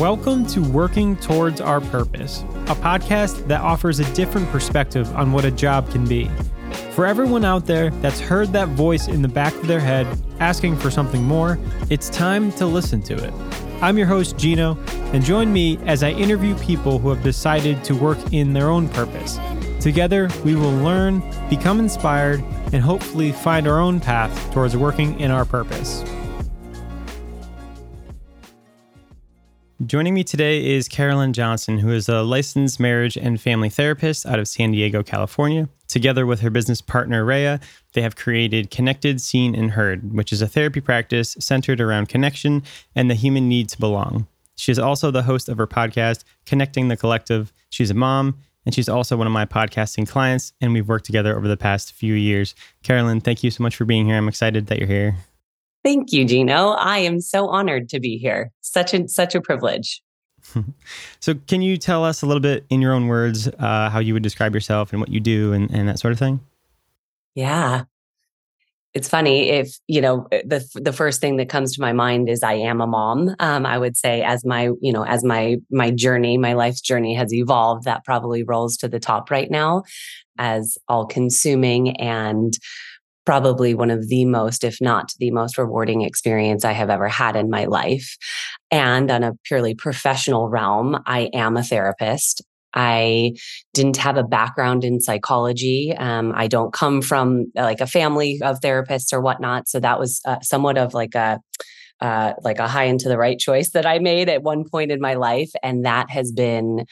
Welcome 0.00 0.44
to 0.46 0.60
Working 0.60 1.16
Towards 1.16 1.60
Our 1.60 1.80
Purpose, 1.80 2.40
a 2.66 2.74
podcast 2.74 3.46
that 3.46 3.60
offers 3.60 4.00
a 4.00 4.14
different 4.14 4.48
perspective 4.48 5.14
on 5.14 5.30
what 5.30 5.44
a 5.44 5.52
job 5.52 5.88
can 5.92 6.04
be. 6.04 6.28
For 6.90 7.06
everyone 7.06 7.44
out 7.44 7.66
there 7.66 7.90
that's 7.90 8.18
heard 8.18 8.52
that 8.54 8.68
voice 8.70 9.06
in 9.06 9.22
the 9.22 9.28
back 9.28 9.54
of 9.54 9.68
their 9.68 9.78
head 9.78 10.06
asking 10.40 10.78
for 10.78 10.90
something 10.90 11.22
more, 11.22 11.60
it's 11.90 12.08
time 12.08 12.50
to 12.52 12.66
listen 12.66 13.02
to 13.02 13.14
it. 13.14 13.32
I'm 13.80 13.96
your 13.96 14.08
host, 14.08 14.36
Gino, 14.36 14.76
and 15.12 15.24
join 15.24 15.52
me 15.52 15.78
as 15.86 16.02
I 16.02 16.10
interview 16.10 16.56
people 16.56 16.98
who 16.98 17.10
have 17.10 17.22
decided 17.22 17.84
to 17.84 17.94
work 17.94 18.18
in 18.32 18.52
their 18.52 18.70
own 18.70 18.88
purpose. 18.88 19.38
Together, 19.80 20.28
we 20.44 20.56
will 20.56 20.74
learn, 20.78 21.22
become 21.48 21.78
inspired, 21.78 22.42
and 22.72 22.82
hopefully 22.82 23.30
find 23.30 23.68
our 23.68 23.78
own 23.78 24.00
path 24.00 24.52
towards 24.52 24.76
working 24.76 25.20
in 25.20 25.30
our 25.30 25.44
purpose. 25.44 26.02
Joining 29.94 30.14
me 30.14 30.24
today 30.24 30.74
is 30.74 30.88
Karolyn 30.88 31.30
Johnson, 31.30 31.78
who 31.78 31.92
is 31.92 32.08
a 32.08 32.22
licensed 32.22 32.80
marriage 32.80 33.16
and 33.16 33.40
family 33.40 33.68
therapist 33.68 34.26
out 34.26 34.40
of 34.40 34.48
San 34.48 34.72
Diego, 34.72 35.04
California. 35.04 35.68
Together 35.86 36.26
with 36.26 36.40
her 36.40 36.50
business 36.50 36.80
partner, 36.80 37.24
Raya, 37.24 37.62
they 37.92 38.02
have 38.02 38.16
created 38.16 38.72
Connected, 38.72 39.20
Seen, 39.20 39.54
and 39.54 39.70
Heard, 39.70 40.12
which 40.12 40.32
is 40.32 40.42
a 40.42 40.48
therapy 40.48 40.80
practice 40.80 41.36
centered 41.38 41.80
around 41.80 42.08
connection 42.08 42.64
and 42.96 43.08
the 43.08 43.14
human 43.14 43.48
need 43.48 43.68
to 43.68 43.78
belong. 43.78 44.26
She 44.56 44.72
is 44.72 44.80
also 44.80 45.12
the 45.12 45.22
host 45.22 45.48
of 45.48 45.58
her 45.58 45.66
podcast, 45.68 46.24
Connecting 46.44 46.88
the 46.88 46.96
Collective. 46.96 47.52
She's 47.70 47.92
a 47.92 47.94
mom, 47.94 48.38
and 48.66 48.74
she's 48.74 48.88
also 48.88 49.16
one 49.16 49.28
of 49.28 49.32
my 49.32 49.46
podcasting 49.46 50.08
clients, 50.08 50.54
and 50.60 50.72
we've 50.72 50.88
worked 50.88 51.06
together 51.06 51.36
over 51.36 51.46
the 51.46 51.56
past 51.56 51.92
few 51.92 52.14
years. 52.14 52.56
Karolyn, 52.82 53.22
thank 53.22 53.44
you 53.44 53.50
so 53.52 53.62
much 53.62 53.76
for 53.76 53.84
being 53.84 54.06
here. 54.06 54.16
I'm 54.16 54.26
excited 54.26 54.66
that 54.66 54.80
you're 54.80 54.88
here. 54.88 55.14
Thank 55.84 56.12
you, 56.12 56.24
Gino. 56.24 56.70
I 56.70 56.98
am 56.98 57.20
so 57.20 57.48
honored 57.48 57.90
to 57.90 58.00
be 58.00 58.16
here. 58.16 58.50
Such 58.62 58.94
a 58.94 59.06
such 59.06 59.34
a 59.34 59.40
privilege. 59.40 60.02
so, 61.20 61.34
can 61.46 61.62
you 61.62 61.76
tell 61.76 62.04
us 62.04 62.22
a 62.22 62.26
little 62.26 62.40
bit 62.40 62.64
in 62.70 62.80
your 62.80 62.94
own 62.94 63.06
words 63.06 63.48
uh, 63.48 63.90
how 63.90 63.98
you 63.98 64.14
would 64.14 64.22
describe 64.22 64.54
yourself 64.54 64.92
and 64.92 65.00
what 65.00 65.10
you 65.10 65.20
do 65.20 65.52
and, 65.52 65.70
and 65.70 65.88
that 65.88 65.98
sort 65.98 66.12
of 66.12 66.18
thing? 66.18 66.40
Yeah, 67.34 67.84
it's 68.94 69.08
funny 69.08 69.50
if 69.50 69.76
you 69.88 70.00
know 70.00 70.26
eh, 70.32 70.42
the 70.46 70.66
the 70.74 70.92
first 70.92 71.20
thing 71.20 71.36
that 71.36 71.48
comes 71.48 71.74
to 71.74 71.80
my 71.80 71.92
mind 71.92 72.28
is 72.28 72.42
I 72.42 72.54
am 72.54 72.80
a 72.80 72.86
mom. 72.86 73.34
Um, 73.40 73.66
I 73.66 73.76
would 73.76 73.96
say 73.96 74.22
as 74.22 74.44
my 74.44 74.70
you 74.80 74.92
know 74.92 75.04
as 75.04 75.24
my 75.24 75.58
my 75.70 75.90
journey, 75.90 76.38
my 76.38 76.54
life's 76.54 76.80
journey 76.80 77.14
has 77.14 77.34
evolved, 77.34 77.84
that 77.84 78.04
probably 78.04 78.44
rolls 78.44 78.76
to 78.78 78.88
the 78.88 79.00
top 79.00 79.30
right 79.30 79.50
now 79.50 79.82
as 80.38 80.78
all 80.88 81.06
consuming 81.06 81.96
and 82.00 82.56
probably 83.24 83.74
one 83.74 83.90
of 83.90 84.08
the 84.08 84.24
most, 84.24 84.64
if 84.64 84.80
not 84.80 85.12
the 85.18 85.30
most 85.30 85.58
rewarding 85.58 86.02
experience 86.02 86.64
I 86.64 86.72
have 86.72 86.90
ever 86.90 87.08
had 87.08 87.36
in 87.36 87.50
my 87.50 87.64
life. 87.64 88.16
And 88.70 89.10
on 89.10 89.22
a 89.22 89.32
purely 89.44 89.74
professional 89.74 90.48
realm, 90.48 90.98
I 91.06 91.30
am 91.32 91.56
a 91.56 91.62
therapist. 91.62 92.42
I 92.74 93.34
didn't 93.72 93.98
have 93.98 94.16
a 94.16 94.24
background 94.24 94.84
in 94.84 95.00
psychology. 95.00 95.94
Um, 95.96 96.32
I 96.34 96.48
don't 96.48 96.72
come 96.72 97.02
from 97.02 97.46
like 97.54 97.80
a 97.80 97.86
family 97.86 98.40
of 98.42 98.60
therapists 98.60 99.12
or 99.12 99.20
whatnot. 99.20 99.68
So 99.68 99.78
that 99.80 99.98
was 99.98 100.20
uh, 100.24 100.40
somewhat 100.40 100.76
of 100.76 100.92
like 100.92 101.14
a, 101.14 101.38
uh, 102.00 102.32
like 102.42 102.58
a 102.58 102.66
high 102.66 102.84
into 102.84 103.08
the 103.08 103.16
right 103.16 103.38
choice 103.38 103.70
that 103.70 103.86
I 103.86 104.00
made 104.00 104.28
at 104.28 104.42
one 104.42 104.68
point 104.68 104.90
in 104.90 105.00
my 105.00 105.14
life. 105.14 105.50
And 105.62 105.84
that 105.84 106.10
has 106.10 106.32
been 106.32 106.86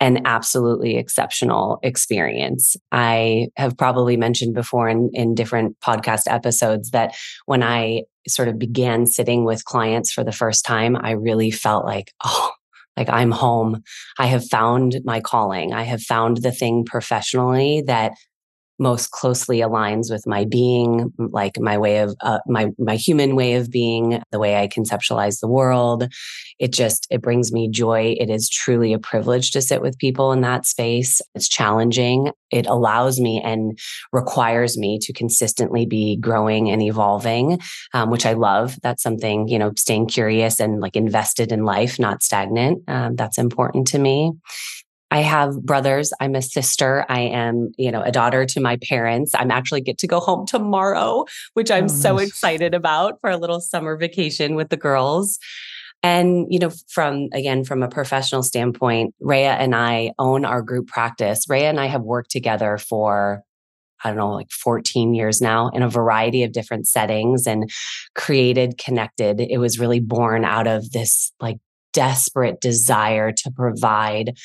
an 0.00 0.26
absolutely 0.26 0.96
exceptional 0.96 1.78
experience. 1.82 2.76
I 2.92 3.48
have 3.56 3.76
probably 3.76 4.16
mentioned 4.16 4.54
before 4.54 4.88
in, 4.88 5.10
in 5.12 5.34
different 5.34 5.78
podcast 5.80 6.22
episodes 6.26 6.90
that 6.90 7.14
when 7.46 7.62
I 7.62 8.02
sort 8.26 8.48
of 8.48 8.58
began 8.58 9.06
sitting 9.06 9.44
with 9.44 9.64
clients 9.64 10.12
for 10.12 10.24
the 10.24 10.32
first 10.32 10.64
time, 10.64 10.96
I 10.96 11.12
really 11.12 11.50
felt 11.50 11.84
like, 11.84 12.12
oh, 12.24 12.50
like 12.96 13.08
I'm 13.08 13.30
home. 13.30 13.82
I 14.18 14.26
have 14.26 14.46
found 14.48 15.00
my 15.04 15.20
calling. 15.20 15.72
I 15.72 15.82
have 15.82 16.02
found 16.02 16.38
the 16.38 16.52
thing 16.52 16.84
professionally 16.84 17.82
that 17.86 18.12
most 18.78 19.10
closely 19.10 19.58
aligns 19.58 20.10
with 20.10 20.26
my 20.26 20.44
being 20.44 21.12
like 21.18 21.58
my 21.60 21.78
way 21.78 21.98
of 21.98 22.14
uh, 22.20 22.40
my 22.46 22.70
my 22.78 22.96
human 22.96 23.36
way 23.36 23.54
of 23.54 23.70
being 23.70 24.22
the 24.30 24.38
way 24.38 24.56
i 24.56 24.68
conceptualize 24.68 25.40
the 25.40 25.48
world. 25.48 26.08
It 26.58 26.72
just 26.72 27.06
it 27.10 27.20
brings 27.20 27.52
me 27.52 27.68
joy. 27.68 28.16
It 28.18 28.30
is 28.30 28.48
truly 28.48 28.92
a 28.92 28.98
privilege 28.98 29.50
to 29.52 29.62
sit 29.62 29.82
with 29.82 29.98
people 29.98 30.32
in 30.32 30.40
that 30.42 30.66
space. 30.66 31.20
It's 31.34 31.48
challenging. 31.48 32.30
It 32.50 32.66
allows 32.66 33.20
me 33.20 33.40
and 33.44 33.78
requires 34.12 34.78
me 34.78 34.98
to 35.02 35.12
consistently 35.12 35.86
be 35.86 36.16
growing 36.16 36.70
and 36.70 36.82
evolving 36.82 37.58
um, 37.92 38.10
which 38.10 38.26
i 38.26 38.32
love. 38.32 38.78
That's 38.82 39.02
something 39.02 39.48
you 39.48 39.58
know 39.58 39.72
staying 39.76 40.06
curious 40.06 40.60
and 40.60 40.80
like 40.80 40.96
invested 40.96 41.52
in 41.52 41.64
life 41.64 41.98
not 41.98 42.22
stagnant 42.22 42.82
um, 42.88 43.16
that's 43.16 43.38
important 43.38 43.86
to 43.88 43.98
me 43.98 44.32
I 45.14 45.18
have 45.18 45.62
brothers. 45.62 46.12
I'm 46.18 46.34
a 46.34 46.42
sister. 46.42 47.06
I 47.08 47.20
am, 47.20 47.70
you 47.78 47.92
know, 47.92 48.02
a 48.02 48.10
daughter 48.10 48.44
to 48.46 48.60
my 48.60 48.78
parents. 48.78 49.30
I'm 49.32 49.52
actually 49.52 49.80
get 49.80 49.96
to 49.98 50.08
go 50.08 50.18
home 50.18 50.44
tomorrow, 50.44 51.24
which 51.52 51.70
I'm 51.70 51.84
oh, 51.84 51.86
so 51.86 52.16
nice. 52.16 52.26
excited 52.26 52.74
about 52.74 53.20
for 53.20 53.30
a 53.30 53.36
little 53.36 53.60
summer 53.60 53.96
vacation 53.96 54.56
with 54.56 54.70
the 54.70 54.76
girls. 54.76 55.38
And, 56.02 56.48
you 56.50 56.58
know, 56.58 56.72
from 56.88 57.28
again, 57.32 57.62
from 57.62 57.84
a 57.84 57.88
professional 57.88 58.42
standpoint, 58.42 59.14
Raya 59.22 59.56
and 59.56 59.76
I 59.76 60.10
own 60.18 60.44
our 60.44 60.62
group 60.62 60.88
practice. 60.88 61.46
Raya 61.46 61.70
and 61.70 61.78
I 61.78 61.86
have 61.86 62.02
worked 62.02 62.32
together 62.32 62.76
for 62.76 63.44
I 64.02 64.08
don't 64.08 64.18
know, 64.18 64.32
like 64.32 64.50
14 64.50 65.14
years 65.14 65.40
now 65.40 65.68
in 65.68 65.82
a 65.82 65.88
variety 65.88 66.42
of 66.42 66.50
different 66.50 66.88
settings 66.88 67.46
and 67.46 67.70
created 68.16 68.78
Connected. 68.78 69.40
It 69.40 69.58
was 69.58 69.78
really 69.78 70.00
born 70.00 70.44
out 70.44 70.66
of 70.66 70.90
this 70.90 71.32
like 71.40 71.58
desperate 71.92 72.60
desire 72.60 73.30
to 73.30 73.50
provide 73.52 74.36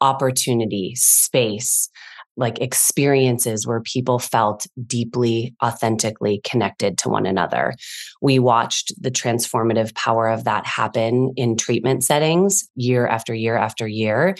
opportunity, 0.00 0.94
space, 0.94 1.88
like 2.36 2.60
experiences 2.60 3.66
where 3.66 3.80
people 3.80 4.18
felt 4.18 4.66
deeply, 4.86 5.54
authentically 5.64 6.40
connected 6.44 6.98
to 6.98 7.08
one 7.08 7.26
another. 7.26 7.74
We 8.20 8.38
watched 8.38 8.92
the 9.00 9.10
transformative 9.10 9.94
power 9.94 10.28
of 10.28 10.44
that 10.44 10.66
happen 10.66 11.32
in 11.36 11.56
treatment 11.56 12.04
settings 12.04 12.68
year 12.74 13.06
after 13.06 13.34
year 13.34 13.56
after 13.56 13.88
year 13.88 14.34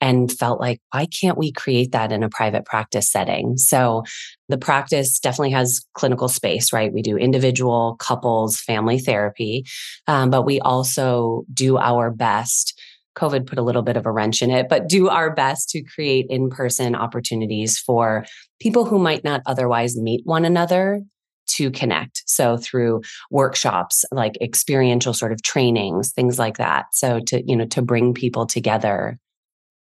and 0.00 0.32
felt 0.32 0.60
like, 0.60 0.80
why 0.92 1.06
can't 1.06 1.36
we 1.36 1.52
create 1.52 1.92
that 1.92 2.10
in 2.10 2.22
a 2.22 2.30
private 2.30 2.64
practice 2.64 3.10
setting? 3.10 3.56
So 3.58 4.04
the 4.48 4.56
practice 4.56 5.18
definitely 5.18 5.50
has 5.50 5.84
clinical 5.94 6.28
space, 6.28 6.72
right? 6.72 6.92
We 6.92 7.02
do 7.02 7.16
individual, 7.16 7.96
couples, 7.98 8.58
family 8.58 8.98
therapy, 8.98 9.66
um, 10.06 10.30
but 10.30 10.46
we 10.46 10.58
also 10.60 11.44
do 11.52 11.76
our 11.76 12.10
best 12.10 12.80
COVID 13.20 13.46
put 13.46 13.58
a 13.58 13.62
little 13.62 13.82
bit 13.82 13.96
of 13.96 14.06
a 14.06 14.12
wrench 14.12 14.40
in 14.40 14.50
it, 14.50 14.68
but 14.68 14.88
do 14.88 15.08
our 15.08 15.34
best 15.34 15.68
to 15.70 15.82
create 15.82 16.26
in 16.30 16.48
person 16.48 16.94
opportunities 16.94 17.78
for 17.78 18.24
people 18.60 18.84
who 18.84 18.98
might 18.98 19.24
not 19.24 19.42
otherwise 19.46 19.96
meet 19.96 20.22
one 20.24 20.44
another 20.44 21.02
to 21.48 21.70
connect. 21.70 22.22
So 22.26 22.56
through 22.56 23.02
workshops, 23.30 24.04
like 24.12 24.40
experiential 24.40 25.12
sort 25.12 25.32
of 25.32 25.42
trainings, 25.42 26.12
things 26.12 26.38
like 26.38 26.58
that. 26.58 26.86
So 26.92 27.20
to, 27.26 27.42
you 27.46 27.56
know, 27.56 27.66
to 27.66 27.82
bring 27.82 28.14
people 28.14 28.46
together 28.46 29.18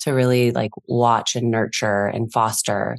to 0.01 0.13
really 0.13 0.53
like 0.53 0.71
watch 0.87 1.37
and 1.37 1.51
nurture 1.51 2.07
and 2.07 2.33
foster 2.33 2.97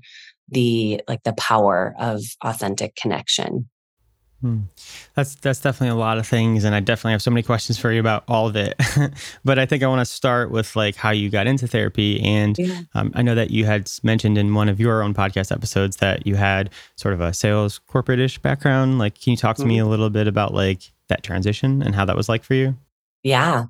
the 0.50 1.02
like 1.08 1.24
the 1.24 1.34
power 1.34 1.94
of 2.00 2.22
authentic 2.44 2.96
connection. 2.96 3.70
Hmm. 4.42 4.60
That's 5.16 5.34
that's 5.36 5.60
definitely 5.60 5.98
a 5.98 6.00
lot 6.00 6.20
of 6.20 6.28
things, 6.28 6.64
and 6.64 6.76
I 6.76 6.80
definitely 6.80 7.14
have 7.14 7.24
so 7.24 7.32
many 7.32 7.42
questions 7.42 7.80
for 7.80 7.92
you 7.92 8.00
about 8.00 8.24
all 8.28 8.48
of 8.48 8.56
it. 8.56 8.80
but 9.44 9.58
I 9.58 9.66
think 9.66 9.82
I 9.82 9.88
want 9.88 10.02
to 10.02 10.06
start 10.06 10.52
with 10.52 10.76
like 10.76 10.96
how 10.96 11.10
you 11.10 11.30
got 11.30 11.48
into 11.48 11.68
therapy, 11.68 12.22
and 12.22 12.56
yeah. 12.58 12.82
um, 12.94 13.12
I 13.16 13.24
know 13.24 13.34
that 13.34 13.50
you 13.50 13.66
had 13.66 13.90
mentioned 14.04 14.38
in 14.38 14.54
one 14.54 14.70
of 14.70 14.80
your 14.80 15.02
own 15.02 15.16
podcast 15.16 15.52
episodes 15.52 15.98
that 15.98 16.28
you 16.28 16.36
had 16.36 16.70
sort 16.98 17.16
of 17.16 17.22
a 17.22 17.34
sales 17.34 17.80
corporate-ish 17.80 18.38
background. 18.38 19.00
Like, 19.00 19.20
can 19.20 19.32
you 19.32 19.38
talk 19.38 19.56
to 19.56 19.64
mm-hmm. 19.64 19.70
me 19.70 19.80
a 19.80 19.88
little 19.88 20.12
bit 20.12 20.28
about 20.28 20.54
like 20.54 20.92
that 21.08 21.24
transition 21.24 21.82
and 21.82 21.96
how 21.96 22.06
that 22.06 22.16
was 22.16 22.30
like 22.30 22.44
for 22.44 22.54
you? 22.54 22.78
Yeah. 23.24 23.66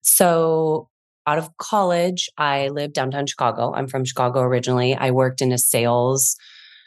So 0.00 0.88
out 1.28 1.38
of 1.38 1.56
college, 1.58 2.28
I 2.36 2.68
lived 2.68 2.94
downtown 2.94 3.26
Chicago. 3.26 3.72
I'm 3.72 3.86
from 3.86 4.04
Chicago 4.04 4.40
originally. 4.40 4.96
I 4.96 5.12
worked 5.12 5.40
in 5.40 5.52
a 5.52 5.58
sales 5.58 6.36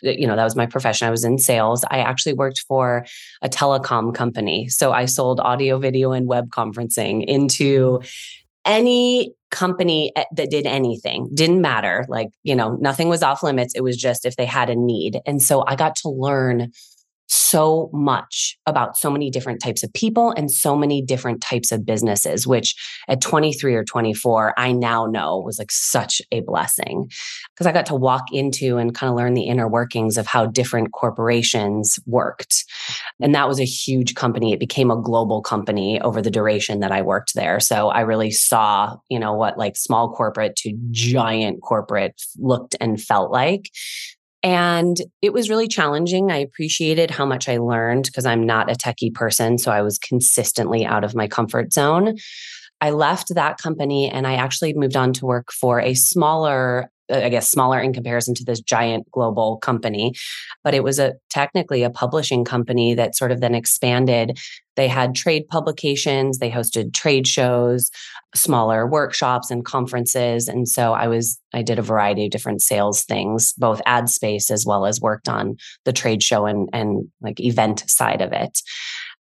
you 0.06 0.28
know, 0.28 0.36
that 0.36 0.44
was 0.44 0.56
my 0.56 0.66
profession. 0.66 1.08
I 1.08 1.12
was 1.12 1.24
in 1.24 1.38
sales. 1.38 1.84
I 1.90 2.00
actually 2.00 2.34
worked 2.34 2.64
for 2.68 3.06
a 3.42 3.50
telecom 3.50 4.14
company. 4.14 4.70
So 4.70 4.92
I 4.92 5.06
sold 5.06 5.40
audio, 5.40 5.78
video, 5.78 6.12
and 6.12 6.28
web 6.28 6.50
conferencing 6.50 7.26
into 7.26 8.02
any 8.66 9.34
company 9.52 10.12
eh, 10.16 10.24
that 10.34 10.50
did 10.50 10.66
anything 10.66 11.30
didn't 11.34 11.62
matter 11.62 12.04
like 12.10 12.30
you 12.44 12.56
know 12.56 12.76
nothing 12.82 13.08
was 13.08 13.24
off 13.24 13.44
limits 13.44 13.74
it 13.76 13.82
was 13.82 13.96
just 13.96 14.26
if 14.26 14.36
they 14.36 14.46
had 14.46 14.70
a 14.70 14.76
need 14.76 15.22
and 15.26 15.42
so 15.42 15.64
i 15.68 15.76
got 15.76 15.96
to 15.96 16.10
learn 16.10 16.72
so 17.28 17.90
much 17.94 18.58
about 18.66 18.98
so 18.98 19.10
many 19.10 19.30
different 19.30 19.62
types 19.62 19.84
of 19.84 19.92
people 19.94 20.32
and 20.32 20.52
so 20.52 20.76
many 20.76 21.02
different 21.02 21.42
types 21.42 21.72
of 21.72 21.86
businesses, 21.86 22.46
which 22.46 22.76
at 23.08 23.22
23 23.22 23.76
or 23.76 23.84
24, 23.84 24.54
I 24.58 24.72
now 24.72 25.06
know 25.06 25.40
was 25.40 25.58
like 25.60 25.72
such 25.72 26.22
a 26.32 26.42
blessing 26.42 27.10
because 27.54 27.68
I 27.68 27.72
got 27.72 27.86
to 27.88 27.96
walk 27.96 28.26
into 28.32 28.78
and 28.78 28.94
kind 28.94 29.10
of 29.10 29.16
learn 29.16 29.34
the 29.34 29.44
inner 29.44 29.68
workings 29.68 30.18
of 30.18 30.28
how 30.28 30.46
different 30.46 30.92
corporations 30.92 32.00
worked. 32.06 32.66
And 33.22 33.34
that 33.34 33.48
was 33.48 33.60
a 33.60 33.66
huge 33.66 34.16
company. 34.16 34.54
It 34.54 34.60
became 34.60 34.92
a 34.92 35.02
global 35.02 35.42
company 35.42 36.00
over 36.02 36.22
the 36.22 36.32
duration 36.32 36.80
that 36.82 36.92
I 36.92 37.02
worked 37.02 37.34
there. 37.34 37.60
So 37.60 37.90
I 37.90 38.02
really 38.02 38.32
saw, 38.32 38.98
you 39.10 39.20
know, 39.20 39.34
what 39.34 39.58
like 39.58 39.78
small 39.78 40.14
corporate 40.14 40.56
to 40.58 40.78
giant 40.92 41.62
corporate 41.62 42.22
looked 42.38 42.76
and 42.80 43.02
felt 43.02 43.32
like. 43.32 43.70
And 44.46 44.98
it 45.24 45.34
was 45.34 45.50
really 45.50 45.68
challenging. 45.68 46.32
I 46.32 46.38
appreciated 46.38 47.10
how 47.10 47.26
much 47.26 47.50
I 47.50 47.58
learned 47.58 48.06
because 48.06 48.28
I'm 48.28 48.46
not 48.46 48.70
a 48.70 48.76
techie 48.76 49.12
person. 49.12 49.58
So 49.58 49.72
I 49.72 49.82
was 49.82 49.98
consistently 49.98 50.86
out 50.86 51.04
of 51.04 51.16
my 51.16 51.28
comfort 51.28 51.74
zone. 51.74 52.16
I 52.80 52.92
left 52.92 53.34
that 53.34 53.58
company 53.58 54.08
and 54.08 54.28
I 54.28 54.36
actually 54.36 54.76
moved 54.76 54.96
on 54.96 55.14
to 55.14 55.26
work 55.26 55.52
for 55.52 55.80
a 55.80 55.96
smaller 55.96 56.92
Uh, 57.12 57.18
I 57.18 57.30
guess 57.30 57.50
smaller 57.50 57.80
in 57.80 57.94
comparison 57.94 58.34
to 58.36 58.44
this 58.44 58.60
giant 58.60 59.10
global 59.12 59.58
company, 59.58 60.14
but 60.64 60.74
it 60.74 60.84
was 60.84 60.98
a 60.98 61.14
technically 61.30 61.84
a 61.84 61.90
publishing 61.90 62.44
company 62.44 62.96
that 62.96 63.16
sort 63.16 63.32
of 63.32 63.42
then 63.42 63.54
expanded. 63.54 64.40
They 64.76 64.88
had 64.88 65.16
trade 65.16 65.48
publications, 65.48 66.40
they 66.40 66.50
hosted 66.50 66.94
trade 66.94 67.28
shows, 67.28 67.92
smaller 68.34 68.88
workshops 68.88 69.52
and 69.52 69.64
conferences, 69.64 70.48
and 70.48 70.68
so 70.68 70.94
I 70.94 71.08
was 71.08 71.40
I 71.54 71.62
did 71.62 71.80
a 71.80 71.84
variety 71.84 72.26
of 72.26 72.32
different 72.32 72.62
sales 72.62 73.04
things, 73.04 73.54
both 73.54 73.82
ad 73.86 74.10
space 74.10 74.50
as 74.50 74.66
well 74.66 74.86
as 74.86 75.00
worked 75.00 75.30
on 75.30 75.58
the 75.86 75.94
trade 75.94 76.24
show 76.24 76.46
and 76.46 76.70
and 76.74 77.08
like 77.22 77.40
event 77.40 77.84
side 77.88 78.22
of 78.22 78.34
it. 78.34 78.62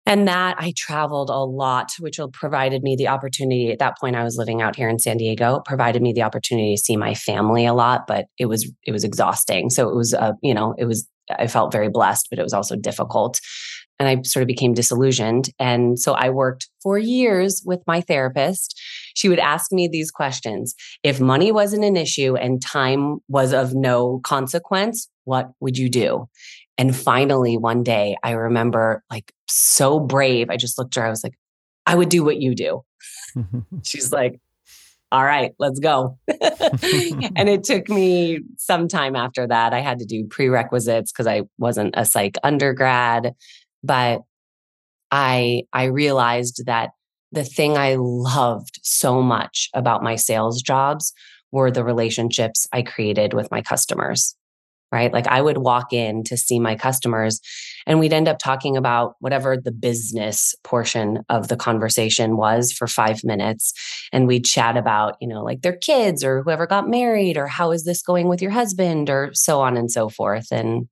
And 0.09 0.27
that 0.27 0.55
I 0.57 0.73
traveled 0.75 1.29
a 1.29 1.37
lot, 1.37 1.91
which 1.99 2.19
provided 2.33 2.81
me 2.81 2.95
the 2.95 3.07
opportunity. 3.07 3.71
At 3.71 3.77
that 3.77 3.99
point, 3.99 4.15
I 4.15 4.23
was 4.23 4.37
living 4.37 4.59
out 4.59 4.75
here 4.75 4.89
in 4.89 4.97
San 4.97 5.17
Diego, 5.17 5.61
provided 5.63 6.01
me 6.01 6.13
the 6.13 6.23
opportunity 6.23 6.75
to 6.75 6.81
see 6.81 6.97
my 6.97 7.13
family 7.13 7.67
a 7.67 7.75
lot, 7.75 8.07
but 8.07 8.25
it 8.39 8.47
was 8.47 8.71
it 8.87 8.91
was 8.91 9.03
exhausting. 9.03 9.69
So 9.69 9.87
it 9.87 9.95
was, 9.95 10.15
uh, 10.15 10.31
you 10.41 10.55
know, 10.55 10.73
it 10.79 10.85
was. 10.85 11.07
I 11.37 11.45
felt 11.45 11.71
very 11.71 11.89
blessed, 11.89 12.25
but 12.31 12.39
it 12.39 12.43
was 12.43 12.53
also 12.53 12.75
difficult, 12.75 13.39
and 13.99 14.09
I 14.09 14.23
sort 14.23 14.41
of 14.41 14.47
became 14.47 14.73
disillusioned. 14.73 15.51
And 15.59 15.99
so 15.99 16.13
I 16.13 16.31
worked 16.31 16.67
for 16.81 16.97
years 16.97 17.61
with 17.63 17.81
my 17.85 18.01
therapist. 18.01 18.81
She 19.13 19.29
would 19.29 19.37
ask 19.37 19.71
me 19.71 19.87
these 19.87 20.09
questions: 20.09 20.73
If 21.03 21.21
money 21.21 21.51
wasn't 21.51 21.83
an 21.85 21.97
issue 21.97 22.35
and 22.35 22.59
time 22.59 23.19
was 23.27 23.53
of 23.53 23.75
no 23.75 24.21
consequence, 24.23 25.07
what 25.25 25.51
would 25.59 25.77
you 25.77 25.87
do? 25.87 26.27
And 26.77 26.95
finally, 26.95 27.57
one 27.57 27.83
day, 27.83 28.15
I 28.23 28.31
remember 28.31 29.03
like 29.11 29.33
so 29.49 29.99
brave. 29.99 30.49
I 30.49 30.57
just 30.57 30.77
looked 30.77 30.95
at 30.95 31.01
her. 31.01 31.07
I 31.07 31.09
was 31.09 31.23
like, 31.23 31.37
I 31.85 31.95
would 31.95 32.09
do 32.09 32.23
what 32.23 32.39
you 32.39 32.55
do. 32.55 32.83
She's 33.83 34.11
like, 34.11 34.39
all 35.11 35.25
right, 35.25 35.53
let's 35.57 35.79
go. 35.79 36.17
and 36.27 37.49
it 37.49 37.63
took 37.63 37.89
me 37.89 38.41
some 38.57 38.87
time 38.87 39.15
after 39.15 39.47
that. 39.47 39.73
I 39.73 39.79
had 39.79 39.99
to 39.99 40.05
do 40.05 40.27
prerequisites 40.27 41.11
because 41.11 41.25
I 41.27 41.43
wasn't 41.57 41.95
a 41.97 42.05
psych 42.05 42.37
undergrad, 42.43 43.33
but 43.83 44.21
I 45.11 45.63
I 45.73 45.85
realized 45.85 46.65
that 46.67 46.91
the 47.31 47.43
thing 47.43 47.77
I 47.77 47.95
loved 47.97 48.79
so 48.83 49.21
much 49.21 49.69
about 49.73 50.03
my 50.03 50.15
sales 50.15 50.61
jobs 50.61 51.13
were 51.51 51.71
the 51.71 51.83
relationships 51.83 52.67
I 52.71 52.83
created 52.83 53.33
with 53.33 53.49
my 53.51 53.61
customers 53.61 54.35
right? 54.91 55.13
Like 55.13 55.27
I 55.27 55.41
would 55.41 55.59
walk 55.59 55.93
in 55.93 56.23
to 56.25 56.37
see 56.37 56.59
my 56.59 56.75
customers 56.75 57.39
and 57.85 57.99
we'd 57.99 58.13
end 58.13 58.27
up 58.27 58.39
talking 58.39 58.75
about 58.75 59.15
whatever 59.19 59.57
the 59.57 59.71
business 59.71 60.55
portion 60.63 61.19
of 61.29 61.47
the 61.47 61.55
conversation 61.55 62.37
was 62.37 62.71
for 62.71 62.87
5 62.87 63.23
minutes 63.23 63.73
and 64.11 64.27
we'd 64.27 64.45
chat 64.45 64.77
about, 64.77 65.15
you 65.21 65.27
know, 65.27 65.43
like 65.43 65.61
their 65.61 65.75
kids 65.75 66.23
or 66.23 66.43
whoever 66.43 66.67
got 66.67 66.89
married 66.89 67.37
or 67.37 67.47
how 67.47 67.71
is 67.71 67.85
this 67.85 68.01
going 68.01 68.27
with 68.27 68.41
your 68.41 68.51
husband 68.51 69.09
or 69.09 69.31
so 69.33 69.61
on 69.61 69.77
and 69.77 69.91
so 69.91 70.09
forth 70.09 70.47
and 70.51 70.87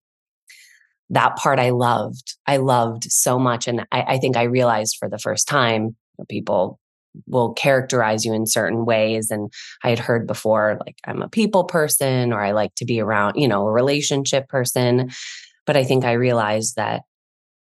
that 1.10 1.38
part 1.38 1.60
I 1.60 1.70
loved. 1.70 2.36
I 2.46 2.58
loved 2.58 3.06
so 3.06 3.40
much. 3.40 3.68
And 3.68 3.82
I, 3.92 4.02
I 4.02 4.18
think 4.18 4.36
I 4.36 4.44
realized 4.44 4.98
for 5.00 5.10
the 5.10 5.18
first 5.18 5.48
time, 5.48 5.96
people 6.28 6.80
will 7.26 7.54
characterize 7.54 8.26
you 8.26 8.34
in 8.34 8.46
certain 8.46 8.86
ways 8.86 9.32
and 9.32 9.52
i 9.84 9.90
had 9.90 10.00
heard 10.00 10.28
before 10.28 10.78
like 10.86 10.98
i'm 11.06 11.22
a 11.22 11.30
people 11.30 11.64
person 11.64 12.32
or 12.32 12.42
i 12.42 12.52
like 12.52 12.74
to 12.76 12.86
be 12.86 13.00
around 13.00 13.36
you 13.36 13.48
know 13.48 13.68
a 13.68 13.72
relationship 13.72 14.48
person. 14.48 15.10
But 15.66 15.76
i 15.76 15.84
think 15.84 16.06
i 16.06 16.14
realized 16.14 16.76
that 16.78 17.02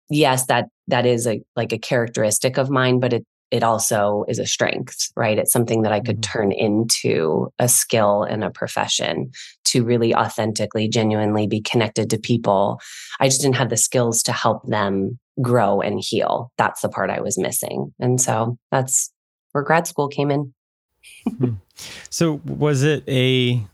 yes 0.09 0.47
that 0.47 0.65
that 0.87 1.05
is 1.05 1.25
a 1.27 1.41
like 1.55 1.71
a 1.71 1.77
characteristic 1.77 2.57
of 2.57 2.69
mine 2.69 2.99
but 2.99 3.13
it 3.13 3.25
it 3.51 3.63
also 3.63 4.25
is 4.27 4.39
a 4.39 4.45
strength 4.45 5.11
right? 5.15 5.38
It's 5.38 5.53
something 5.53 5.83
that 5.83 5.93
i 5.93 5.99
could 5.99 6.21
mm-hmm. 6.21 6.39
turn 6.39 6.51
into 6.51 7.49
a 7.59 7.69
skill 7.69 8.23
and 8.23 8.43
a 8.43 8.49
profession 8.49 9.31
to 9.65 9.83
really 9.83 10.15
authentically 10.15 10.88
genuinely 10.88 11.47
be 11.47 11.61
connected 11.61 12.09
to 12.09 12.17
people. 12.17 12.79
I 13.19 13.27
just 13.27 13.41
didn't 13.41 13.55
have 13.55 13.69
the 13.69 13.77
skills 13.77 14.23
to 14.23 14.31
help 14.31 14.65
them 14.67 15.19
grow 15.41 15.81
and 15.81 16.01
heal. 16.01 16.51
That's 16.57 16.81
the 16.81 16.89
part 16.89 17.09
i 17.09 17.19
was 17.19 17.38
missing. 17.38 17.93
And 17.99 18.19
so 18.21 18.57
that's 18.71 19.11
where 19.55 19.63
grad 19.63 19.87
school 19.87 20.09
came 20.09 20.29
in. 20.29 20.53
Hmm. 21.25 21.53
so 22.09 22.41
was 22.45 22.83
it 22.83 23.07
a 23.07 23.65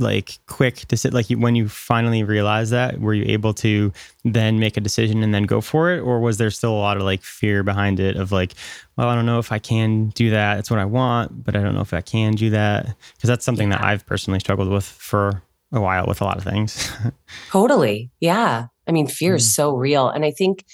like 0.00 0.38
quick 0.46 0.76
to 0.88 0.96
sit 0.96 1.12
like 1.12 1.26
when 1.28 1.54
you 1.54 1.68
finally 1.68 2.24
realized 2.24 2.72
that 2.72 2.98
were 3.00 3.12
you 3.12 3.24
able 3.26 3.52
to 3.52 3.92
then 4.24 4.58
make 4.58 4.78
a 4.78 4.80
decision 4.80 5.22
and 5.22 5.34
then 5.34 5.42
go 5.42 5.60
for 5.60 5.92
it 5.92 6.00
or 6.00 6.20
was 6.20 6.38
there 6.38 6.50
still 6.50 6.72
a 6.72 6.80
lot 6.80 6.96
of 6.96 7.02
like 7.02 7.22
fear 7.22 7.62
behind 7.62 8.00
it 8.00 8.16
of 8.16 8.32
like 8.32 8.54
well 8.96 9.10
i 9.10 9.14
don't 9.14 9.26
know 9.26 9.38
if 9.38 9.52
i 9.52 9.58
can 9.58 10.08
do 10.10 10.30
that 10.30 10.54
that's 10.54 10.70
what 10.70 10.80
i 10.80 10.86
want 10.86 11.44
but 11.44 11.54
i 11.54 11.60
don't 11.60 11.74
know 11.74 11.82
if 11.82 11.92
i 11.92 12.00
can 12.00 12.32
do 12.32 12.48
that 12.48 12.86
because 13.14 13.28
that's 13.28 13.44
something 13.44 13.70
yeah. 13.70 13.76
that 13.76 13.84
i've 13.84 14.06
personally 14.06 14.40
struggled 14.40 14.70
with 14.70 14.86
for 14.86 15.42
a 15.72 15.80
while 15.80 16.06
with 16.06 16.22
a 16.22 16.24
lot 16.24 16.38
of 16.38 16.44
things 16.44 16.90
totally 17.50 18.10
yeah 18.20 18.68
i 18.88 18.92
mean 18.92 19.06
fear 19.06 19.34
is 19.34 19.44
mm. 19.44 19.50
so 19.54 19.76
real 19.76 20.08
and 20.08 20.24
i 20.24 20.30
think 20.30 20.64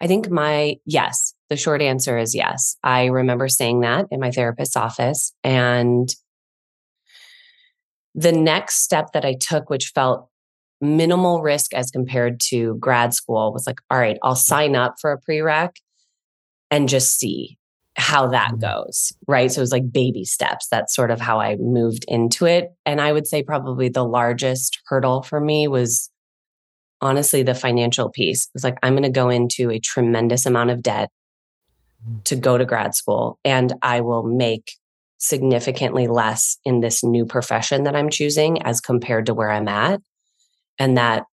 i 0.00 0.06
think 0.06 0.30
my 0.30 0.76
yes 0.86 1.34
the 1.50 1.56
short 1.56 1.80
answer 1.80 2.18
is 2.18 2.34
yes. 2.34 2.76
I 2.82 3.06
remember 3.06 3.48
saying 3.48 3.80
that 3.80 4.06
in 4.10 4.20
my 4.20 4.30
therapist's 4.30 4.76
office. 4.76 5.32
And 5.42 6.08
the 8.14 8.32
next 8.32 8.82
step 8.82 9.12
that 9.12 9.24
I 9.24 9.34
took, 9.34 9.70
which 9.70 9.92
felt 9.94 10.28
minimal 10.80 11.42
risk 11.42 11.74
as 11.74 11.90
compared 11.90 12.40
to 12.40 12.76
grad 12.76 13.14
school, 13.14 13.52
was 13.52 13.66
like, 13.66 13.80
all 13.90 13.98
right, 13.98 14.18
I'll 14.22 14.36
sign 14.36 14.76
up 14.76 14.96
for 15.00 15.12
a 15.12 15.20
prereq 15.20 15.70
and 16.70 16.88
just 16.88 17.18
see 17.18 17.58
how 17.96 18.28
that 18.28 18.52
mm-hmm. 18.52 18.60
goes. 18.60 19.12
Right. 19.26 19.50
So 19.50 19.60
it 19.60 19.62
was 19.62 19.72
like 19.72 19.90
baby 19.90 20.24
steps. 20.24 20.68
That's 20.70 20.94
sort 20.94 21.10
of 21.10 21.20
how 21.20 21.40
I 21.40 21.56
moved 21.56 22.04
into 22.08 22.46
it. 22.46 22.70
And 22.86 23.00
I 23.00 23.12
would 23.12 23.26
say 23.26 23.42
probably 23.42 23.88
the 23.88 24.04
largest 24.04 24.78
hurdle 24.86 25.22
for 25.22 25.40
me 25.40 25.66
was 25.66 26.10
honestly 27.00 27.42
the 27.42 27.54
financial 27.54 28.10
piece. 28.10 28.44
It 28.44 28.50
was 28.54 28.64
like, 28.64 28.78
I'm 28.82 28.94
going 28.94 29.02
to 29.02 29.10
go 29.10 29.30
into 29.30 29.70
a 29.70 29.78
tremendous 29.78 30.46
amount 30.46 30.70
of 30.70 30.82
debt 30.82 31.10
to 32.24 32.36
go 32.36 32.56
to 32.56 32.64
grad 32.64 32.94
school 32.94 33.38
and 33.44 33.72
I 33.82 34.00
will 34.00 34.22
make 34.22 34.72
significantly 35.18 36.06
less 36.06 36.58
in 36.64 36.80
this 36.80 37.02
new 37.02 37.26
profession 37.26 37.84
that 37.84 37.96
I'm 37.96 38.08
choosing 38.08 38.62
as 38.62 38.80
compared 38.80 39.26
to 39.26 39.34
where 39.34 39.50
I'm 39.50 39.68
at. 39.68 40.00
And 40.78 40.96
that 40.96 41.24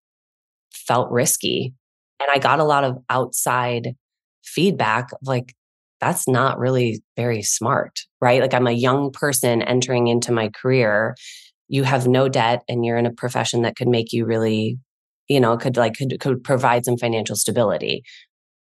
felt 0.74 1.12
risky. 1.12 1.74
And 2.20 2.30
I 2.34 2.40
got 2.40 2.60
a 2.60 2.64
lot 2.64 2.84
of 2.84 2.98
outside 3.10 3.94
feedback 4.44 5.12
of 5.12 5.20
like, 5.24 5.54
that's 6.02 6.28
not 6.28 6.60
really 6.60 7.02
very 7.16 7.42
smart, 7.42 8.00
right? 8.22 8.42
Like, 8.42 8.54
I'm 8.54 8.68
a 8.68 8.72
young 8.72 9.12
person 9.12 9.62
entering 9.62 10.08
into 10.08 10.32
my 10.32 10.50
career. 10.50 11.16
You 11.68 11.84
have 11.84 12.08
no 12.08 12.28
debt 12.28 12.64
and 12.68 12.86
you're 12.86 12.98
in 12.98 13.06
a 13.06 13.14
profession 13.14 13.62
that 13.62 13.76
could 13.76 13.88
make 13.88 14.12
you 14.12 14.26
really, 14.26 14.78
you 15.30 15.40
know, 15.40 15.58
could 15.58 15.78
like, 15.78 15.96
could, 15.96 16.20
could 16.20 16.44
provide 16.44 16.86
some 16.86 16.98
financial 16.98 17.36
stability 17.36 18.04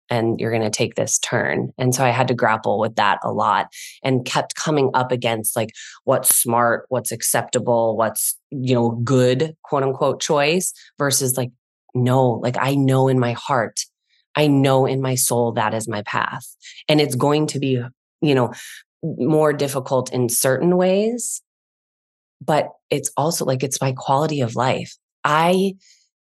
and 0.09 0.39
you're 0.39 0.51
going 0.51 0.61
to 0.61 0.69
take 0.69 0.95
this 0.95 1.17
turn. 1.19 1.71
And 1.77 1.93
so 1.95 2.03
I 2.03 2.09
had 2.09 2.27
to 2.27 2.33
grapple 2.33 2.79
with 2.79 2.95
that 2.95 3.19
a 3.23 3.31
lot 3.31 3.67
and 4.03 4.25
kept 4.25 4.55
coming 4.55 4.91
up 4.93 5.11
against 5.11 5.55
like 5.55 5.71
what's 6.03 6.35
smart, 6.35 6.85
what's 6.89 7.11
acceptable, 7.11 7.97
what's, 7.97 8.37
you 8.51 8.75
know, 8.75 8.91
good, 9.03 9.55
quote 9.63 9.83
unquote 9.83 10.21
choice 10.21 10.73
versus 10.97 11.37
like, 11.37 11.51
no, 11.93 12.31
like 12.31 12.57
I 12.59 12.75
know 12.75 13.07
in 13.07 13.19
my 13.19 13.33
heart, 13.33 13.81
I 14.35 14.47
know 14.47 14.85
in 14.85 15.01
my 15.01 15.15
soul 15.15 15.53
that 15.53 15.73
is 15.73 15.87
my 15.87 16.03
path. 16.03 16.45
And 16.87 16.99
it's 17.01 17.15
going 17.15 17.47
to 17.47 17.59
be, 17.59 17.81
you 18.21 18.35
know, 18.35 18.53
more 19.03 19.53
difficult 19.53 20.11
in 20.11 20.29
certain 20.29 20.77
ways, 20.77 21.41
but 22.41 22.69
it's 22.89 23.11
also 23.17 23.45
like 23.45 23.63
it's 23.63 23.81
my 23.81 23.93
quality 23.95 24.41
of 24.41 24.55
life. 24.55 24.95
I 25.23 25.75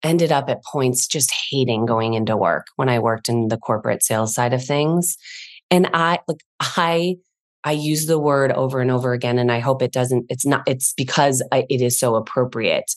ended 0.03 0.33
up 0.33 0.49
at 0.49 0.65
points 0.65 1.07
just 1.07 1.33
hating 1.51 1.87
going 1.87 2.15
into 2.15 2.37
work 2.37 2.67
when 2.77 2.89
I 2.89 2.99
worked 2.99 3.29
in 3.29 3.49
the 3.49 3.59
corporate 3.59 4.03
sales 4.03 4.35
side 4.35 4.53
of 4.53 4.65
things. 4.65 5.17
And 5.71 5.89
I 5.93 6.21
like 6.27 6.43
I 6.61 7.17
I 7.63 7.73
use 7.73 8.07
the 8.07 8.19
word 8.19 8.53
over 8.53 8.81
and 8.81 8.91
over 8.91 9.13
again 9.13 9.39
and 9.39 9.53
I 9.53 9.59
hope 9.59 9.83
it 9.83 9.93
doesn't 9.93 10.27
it's 10.29 10.47
not 10.47 10.63
it's 10.67 10.95
because 10.95 11.43
I, 11.53 11.67
it 11.69 11.81
is 11.81 11.99
so 11.99 12.15
appropriate. 12.15 12.91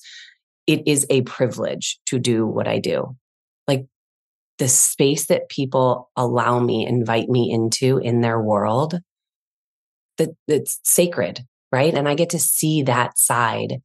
It 0.65 0.87
is 0.87 1.05
a 1.09 1.21
privilege 1.23 1.99
to 2.07 2.19
do 2.19 2.47
what 2.47 2.67
I 2.67 2.79
do. 2.79 3.15
Like 3.67 3.85
the 4.59 4.69
space 4.69 5.25
that 5.27 5.49
people 5.49 6.09
allow 6.15 6.59
me, 6.59 6.87
invite 6.87 7.27
me 7.27 7.51
into 7.51 7.97
in 7.97 8.21
their 8.21 8.41
world, 8.41 8.99
that 10.17 10.29
it's 10.47 10.79
sacred, 10.83 11.41
right? 11.71 11.93
And 11.93 12.07
I 12.07 12.15
get 12.15 12.29
to 12.29 12.39
see 12.39 12.83
that 12.83 13.17
side 13.17 13.81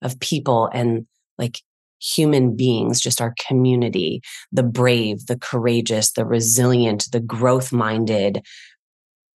of 0.00 0.18
people 0.20 0.70
and 0.72 1.06
like 1.38 1.60
human 2.02 2.56
beings, 2.56 3.00
just 3.00 3.20
our 3.20 3.34
community, 3.46 4.20
the 4.50 4.62
brave, 4.62 5.26
the 5.26 5.38
courageous, 5.38 6.12
the 6.12 6.26
resilient, 6.26 7.08
the 7.12 7.20
growth 7.20 7.72
minded, 7.72 8.44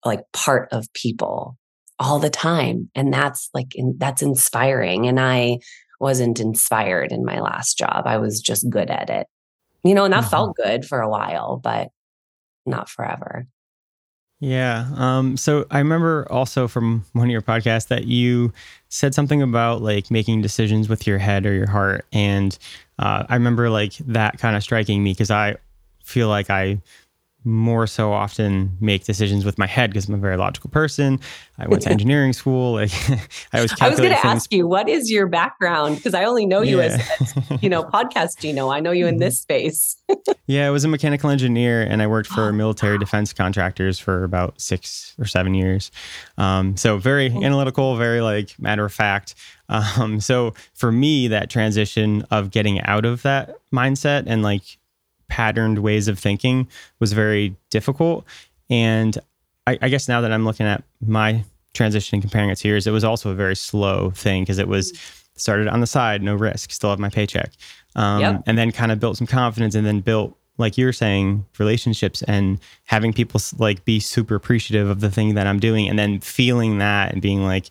like 0.04 0.22
part 0.34 0.68
of 0.72 0.92
people 0.94 1.58
all 2.00 2.20
the 2.20 2.30
time. 2.30 2.90
And 2.96 3.14
that's 3.14 3.50
like, 3.54 3.76
in, 3.76 3.96
that's 3.98 4.22
inspiring. 4.22 5.08
And 5.08 5.20
I 5.20 5.60
wasn't 6.00 6.40
inspired 6.40 7.12
in 7.12 7.24
my 7.24 7.40
last 7.40 7.78
job. 7.78 8.04
I 8.06 8.18
was 8.18 8.42
just 8.42 8.70
good 8.70 8.90
at 8.90 9.10
it, 9.10 9.28
you 9.84 9.94
know, 9.94 10.04
and 10.04 10.14
that 10.14 10.22
mm-hmm. 10.22 10.30
felt 10.30 10.56
good 10.56 10.86
for 10.86 11.00
a 11.00 11.10
while, 11.10 11.58
but 11.64 11.90
not 12.66 12.90
forever. 12.90 13.48
Yeah. 14.46 14.86
Um, 14.96 15.38
so 15.38 15.66
I 15.72 15.80
remember 15.80 16.28
also 16.32 16.68
from 16.68 17.04
one 17.14 17.26
of 17.26 17.32
your 17.32 17.42
podcasts 17.42 17.88
that 17.88 18.06
you 18.06 18.54
said 18.90 19.16
something 19.16 19.42
about 19.42 19.82
like 19.82 20.12
making 20.12 20.44
decisions 20.44 20.88
with 20.88 21.08
your 21.08 21.18
head 21.18 21.48
or 21.48 21.54
your 21.54 21.68
heart. 21.68 22.06
And 22.14 22.56
uh, 23.00 23.26
I 23.28 23.34
remember 23.34 23.72
like 23.72 23.94
that 24.06 24.38
kind 24.38 24.56
of 24.56 24.62
striking 24.62 25.04
me 25.04 25.14
because 25.14 25.32
I 25.32 25.56
feel 26.04 26.28
like 26.28 26.52
I 26.52 26.80
more 27.46 27.86
so 27.86 28.12
often 28.12 28.76
make 28.82 29.06
decisions 29.06 29.46
with 29.46 29.60
my 29.60 29.68
head 29.68 29.92
because 29.92 30.10
I'm 30.10 30.16
a 30.16 30.18
very 30.18 30.36
logical 30.36 30.72
person. 30.72 31.20
I 31.60 31.68
went 31.68 31.84
to 31.84 31.90
engineering 31.92 32.34
school. 32.34 32.74
Like 32.74 32.92
I 33.54 33.62
was. 33.62 33.74
I 33.80 33.90
was 33.90 34.00
going 34.00 34.12
to 34.12 34.26
ask 34.26 34.52
you, 34.52 34.68
what 34.68 34.90
is 34.90 35.12
your 35.12 35.28
background? 35.28 35.98
Because 35.98 36.16
I 36.16 36.26
only 36.26 36.48
know 36.48 36.62
you 36.62 36.80
yeah. 36.80 37.00
as, 37.20 37.62
you 37.62 37.70
know, 37.70 37.84
podcast 37.94 38.40
Gino. 38.40 38.70
I 38.70 38.80
know 38.80 38.92
you 38.92 39.06
in 39.06 39.16
mm-hmm. 39.16 39.20
this 39.22 39.40
space. 39.40 39.96
yeah, 40.48 40.68
I 40.68 40.72
was 40.72 40.84
a 40.84 40.88
mechanical 40.88 41.30
engineer, 41.30 41.84
and 41.84 42.02
I 42.02 42.08
worked 42.08 42.30
for 42.30 42.52
military 42.54 42.98
defense 42.98 43.32
contractors 43.32 44.00
for 44.00 44.24
about 44.24 44.60
six 44.60 45.14
or 45.20 45.26
seven 45.26 45.54
years. 45.54 45.92
Um, 46.40 46.76
so 46.76 46.98
very 46.98 47.28
analytical, 47.28 47.96
very 47.96 48.22
like 48.22 48.58
matter 48.60 48.86
of 48.86 48.94
fact. 48.94 49.36
Um, 49.70 50.20
so 50.20 50.54
for 50.74 50.92
me, 50.92 51.28
that 51.28 51.50
transition 51.50 52.26
of 52.32 52.52
getting 52.52 52.82
out 52.82 53.06
of 53.06 53.22
that 53.22 53.56
mindset 53.72 54.24
and 54.26 54.42
like 54.42 54.78
patterned 55.28 55.80
ways 55.80 56.08
of 56.08 56.20
thinking 56.20 56.68
was 57.00 57.14
very 57.14 57.56
difficult. 57.70 58.26
And 58.70 59.18
I, 59.68 59.78
I, 59.82 59.90
guess 59.90 60.08
now 60.08 60.22
that 60.22 60.32
I'm 60.32 60.46
looking 60.46 60.66
at 60.66 60.84
my 61.06 61.44
transition 61.74 62.16
and 62.16 62.24
comparing 62.24 62.50
it 62.50 62.58
to 62.60 62.68
yours, 62.68 62.88
it 62.88 62.92
was 62.92 63.04
also 63.04 63.32
a 63.32 63.36
very 63.36 63.56
slow 63.56 64.12
thing 64.12 64.44
because 64.44 64.60
it 64.60 64.68
was 64.68 64.94
started 65.36 65.68
on 65.68 65.82
the 65.82 65.88
side, 65.88 66.24
no 66.24 66.36
risk, 66.36 66.72
still 66.72 66.90
have 66.90 67.00
my 67.00 67.10
paycheck. 67.10 67.52
Um, 67.96 68.22
yep. 68.22 68.44
And 68.46 68.58
then 68.58 68.72
kind 68.72 68.92
of 68.92 69.00
built 69.00 69.18
some 69.18 69.28
confidence 69.28 69.76
and 69.76 69.86
then 69.86 70.02
built, 70.02 70.38
like 70.58 70.78
you're 70.78 70.94
saying, 70.94 71.46
relationships 71.60 72.22
and 72.24 72.60
having 72.86 73.14
people 73.14 73.42
like 73.58 73.84
be 73.86 74.00
super 74.00 74.36
appreciative 74.36 74.90
of 74.90 75.02
the 75.02 75.12
thing 75.12 75.36
that 75.36 75.48
I'm 75.48 75.60
doing 75.60 75.88
and 75.90 76.00
then 76.00 76.20
feeling 76.20 76.78
that 76.80 77.12
and 77.12 77.22
being 77.22 77.44
like, 77.44 77.70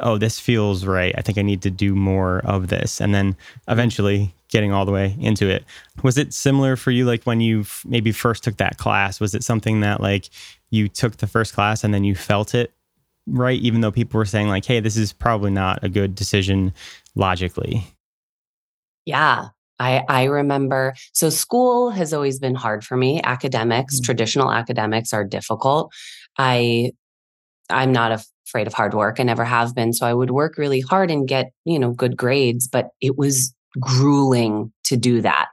oh, 0.00 0.18
this 0.18 0.40
feels 0.40 0.84
right. 0.84 1.14
I 1.16 1.22
think 1.22 1.38
I 1.38 1.42
need 1.42 1.62
to 1.62 1.70
do 1.70 1.94
more 1.94 2.40
of 2.44 2.68
this. 2.68 3.00
And 3.00 3.14
then 3.14 3.36
eventually 3.68 4.34
getting 4.54 4.72
all 4.72 4.84
the 4.84 4.92
way 4.92 5.16
into 5.18 5.48
it. 5.48 5.64
Was 6.04 6.16
it 6.16 6.32
similar 6.32 6.76
for 6.76 6.92
you, 6.92 7.04
like 7.04 7.24
when 7.24 7.40
you 7.40 7.64
maybe 7.84 8.12
first 8.12 8.44
took 8.44 8.56
that 8.58 8.78
class? 8.78 9.18
Was 9.18 9.34
it 9.34 9.42
something 9.42 9.80
that 9.80 10.00
like 10.00 10.30
you 10.70 10.88
took 10.88 11.16
the 11.16 11.26
first 11.26 11.54
class 11.54 11.82
and 11.82 11.92
then 11.92 12.04
you 12.04 12.14
felt 12.14 12.54
it 12.54 12.72
right, 13.26 13.60
even 13.60 13.80
though 13.80 13.90
people 13.90 14.16
were 14.16 14.24
saying 14.24 14.46
like, 14.46 14.64
hey, 14.64 14.78
this 14.78 14.96
is 14.96 15.12
probably 15.12 15.50
not 15.50 15.82
a 15.82 15.88
good 15.88 16.14
decision 16.14 16.72
logically? 17.16 17.84
Yeah. 19.04 19.48
I, 19.80 20.04
I 20.08 20.24
remember 20.24 20.94
so 21.12 21.30
school 21.30 21.90
has 21.90 22.12
always 22.12 22.38
been 22.38 22.54
hard 22.54 22.84
for 22.84 22.96
me. 22.96 23.20
Academics, 23.24 23.96
mm-hmm. 23.96 24.04
traditional 24.04 24.52
academics 24.52 25.12
are 25.12 25.24
difficult. 25.24 25.92
I 26.38 26.92
I'm 27.70 27.90
not 27.90 28.12
afraid 28.46 28.68
of 28.68 28.72
hard 28.74 28.94
work. 28.94 29.18
I 29.18 29.24
never 29.24 29.44
have 29.44 29.74
been. 29.74 29.92
So 29.92 30.06
I 30.06 30.14
would 30.14 30.30
work 30.30 30.58
really 30.58 30.78
hard 30.80 31.10
and 31.10 31.26
get, 31.26 31.50
you 31.64 31.80
know, 31.80 31.90
good 31.90 32.16
grades, 32.16 32.68
but 32.68 32.90
it 33.00 33.18
was 33.18 33.52
grueling 33.80 34.72
to 34.84 34.96
do 34.96 35.20
that. 35.22 35.50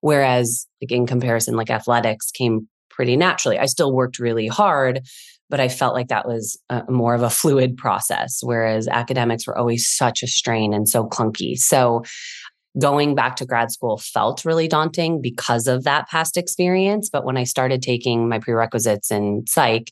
Whereas, 0.00 0.66
like 0.82 0.92
in 0.92 1.06
comparison, 1.06 1.56
like 1.56 1.70
athletics 1.70 2.30
came 2.30 2.68
pretty 2.90 3.16
naturally. 3.16 3.58
I 3.58 3.66
still 3.66 3.92
worked 3.92 4.18
really 4.18 4.46
hard, 4.46 5.02
but 5.50 5.60
I 5.60 5.68
felt 5.68 5.94
like 5.94 6.08
that 6.08 6.26
was 6.26 6.58
a, 6.70 6.82
more 6.90 7.14
of 7.14 7.22
a 7.22 7.30
fluid 7.30 7.76
process. 7.76 8.38
Whereas 8.42 8.88
academics 8.88 9.46
were 9.46 9.56
always 9.56 9.88
such 9.88 10.22
a 10.22 10.26
strain 10.26 10.72
and 10.72 10.88
so 10.88 11.06
clunky. 11.06 11.56
So 11.56 12.02
going 12.78 13.14
back 13.14 13.36
to 13.36 13.46
grad 13.46 13.70
school 13.70 13.98
felt 13.98 14.44
really 14.44 14.68
daunting 14.68 15.20
because 15.20 15.66
of 15.66 15.84
that 15.84 16.08
past 16.08 16.36
experience. 16.36 17.08
But 17.10 17.24
when 17.24 17.36
I 17.36 17.44
started 17.44 17.82
taking 17.82 18.28
my 18.28 18.38
prerequisites 18.38 19.10
in 19.10 19.44
psych, 19.46 19.90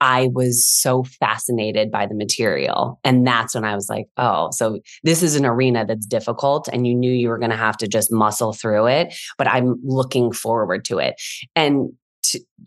I 0.00 0.28
was 0.32 0.64
so 0.66 1.04
fascinated 1.04 1.90
by 1.90 2.06
the 2.06 2.14
material. 2.14 3.00
And 3.04 3.26
that's 3.26 3.54
when 3.54 3.64
I 3.64 3.74
was 3.74 3.88
like, 3.88 4.06
oh, 4.16 4.50
so 4.52 4.80
this 5.02 5.22
is 5.22 5.34
an 5.34 5.44
arena 5.44 5.84
that's 5.84 6.06
difficult 6.06 6.68
and 6.72 6.86
you 6.86 6.94
knew 6.94 7.12
you 7.12 7.28
were 7.28 7.38
going 7.38 7.50
to 7.50 7.56
have 7.56 7.76
to 7.78 7.88
just 7.88 8.12
muscle 8.12 8.52
through 8.52 8.86
it, 8.86 9.14
but 9.36 9.48
I'm 9.48 9.76
looking 9.82 10.32
forward 10.32 10.84
to 10.86 10.98
it. 10.98 11.14
And 11.56 11.90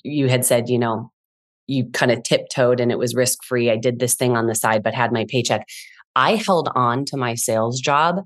you 0.04 0.28
had 0.28 0.46
said, 0.46 0.70
you 0.70 0.80
know, 0.80 1.12
you 1.68 1.90
kind 1.92 2.12
of 2.12 2.24
tiptoed 2.24 2.80
and 2.80 2.92
it 2.92 2.98
was 2.98 3.16
risk 3.16 3.44
free. 3.44 3.72
I 3.72 3.78
did 3.78 4.00
this 4.00 4.16
thing 4.16 4.36
on 4.36 4.48
the 4.48 4.56
side, 4.56 4.84
but 4.84 4.94
had 4.94 5.12
my 5.12 5.26
paycheck. 5.30 5.66
I 6.16 6.36
held 6.36 6.70
on 6.76 7.06
to 7.06 7.18
my 7.18 7.36
sales 7.36 7.80
job 7.80 8.26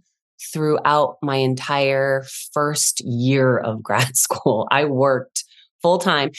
throughout 0.54 1.18
my 1.22 1.38
entire 1.38 2.26
first 2.54 3.02
year 3.06 3.58
of 3.58 3.84
grad 3.84 4.18
school. 4.18 4.68
I 4.72 4.86
worked 4.86 5.44
full 5.86 6.00
time. 6.00 6.32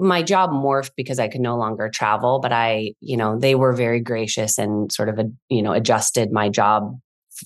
My 0.00 0.24
job 0.24 0.50
morphed 0.50 0.90
because 0.96 1.20
I 1.20 1.28
could 1.28 1.40
no 1.40 1.56
longer 1.56 1.88
travel, 1.88 2.40
but 2.40 2.52
I, 2.52 2.94
you 3.00 3.16
know, 3.16 3.38
they 3.38 3.54
were 3.54 3.72
very 3.72 4.00
gracious 4.00 4.58
and 4.58 4.90
sort 4.90 5.08
of, 5.08 5.20
you 5.48 5.62
know, 5.62 5.72
adjusted 5.72 6.32
my 6.32 6.48
job, 6.48 6.98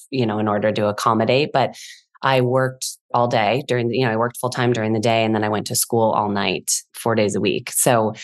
you 0.09 0.25
know, 0.25 0.38
in 0.38 0.49
order 0.49 0.73
to 0.73 0.87
accommodate. 0.87 1.50
But 1.52 1.76
I 2.23 2.40
worked 2.40 2.87
all 3.12 3.28
day 3.28 3.64
during 3.68 3.88
the, 3.88 3.99
you 3.99 4.06
know, 4.06 4.12
I 4.12 4.16
worked 4.16 4.38
full 4.38 4.49
time 4.49 4.73
during 4.73 4.94
the 4.94 4.99
day 4.99 5.26
and 5.26 5.35
then 5.35 5.44
I 5.44 5.50
went 5.50 5.66
to 5.66 5.76
school 5.76 6.12
all 6.12 6.30
night, 6.30 6.71
four 6.94 7.14
days 7.14 7.35
a 7.35 7.40
week. 7.40 7.71
So 7.71 8.14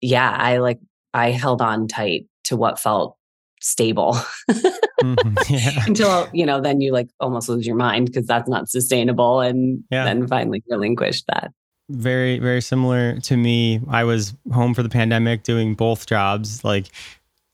yeah, 0.00 0.34
I 0.34 0.56
like, 0.56 0.78
I 1.12 1.30
held 1.30 1.60
on 1.60 1.88
tight 1.88 2.24
to 2.44 2.56
what 2.56 2.80
felt 2.80 3.18
stable 3.60 4.16
mm-hmm. 4.50 5.34
yeah. 5.54 5.84
until 5.86 6.28
you 6.32 6.44
know 6.44 6.60
then 6.60 6.80
you 6.80 6.90
like 6.92 7.08
almost 7.20 7.48
lose 7.48 7.64
your 7.64 7.76
mind 7.76 8.06
because 8.06 8.26
that's 8.26 8.48
not 8.48 8.68
sustainable 8.68 9.38
and 9.38 9.84
yeah. 9.88 10.02
then 10.02 10.26
finally 10.26 10.64
relinquish 10.68 11.22
that 11.28 11.52
very 11.92 12.38
very 12.38 12.60
similar 12.60 13.20
to 13.20 13.36
me. 13.36 13.80
I 13.88 14.04
was 14.04 14.34
home 14.52 14.74
for 14.74 14.82
the 14.82 14.88
pandemic 14.88 15.42
doing 15.42 15.74
both 15.74 16.06
jobs 16.06 16.64
like 16.64 16.86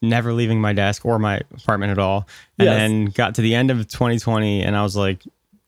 never 0.00 0.32
leaving 0.32 0.60
my 0.60 0.72
desk 0.72 1.04
or 1.04 1.18
my 1.18 1.40
apartment 1.56 1.90
at 1.90 1.98
all. 1.98 2.28
And 2.58 2.66
yes. 2.66 2.76
then 2.76 3.04
got 3.06 3.34
to 3.34 3.42
the 3.42 3.54
end 3.54 3.70
of 3.70 3.88
2020 3.88 4.62
and 4.62 4.76
i 4.76 4.82
was 4.82 4.94
like 4.94 5.24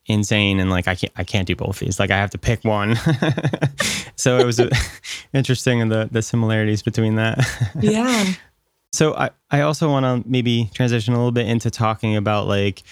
insane 0.06 0.60
and 0.60 0.70
like 0.70 0.88
i 0.88 0.94
can't 0.94 1.12
i 1.16 1.24
can't 1.24 1.46
do 1.46 1.56
both 1.56 1.78
these. 1.80 1.98
Like 1.98 2.10
i 2.10 2.16
have 2.16 2.30
to 2.30 2.38
pick 2.38 2.64
one. 2.64 2.96
So 4.20 4.36
it 4.36 4.44
was 4.44 4.60
uh, 4.60 4.68
interesting 5.32 5.88
the 5.88 6.08
the 6.12 6.20
similarities 6.20 6.82
between 6.82 7.16
that. 7.16 7.38
Yeah. 7.80 8.32
So 8.92 9.14
i 9.14 9.30
i 9.50 9.62
also 9.62 9.88
want 9.88 10.04
to 10.04 10.28
maybe 10.28 10.70
transition 10.74 11.14
a 11.14 11.16
little 11.16 11.32
bit 11.32 11.46
into 11.46 11.70
talking 11.70 12.16
about 12.16 12.46
like 12.46 12.82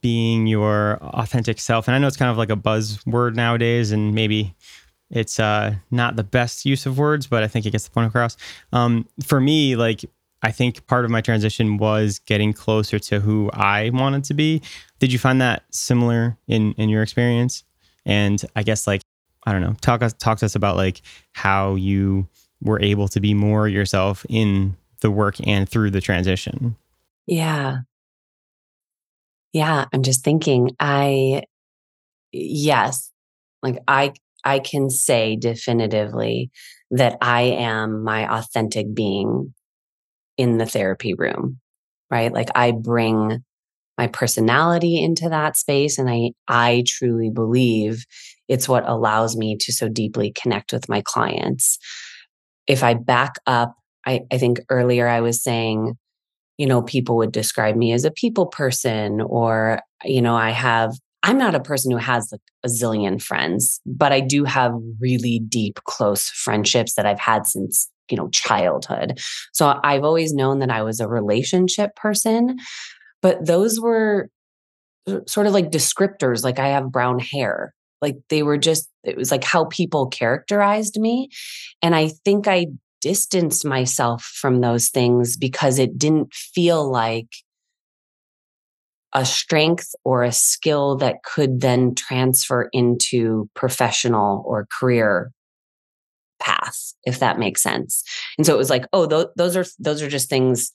being 0.00 0.46
your 0.46 0.98
authentic 1.02 1.60
self. 1.60 1.88
And 1.88 1.94
i 1.94 1.98
know 1.98 2.06
it's 2.06 2.16
kind 2.16 2.30
of 2.30 2.38
like 2.38 2.50
a 2.50 2.56
buzzword 2.56 3.34
nowadays 3.34 3.92
and 3.92 4.14
maybe 4.14 4.54
it's 5.12 5.38
uh, 5.38 5.74
not 5.90 6.16
the 6.16 6.24
best 6.24 6.64
use 6.64 6.86
of 6.86 6.98
words, 6.98 7.26
but 7.26 7.42
I 7.42 7.48
think 7.48 7.66
it 7.66 7.70
gets 7.70 7.84
the 7.84 7.90
point 7.90 8.08
across. 8.08 8.36
Um, 8.72 9.06
for 9.22 9.40
me, 9.40 9.76
like 9.76 10.04
I 10.42 10.50
think 10.50 10.86
part 10.86 11.04
of 11.04 11.10
my 11.10 11.20
transition 11.20 11.76
was 11.76 12.18
getting 12.18 12.52
closer 12.52 12.98
to 12.98 13.20
who 13.20 13.50
I 13.52 13.90
wanted 13.90 14.24
to 14.24 14.34
be. 14.34 14.62
Did 14.98 15.12
you 15.12 15.18
find 15.18 15.40
that 15.40 15.62
similar 15.70 16.36
in 16.48 16.72
in 16.72 16.88
your 16.88 17.02
experience? 17.02 17.62
And 18.04 18.42
I 18.56 18.62
guess 18.62 18.86
like 18.86 19.02
I 19.46 19.52
don't 19.52 19.60
know, 19.60 19.76
talk 19.80 20.00
talk 20.18 20.38
to 20.38 20.46
us 20.46 20.54
about 20.54 20.76
like 20.76 21.02
how 21.32 21.74
you 21.74 22.26
were 22.62 22.80
able 22.80 23.08
to 23.08 23.20
be 23.20 23.34
more 23.34 23.68
yourself 23.68 24.24
in 24.28 24.76
the 25.00 25.10
work 25.10 25.36
and 25.46 25.68
through 25.68 25.90
the 25.90 26.00
transition. 26.00 26.76
Yeah. 27.26 27.78
Yeah, 29.52 29.84
I'm 29.92 30.02
just 30.02 30.24
thinking 30.24 30.74
I 30.80 31.42
yes, 32.32 33.10
like 33.62 33.78
I 33.86 34.14
I 34.44 34.58
can 34.58 34.90
say 34.90 35.36
definitively 35.36 36.50
that 36.90 37.16
I 37.20 37.42
am 37.42 38.02
my 38.04 38.38
authentic 38.38 38.94
being 38.94 39.54
in 40.36 40.58
the 40.58 40.66
therapy 40.66 41.14
room, 41.14 41.60
right? 42.10 42.32
Like 42.32 42.48
I 42.54 42.72
bring 42.72 43.44
my 43.98 44.06
personality 44.08 45.02
into 45.02 45.28
that 45.28 45.56
space 45.56 45.98
and 45.98 46.08
I 46.10 46.32
I 46.48 46.84
truly 46.86 47.30
believe 47.30 48.04
it's 48.48 48.68
what 48.68 48.88
allows 48.88 49.36
me 49.36 49.56
to 49.60 49.72
so 49.72 49.88
deeply 49.88 50.32
connect 50.32 50.72
with 50.72 50.88
my 50.88 51.02
clients. 51.02 51.78
If 52.66 52.82
I 52.82 52.94
back 52.94 53.34
up, 53.46 53.74
I, 54.06 54.22
I 54.32 54.38
think 54.38 54.60
earlier 54.68 55.08
I 55.08 55.20
was 55.20 55.42
saying, 55.42 55.96
you 56.58 56.66
know, 56.66 56.82
people 56.82 57.16
would 57.16 57.32
describe 57.32 57.76
me 57.76 57.92
as 57.92 58.04
a 58.04 58.10
people 58.10 58.46
person 58.46 59.20
or, 59.20 59.80
you 60.04 60.22
know, 60.22 60.34
I 60.34 60.50
have 60.50 60.92
I'm 61.22 61.38
not 61.38 61.54
a 61.54 61.60
person 61.60 61.90
who 61.90 61.98
has 61.98 62.30
like 62.32 62.40
a 62.64 62.68
zillion 62.68 63.22
friends, 63.22 63.80
but 63.86 64.12
I 64.12 64.20
do 64.20 64.44
have 64.44 64.72
really 65.00 65.38
deep, 65.38 65.78
close 65.84 66.28
friendships 66.28 66.94
that 66.94 67.06
I've 67.06 67.20
had 67.20 67.46
since, 67.46 67.88
you 68.10 68.16
know, 68.16 68.28
childhood. 68.30 69.20
So 69.52 69.78
I've 69.84 70.04
always 70.04 70.34
known 70.34 70.58
that 70.58 70.70
I 70.70 70.82
was 70.82 71.00
a 71.00 71.08
relationship 71.08 71.94
person, 71.94 72.58
but 73.20 73.46
those 73.46 73.80
were 73.80 74.28
sort 75.26 75.46
of 75.46 75.52
like 75.52 75.70
descriptors, 75.70 76.44
like 76.44 76.58
I 76.58 76.68
have 76.68 76.90
brown 76.90 77.18
hair. 77.18 77.72
Like 78.00 78.16
they 78.28 78.42
were 78.42 78.58
just, 78.58 78.88
it 79.04 79.16
was 79.16 79.30
like 79.30 79.44
how 79.44 79.66
people 79.66 80.08
characterized 80.08 80.98
me. 80.98 81.28
And 81.82 81.94
I 81.94 82.08
think 82.24 82.48
I 82.48 82.66
distanced 83.00 83.64
myself 83.64 84.22
from 84.22 84.60
those 84.60 84.88
things 84.88 85.36
because 85.36 85.78
it 85.78 85.98
didn't 85.98 86.32
feel 86.34 86.90
like 86.90 87.28
a 89.14 89.24
strength 89.24 89.94
or 90.04 90.22
a 90.22 90.32
skill 90.32 90.96
that 90.96 91.22
could 91.24 91.60
then 91.60 91.94
transfer 91.94 92.68
into 92.72 93.48
professional 93.54 94.42
or 94.46 94.66
career 94.78 95.30
path 96.40 96.94
if 97.04 97.20
that 97.20 97.38
makes 97.38 97.62
sense. 97.62 98.02
And 98.36 98.46
so 98.46 98.54
it 98.54 98.58
was 98.58 98.70
like 98.70 98.86
oh 98.92 99.06
th- 99.06 99.28
those 99.36 99.56
are 99.56 99.64
those 99.78 100.02
are 100.02 100.08
just 100.08 100.28
things 100.28 100.72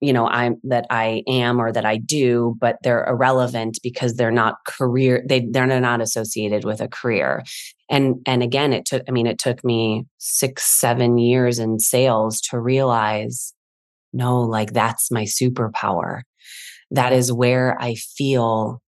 you 0.00 0.12
know 0.12 0.26
i'm 0.26 0.56
that 0.64 0.86
i 0.90 1.22
am 1.26 1.60
or 1.60 1.72
that 1.72 1.84
i 1.84 1.96
do 1.96 2.56
but 2.60 2.76
they're 2.82 3.06
irrelevant 3.06 3.78
because 3.82 4.14
they're 4.14 4.30
not 4.30 4.56
career 4.66 5.24
they 5.26 5.46
they're 5.50 5.66
not 5.66 6.00
associated 6.00 6.64
with 6.64 6.80
a 6.80 6.88
career. 6.88 7.42
And 7.88 8.16
and 8.26 8.42
again 8.42 8.72
it 8.72 8.84
took 8.84 9.02
i 9.08 9.12
mean 9.12 9.26
it 9.26 9.38
took 9.38 9.64
me 9.64 10.06
6 10.18 10.62
7 10.62 11.18
years 11.18 11.58
in 11.58 11.78
sales 11.78 12.40
to 12.42 12.58
realize 12.58 13.54
no 14.12 14.40
like 14.40 14.72
that's 14.72 15.10
my 15.10 15.24
superpower 15.24 16.22
that 16.90 17.12
is 17.12 17.32
where 17.32 17.80
I 17.80 17.94
feel 17.94 18.80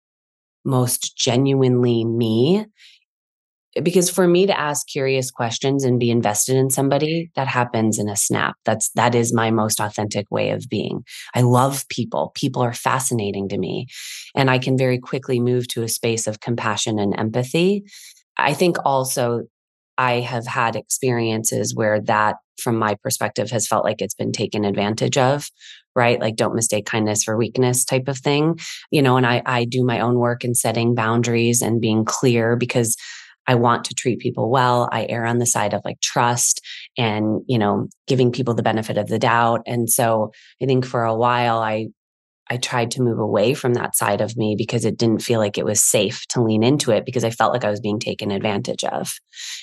most 0.63 1.15
genuinely 1.17 2.05
me. 2.05 2.65
Because 3.83 4.09
for 4.09 4.25
me 4.25 4.45
to 4.45 4.57
ask 4.57 4.87
curious 4.87 5.29
questions 5.29 5.83
and 5.83 5.99
be 5.99 6.09
invested 6.09 6.55
in 6.55 6.69
somebody, 6.69 7.29
that 7.35 7.47
happens 7.47 7.99
in 7.99 8.07
a 8.07 8.15
snap. 8.15 8.55
That's 8.63 8.89
that 8.91 9.13
is 9.13 9.33
my 9.33 9.51
most 9.51 9.81
authentic 9.81 10.31
way 10.31 10.51
of 10.51 10.69
being. 10.69 11.03
I 11.33 11.41
love 11.41 11.85
people. 11.89 12.31
People 12.35 12.61
are 12.61 12.73
fascinating 12.73 13.49
to 13.49 13.57
me. 13.57 13.87
And 14.33 14.49
I 14.49 14.59
can 14.59 14.77
very 14.77 14.97
quickly 14.97 15.41
move 15.41 15.67
to 15.69 15.83
a 15.83 15.89
space 15.89 16.25
of 16.25 16.39
compassion 16.39 16.99
and 16.99 17.19
empathy. 17.19 17.83
I 18.37 18.53
think 18.53 18.77
also 18.85 19.43
I 19.97 20.19
have 20.21 20.45
had 20.45 20.75
experiences 20.75 21.75
where 21.75 22.01
that, 22.01 22.35
from 22.61 22.77
my 22.77 22.95
perspective, 22.95 23.51
has 23.51 23.67
felt 23.67 23.85
like 23.85 24.01
it's 24.01 24.15
been 24.15 24.31
taken 24.31 24.65
advantage 24.65 25.17
of 25.17 25.49
right? 25.95 26.19
Like 26.19 26.35
don't 26.35 26.55
mistake 26.55 26.85
kindness 26.85 27.23
for 27.23 27.37
weakness 27.37 27.85
type 27.85 28.07
of 28.07 28.17
thing. 28.17 28.59
You 28.91 29.01
know, 29.01 29.17
and 29.17 29.25
I 29.25 29.41
I 29.45 29.65
do 29.65 29.83
my 29.83 29.99
own 30.01 30.15
work 30.19 30.43
in 30.43 30.53
setting 30.53 30.93
boundaries 30.93 31.61
and 31.61 31.81
being 31.81 32.03
clear 32.05 32.55
because 32.55 32.97
I 33.47 33.55
want 33.55 33.85
to 33.85 33.93
treat 33.93 34.19
people 34.19 34.49
well. 34.49 34.89
I 34.91 35.05
err 35.07 35.25
on 35.25 35.37
the 35.37 35.45
side 35.45 35.73
of 35.73 35.81
like 35.85 36.01
trust 36.01 36.61
and, 36.97 37.41
you 37.47 37.57
know, 37.57 37.87
giving 38.07 38.31
people 38.31 38.55
the 38.55 38.63
benefit 38.63 38.97
of 38.97 39.07
the 39.07 39.19
doubt. 39.19 39.61
And 39.67 39.89
so 39.89 40.31
I 40.61 40.65
think 40.65 40.85
for 40.85 41.03
a 41.03 41.15
while 41.15 41.59
I 41.59 41.87
I 42.49 42.57
tried 42.57 42.91
to 42.91 43.01
move 43.01 43.19
away 43.19 43.53
from 43.53 43.73
that 43.73 43.95
side 43.95 44.21
of 44.21 44.37
me 44.37 44.55
because 44.57 44.85
it 44.85 44.97
didn't 44.97 45.23
feel 45.23 45.39
like 45.39 45.57
it 45.57 45.65
was 45.65 45.81
safe 45.81 46.25
to 46.29 46.41
lean 46.41 46.63
into 46.63 46.91
it 46.91 47.05
because 47.05 47.23
I 47.23 47.31
felt 47.31 47.53
like 47.53 47.63
I 47.63 47.71
was 47.71 47.79
being 47.79 47.99
taken 47.99 48.31
advantage 48.31 48.83
of. 48.83 49.13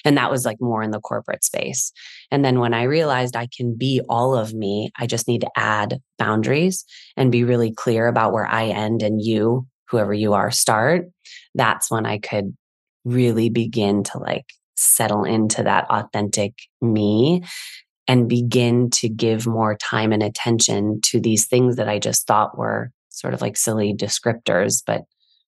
And 0.05 0.17
that 0.17 0.31
was 0.31 0.45
like 0.45 0.59
more 0.61 0.83
in 0.83 0.91
the 0.91 1.01
corporate 1.01 1.45
space. 1.45 1.93
And 2.31 2.45
then 2.45 2.59
when 2.59 2.75
I 2.75 2.85
realized 2.85 3.37
I 3.37 3.49
can 3.57 3.77
be 3.77 4.01
all 4.09 4.35
of 4.35 4.53
me, 4.53 4.91
I 4.99 5.07
just 5.07 5.29
need 5.29 5.43
to 5.43 5.51
add 5.57 6.01
boundaries 6.19 6.85
and 7.17 7.31
be 7.31 7.45
really 7.45 7.73
clear 7.73 8.07
about 8.09 8.33
where 8.33 8.47
I 8.47 8.67
end 8.67 9.03
and 9.03 9.23
you, 9.23 9.67
whoever 9.89 10.12
you 10.12 10.33
are, 10.33 10.51
start. 10.51 11.07
That's 11.55 11.91
when 11.91 12.07
I 12.07 12.19
could 12.19 12.57
really 13.05 13.49
begin 13.49 14.03
to 14.05 14.19
like 14.19 14.47
settle 14.77 15.25
into 15.25 15.62
that 15.62 15.87
authentic 15.91 16.55
me 16.81 17.45
and 18.09 18.28
begin 18.28 18.90
to 18.90 19.09
give 19.09 19.47
more 19.47 19.76
time 19.76 20.12
and 20.12 20.23
attention 20.23 21.00
to 21.02 21.21
these 21.21 21.47
things 21.47 21.76
that 21.76 21.88
I 21.88 21.99
just 21.99 22.26
thought 22.26 22.59
were 22.59 22.90
sort 23.09 23.35
of 23.35 23.40
like 23.40 23.56
silly 23.56 23.94
descriptors, 23.94 24.82
but 24.85 25.02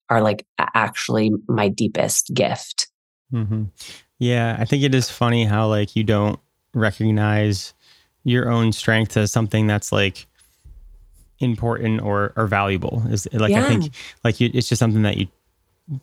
are 0.09 0.21
like 0.21 0.47
actually 0.59 1.33
my 1.49 1.69
deepest 1.69 2.33
gift. 2.35 2.89
Mm-hmm. 3.33 3.65
Yeah, 4.19 4.57
I 4.59 4.65
think 4.65 4.83
it 4.83 4.95
is 4.95 5.11
funny 5.11 5.45
how 5.45 5.67
like 5.67 5.97
you 5.97 6.05
don't 6.05 6.39
recognize 6.75 7.75
your 8.23 8.51
own 8.51 8.73
strength 8.73 9.17
as 9.17 9.33
something 9.33 9.67
that's 9.67 9.93
like 9.93 10.27
important 11.41 12.03
or 12.03 12.33
or 12.37 12.47
valuable. 12.47 13.03
Is 13.09 13.29
like 13.33 13.51
yeah. 13.51 13.65
I 13.65 13.69
think 13.69 13.95
like 14.23 14.41
you, 14.41 14.51
it's 14.55 14.69
just 14.69 14.79
something 14.79 15.03
that 15.03 15.17
you 15.17 15.27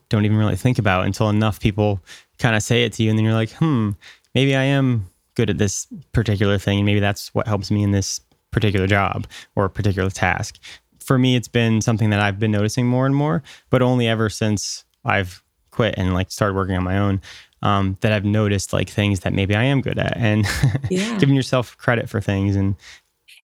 don't 0.09 0.25
even 0.25 0.37
really 0.37 0.55
think 0.55 0.77
about 0.77 1.05
until 1.05 1.29
enough 1.29 1.59
people 1.59 2.01
kind 2.37 2.55
of 2.55 2.63
say 2.63 2.83
it 2.83 2.93
to 2.93 3.03
you, 3.03 3.09
and 3.09 3.17
then 3.17 3.25
you're 3.25 3.33
like, 3.33 3.51
hmm, 3.51 3.91
maybe 4.35 4.55
I 4.55 4.63
am 4.63 5.10
good 5.35 5.49
at 5.49 5.57
this 5.57 5.87
particular 6.11 6.57
thing. 6.57 6.79
And 6.79 6.85
maybe 6.85 6.99
that's 6.99 7.33
what 7.33 7.47
helps 7.47 7.71
me 7.71 7.83
in 7.83 7.91
this 7.91 8.21
particular 8.51 8.87
job 8.87 9.27
or 9.55 9.69
particular 9.69 10.09
task. 10.09 10.59
For 10.99 11.17
me, 11.17 11.35
it's 11.35 11.47
been 11.47 11.81
something 11.81 12.09
that 12.11 12.19
I've 12.19 12.39
been 12.39 12.51
noticing 12.51 12.85
more 12.85 13.05
and 13.05 13.15
more, 13.15 13.43
but 13.69 13.81
only 13.81 14.07
ever 14.07 14.29
since 14.29 14.85
I've 15.03 15.43
quit 15.71 15.95
and 15.97 16.13
like 16.13 16.31
started 16.31 16.55
working 16.55 16.75
on 16.75 16.83
my 16.83 16.97
own. 16.97 17.21
Um, 17.63 17.95
that 18.01 18.11
I've 18.11 18.25
noticed 18.25 18.73
like 18.73 18.89
things 18.89 19.19
that 19.19 19.33
maybe 19.33 19.53
I 19.53 19.65
am 19.65 19.81
good 19.81 19.99
at 19.99 20.17
and 20.17 20.47
yeah. 20.89 21.19
giving 21.19 21.35
yourself 21.35 21.77
credit 21.77 22.09
for 22.09 22.19
things 22.19 22.55
and 22.55 22.75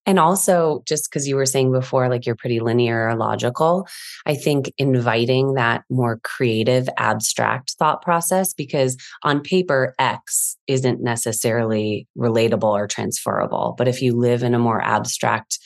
and 0.08 0.20
also, 0.20 0.82
just 0.88 1.10
because 1.10 1.28
you 1.28 1.36
were 1.36 1.46
saying 1.46 1.74
before, 1.74 2.08
like 2.08 2.26
you're 2.26 2.36
pretty 2.36 2.62
linear 2.62 3.10
or 3.10 3.15
logical, 3.15 3.86
I 4.26 4.36
think 4.36 4.74
inviting 4.78 5.56
that 5.56 5.84
more 5.89 6.20
creative, 6.24 6.88
abstract 6.98 7.76
thought 7.78 8.02
process, 8.02 8.54
because 8.54 8.96
on 9.24 9.41
paper, 9.41 9.93
X 10.00 10.56
isn't 10.65 11.04
necessarily 11.04 12.08
relatable 12.17 12.63
or 12.63 12.88
transferable. 12.88 13.76
But 13.78 13.89
if 13.89 14.02
you 14.02 14.15
live 14.15 14.43
in 14.43 14.56
a 14.56 14.60
more 14.60 14.82
abstract, 14.82 15.60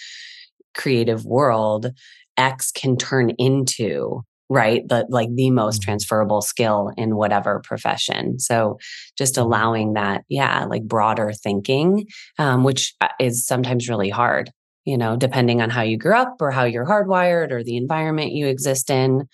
creative 0.75 1.23
world, 1.23 1.91
X 2.35 2.71
can 2.71 2.97
turn 2.97 3.29
into 3.37 4.23
right 4.51 4.85
the 4.89 5.05
like 5.09 5.33
the 5.35 5.49
most 5.49 5.81
mm-hmm. 5.81 5.85
transferable 5.85 6.41
skill 6.41 6.91
in 6.97 7.15
whatever 7.15 7.61
profession 7.63 8.37
so 8.37 8.77
just 9.17 9.35
mm-hmm. 9.35 9.45
allowing 9.45 9.93
that 9.93 10.23
yeah 10.27 10.65
like 10.65 10.83
broader 10.83 11.31
thinking 11.31 12.05
um, 12.37 12.63
which 12.63 12.93
uh, 12.99 13.07
is 13.17 13.47
sometimes 13.47 13.87
really 13.87 14.09
hard 14.09 14.51
you 14.83 14.97
know 14.97 15.15
depending 15.15 15.61
on 15.61 15.69
how 15.69 15.81
you 15.81 15.97
grew 15.97 16.13
up 16.13 16.35
or 16.41 16.51
how 16.51 16.65
you're 16.65 16.85
hardwired 16.85 17.51
or 17.51 17.63
the 17.63 17.77
environment 17.77 18.33
you 18.33 18.45
exist 18.45 18.89
in 18.89 19.25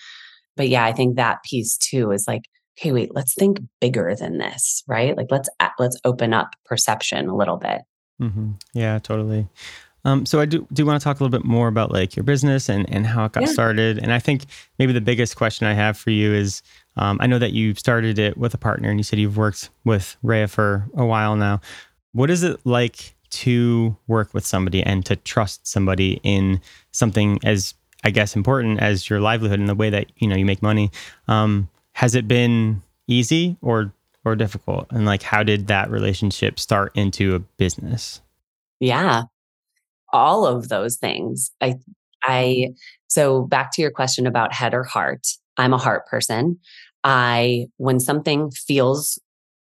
but 0.56 0.70
yeah 0.70 0.86
i 0.86 0.94
think 0.94 1.16
that 1.16 1.42
piece 1.44 1.78
too 1.78 2.12
is 2.12 2.26
like 2.28 2.44
okay 2.80 2.92
wait 2.92 3.10
let's 3.16 3.34
think 3.34 3.60
bigger 3.82 4.14
than 4.14 4.38
this 4.38 4.84
right 4.88 5.18
like 5.18 5.28
let's 5.32 5.50
let's 5.80 5.98
open 6.06 6.32
up 6.32 6.50
perception 6.64 7.28
a 7.28 7.36
little 7.36 7.58
bit 7.58 7.82
mm-hmm. 8.22 8.52
yeah 8.76 9.00
totally 9.00 9.48
um, 10.08 10.26
so 10.26 10.40
I 10.40 10.46
do 10.46 10.66
do 10.72 10.86
want 10.86 11.00
to 11.00 11.04
talk 11.04 11.20
a 11.20 11.24
little 11.24 11.38
bit 11.38 11.46
more 11.46 11.68
about 11.68 11.92
like 11.92 12.16
your 12.16 12.24
business 12.24 12.70
and 12.70 12.90
and 12.90 13.06
how 13.06 13.26
it 13.26 13.34
got 13.34 13.44
yeah. 13.44 13.50
started. 13.50 13.98
And 13.98 14.14
I 14.14 14.20
think 14.20 14.46
maybe 14.80 14.94
the 14.94 15.02
biggest 15.02 15.36
question 15.36 15.68
I 15.68 15.74
have 15.74 15.98
for 15.98 16.12
you 16.12 16.34
is, 16.34 16.64
um, 16.96 17.18
I 17.20 17.28
know 17.28 17.38
that 17.40 17.52
you 17.52 17.76
started 17.76 18.18
it 18.18 18.38
with 18.38 18.54
a 18.54 18.58
partner, 18.58 18.90
and 18.90 18.98
you 18.98 19.04
said 19.04 19.20
you've 19.20 19.36
worked 19.36 19.70
with 19.84 20.16
Raya 20.24 20.50
for 20.50 20.88
a 20.96 21.06
while 21.06 21.36
now. 21.36 21.60
What 22.14 22.30
is 22.30 22.42
it 22.42 22.58
like 22.66 23.16
to 23.32 23.98
work 24.08 24.34
with 24.34 24.46
somebody 24.46 24.82
and 24.82 25.06
to 25.06 25.18
trust 25.18 25.68
somebody 25.68 26.22
in 26.24 26.62
something 26.92 27.40
as 27.44 27.74
I 28.06 28.12
guess 28.12 28.34
important 28.34 28.80
as 28.80 29.10
your 29.10 29.20
livelihood 29.20 29.60
and 29.60 29.68
the 29.68 29.76
way 29.76 29.90
that 29.90 30.10
you 30.16 30.28
know 30.30 30.38
you 30.38 30.46
make 30.46 30.62
money? 30.62 30.90
Um, 31.28 31.68
has 31.92 32.16
it 32.16 32.30
been 32.30 32.82
easy 33.08 33.58
or 33.62 33.92
or 34.24 34.38
difficult? 34.38 34.88
And 34.90 35.06
like, 35.06 35.22
how 35.22 35.44
did 35.44 35.68
that 35.68 35.90
relationship 35.90 36.62
start 36.62 36.94
into 36.96 37.36
a 37.36 37.40
business? 37.40 38.22
Yeah, 38.80 39.24
all 40.18 40.48
of 40.48 40.70
those 40.70 40.98
things. 40.98 41.52
I, 41.62 41.76
I, 42.24 42.70
so 43.08 43.44
back 43.44 43.72
to 43.74 43.82
your 43.82 43.92
question 43.92 44.26
about 44.26 44.52
head 44.52 44.74
or 44.74 44.84
heart, 44.84 45.28
I'm 45.58 45.74
a 45.74 45.78
heart 45.78 46.08
person. 46.08 46.58
I, 47.04 47.68
when 47.78 48.00
something 48.00 48.50
feels 48.50 49.20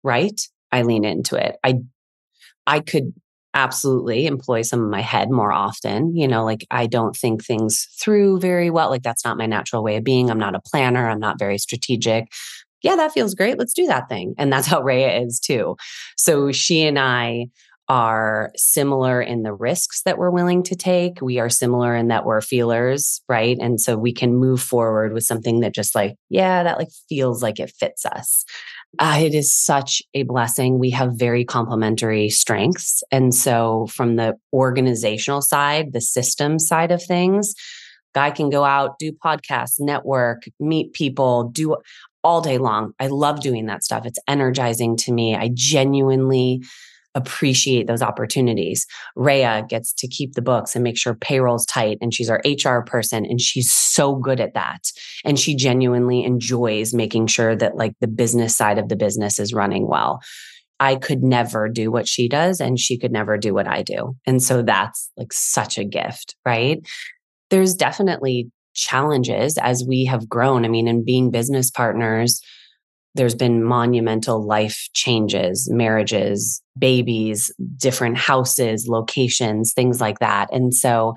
right, 0.04 0.40
I 0.72 0.82
lean 0.82 1.06
into 1.06 1.36
it. 1.36 1.56
I, 1.64 1.76
I 2.68 2.82
could 2.82 3.14
absolutely 3.54 4.28
employ 4.28 4.62
some 4.62 4.84
of 4.84 4.90
my 4.90 5.02
head 5.02 5.30
more 5.32 5.52
often. 5.52 6.16
You 6.16 6.28
know, 6.28 6.44
like 6.44 6.66
I 6.70 6.86
don't 6.86 7.16
think 7.16 7.44
things 7.44 7.88
through 8.00 8.40
very 8.40 8.70
well. 8.70 8.90
Like 8.90 9.04
that's 9.04 9.26
not 9.26 9.38
my 9.38 9.46
natural 9.46 9.84
way 9.84 9.96
of 9.96 10.04
being. 10.04 10.30
I'm 10.30 10.40
not 10.40 10.56
a 10.56 10.62
planner. 10.62 11.10
I'm 11.10 11.20
not 11.20 11.40
very 11.40 11.58
strategic. 11.58 12.32
Yeah, 12.82 12.96
that 12.96 13.12
feels 13.12 13.36
great. 13.36 13.58
Let's 13.60 13.74
do 13.74 13.86
that 13.88 14.10
thing. 14.10 14.34
And 14.38 14.52
that's 14.52 14.68
how 14.68 14.82
Raya 14.82 15.26
is 15.26 15.40
too. 15.40 15.76
So 16.18 16.52
she 16.52 16.84
and 16.84 16.98
I 16.98 17.48
are 17.92 18.54
similar 18.56 19.22
in 19.22 19.44
the 19.44 19.54
risks 19.54 20.04
that 20.04 20.18
we're 20.18 20.30
willing 20.30 20.64
to 20.64 20.78
take. 20.78 21.22
We 21.22 21.40
are 21.40 21.50
similar 21.50 21.94
in 21.94 22.08
that 22.08 22.26
we're 22.26 22.40
feelers, 22.40 23.20
right? 23.28 23.58
And 23.60 23.82
so 23.82 23.98
we 23.98 24.14
can 24.14 24.38
move 24.38 24.62
forward 24.62 25.12
with 25.12 25.26
something 25.26 25.60
that 25.60 25.76
just 25.76 25.94
like, 25.94 26.16
yeah, 26.30 26.64
that 26.64 26.78
like 26.78 26.88
feels 27.10 27.44
like 27.44 27.60
it 27.60 27.74
fits 27.78 28.06
us. 28.06 28.46
Uh, 28.98 29.20
it 29.22 29.36
is 29.36 29.54
such 29.54 30.02
a 30.14 30.24
blessing. 30.24 30.80
We 30.80 30.92
have 30.92 31.16
very 31.16 31.44
complementary 31.44 32.30
strengths. 32.30 33.04
And 33.12 33.36
so, 33.36 33.88
from 33.88 34.16
the 34.16 34.36
organizational 34.54 35.42
side, 35.42 35.92
the 35.92 36.00
system 36.00 36.60
side 36.60 36.92
of 36.92 37.04
things, 37.04 37.56
Guy 38.14 38.32
can 38.32 38.50
go 38.50 38.66
out, 38.66 39.00
do 39.00 39.14
podcasts, 39.14 39.80
network, 39.80 40.44
meet 40.60 40.92
people, 40.92 41.46
do 41.46 41.78
all 42.26 42.42
day 42.42 42.58
long. 42.58 42.92
I 43.00 43.08
love 43.08 43.40
doing 43.40 43.68
that 43.68 43.84
stuff. 43.84 44.06
It's 44.06 44.20
energizing 44.28 44.98
to 44.98 45.14
me. 45.14 45.34
I 45.34 45.50
genuinely 45.54 46.62
appreciate 47.16 47.88
those 47.88 48.02
opportunities. 48.02 48.86
Raya 49.18 49.68
gets 49.68 49.94
to 49.94 50.08
keep 50.08 50.34
the 50.34 50.42
books 50.42 50.76
and 50.76 50.84
make 50.84 50.98
sure 50.98 51.14
payroll's 51.16 51.66
tight 51.66 51.98
and 52.02 52.14
she's 52.14 52.30
our 52.30 52.42
HR 52.46 52.82
person 52.82 53.26
and 53.26 53.42
she's 53.42 53.72
so 53.72 54.16
good 54.16 54.40
at 54.40 54.54
that. 54.54 54.92
And 55.26 55.40
she 55.40 55.56
genuinely 55.56 56.24
enjoys 56.24 56.94
making 56.94 57.28
sure 57.28 57.56
that 57.56 57.76
like 57.76 57.94
the 58.00 58.08
business 58.08 58.56
side 58.56 58.78
of 58.78 58.90
the 58.90 58.96
business 58.96 59.40
is 59.40 59.54
running 59.54 59.88
well. 59.88 60.22
I 60.80 60.96
could 60.96 61.22
never 61.22 61.70
do 61.70 61.92
what 61.92 62.08
she 62.08 62.28
does 62.28 62.60
and 62.60 62.80
she 62.80 62.98
could 62.98 63.12
never 63.12 63.38
do 63.38 63.54
what 63.54 63.68
I 63.68 63.84
do. 63.84 64.16
And 64.26 64.42
so 64.42 64.64
that's 64.64 65.12
like 65.16 65.32
such 65.32 65.78
a 65.78 65.84
gift, 65.84 66.36
right? 66.46 66.80
There's 67.52 67.76
definitely 67.76 68.50
challenges 68.74 69.58
as 69.58 69.84
we 69.88 70.06
have 70.06 70.28
grown. 70.28 70.66
I 70.66 70.70
mean, 70.70 70.88
in 70.88 71.04
being 71.04 71.30
business 71.30 71.70
partners, 71.70 72.42
there's 73.16 73.36
been 73.36 73.64
monumental 73.64 74.46
life 74.46 74.90
changes, 74.94 75.70
marriages, 75.70 76.62
babies, 76.78 77.52
different 77.78 78.18
houses, 78.18 78.88
locations, 78.88 79.74
things 79.74 80.00
like 80.00 80.20
that. 80.20 80.52
And 80.54 80.74
so 80.74 81.16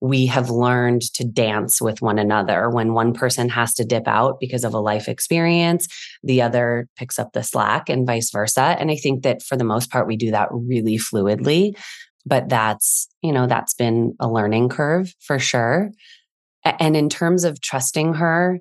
we 0.00 0.26
have 0.26 0.50
learned 0.50 1.02
to 1.14 1.24
dance 1.24 1.80
with 1.80 2.02
one 2.02 2.18
another. 2.18 2.68
When 2.68 2.92
one 2.92 3.14
person 3.14 3.48
has 3.48 3.72
to 3.74 3.84
dip 3.84 4.06
out 4.06 4.38
because 4.38 4.64
of 4.64 4.74
a 4.74 4.80
life 4.80 5.08
experience, 5.08 5.86
the 6.22 6.42
other 6.42 6.88
picks 6.96 7.18
up 7.18 7.32
the 7.32 7.42
slack 7.42 7.88
and 7.88 8.06
vice 8.06 8.30
versa. 8.30 8.76
And 8.78 8.90
I 8.90 8.96
think 8.96 9.22
that 9.22 9.42
for 9.42 9.56
the 9.56 9.64
most 9.64 9.90
part, 9.90 10.06
we 10.06 10.16
do 10.16 10.30
that 10.30 10.48
really 10.50 10.98
fluidly. 10.98 11.76
But 12.26 12.48
that's, 12.48 13.08
you 13.22 13.32
know, 13.32 13.46
that's 13.46 13.74
been 13.74 14.14
a 14.20 14.28
learning 14.28 14.70
curve 14.70 15.14
for 15.20 15.38
sure. 15.38 15.90
And 16.64 16.96
in 16.96 17.08
terms 17.08 17.44
of 17.44 17.60
trusting 17.60 18.14
her, 18.14 18.60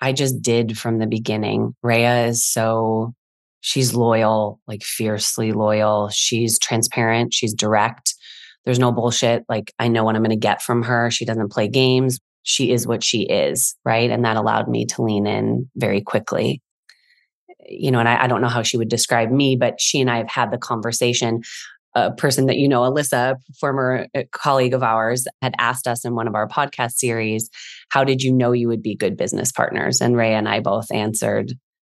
I 0.00 0.12
just 0.12 0.40
did 0.42 0.78
from 0.78 0.98
the 0.98 1.06
beginning. 1.06 1.74
Raya 1.84 2.28
is 2.28 2.44
so, 2.44 3.14
she's 3.60 3.94
loyal, 3.94 4.60
like 4.66 4.82
fiercely 4.82 5.52
loyal. 5.52 6.08
She's 6.10 6.58
transparent, 6.58 7.34
she's 7.34 7.54
direct. 7.54 8.14
There's 8.64 8.78
no 8.78 8.92
bullshit. 8.92 9.44
Like, 9.48 9.72
I 9.78 9.88
know 9.88 10.04
what 10.04 10.14
I'm 10.14 10.22
going 10.22 10.30
to 10.30 10.36
get 10.36 10.60
from 10.60 10.82
her. 10.82 11.10
She 11.10 11.24
doesn't 11.24 11.50
play 11.50 11.68
games. 11.68 12.18
She 12.42 12.70
is 12.70 12.86
what 12.86 13.02
she 13.02 13.22
is. 13.22 13.74
Right. 13.84 14.10
And 14.10 14.24
that 14.24 14.36
allowed 14.36 14.68
me 14.68 14.84
to 14.86 15.02
lean 15.02 15.26
in 15.26 15.70
very 15.74 16.00
quickly. 16.00 16.62
You 17.66 17.90
know, 17.90 17.98
and 17.98 18.08
I, 18.08 18.24
I 18.24 18.26
don't 18.26 18.40
know 18.40 18.48
how 18.48 18.62
she 18.62 18.76
would 18.76 18.88
describe 18.88 19.30
me, 19.30 19.56
but 19.56 19.80
she 19.80 20.00
and 20.00 20.10
I 20.10 20.18
have 20.18 20.28
had 20.28 20.50
the 20.50 20.58
conversation 20.58 21.42
a 21.94 22.12
person 22.12 22.46
that 22.46 22.56
you 22.56 22.68
know, 22.68 22.82
Alyssa, 22.82 23.36
former 23.58 24.06
uh, 24.14 24.22
colleague 24.32 24.74
of 24.74 24.82
ours, 24.82 25.26
had 25.42 25.54
asked 25.58 25.86
us 25.86 26.04
in 26.04 26.14
one 26.14 26.28
of 26.28 26.34
our 26.34 26.48
podcast 26.48 26.92
series, 26.92 27.50
How 27.90 28.04
did 28.04 28.22
you 28.22 28.32
know 28.32 28.52
you 28.52 28.68
would 28.68 28.82
be 28.82 28.94
good 28.94 29.16
business 29.16 29.52
partners? 29.52 30.00
And 30.00 30.16
Ray 30.16 30.34
and 30.34 30.48
I 30.48 30.60
both 30.60 30.90
answered, 30.92 31.54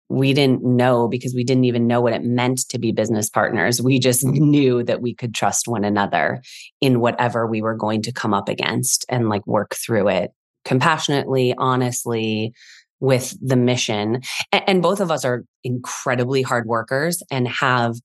We 0.09 0.33
didn't 0.33 0.63
know 0.63 1.07
because 1.07 1.33
we 1.35 1.43
didn't 1.43 1.65
even 1.65 1.87
know 1.87 2.01
what 2.01 2.13
it 2.13 2.23
meant 2.23 2.59
to 2.69 2.79
be 2.79 2.91
business 2.91 3.29
partners. 3.29 3.81
We 3.81 3.99
just 3.99 4.23
knew 4.25 4.83
that 4.83 5.01
we 5.01 5.13
could 5.13 5.33
trust 5.33 5.67
one 5.67 5.83
another 5.83 6.41
in 6.79 6.99
whatever 6.99 7.45
we 7.45 7.61
were 7.61 7.75
going 7.75 8.01
to 8.03 8.13
come 8.13 8.33
up 8.33 8.49
against 8.49 9.05
and 9.09 9.29
like 9.29 9.45
work 9.45 9.75
through 9.75 10.09
it 10.09 10.31
compassionately, 10.63 11.53
honestly, 11.57 12.53
with 12.99 13.35
the 13.41 13.55
mission. 13.55 14.21
And, 14.51 14.81
both 14.81 14.99
of 15.01 15.11
us 15.11 15.25
are 15.25 15.43
incredibly 15.63 16.43
hard 16.43 16.67
workers 16.67 17.21
and 17.31 17.47
have 17.47 17.95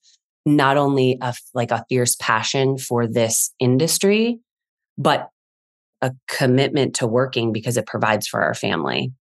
not 0.47 0.77
only 0.77 1.19
a 1.21 1.35
like 1.53 1.73
a 1.73 1.85
fierce 1.89 2.17
passion 2.17 2.79
for 2.79 3.07
this 3.07 3.53
industry, 3.59 4.39
but 4.97 5.29
a 6.01 6.13
commitment 6.29 6.95
to 6.95 7.07
working 7.07 7.53
because 7.53 7.77
it 7.77 7.87
provides 7.87 8.27
for 8.27 8.41
our 8.41 8.55
family. 8.55 9.13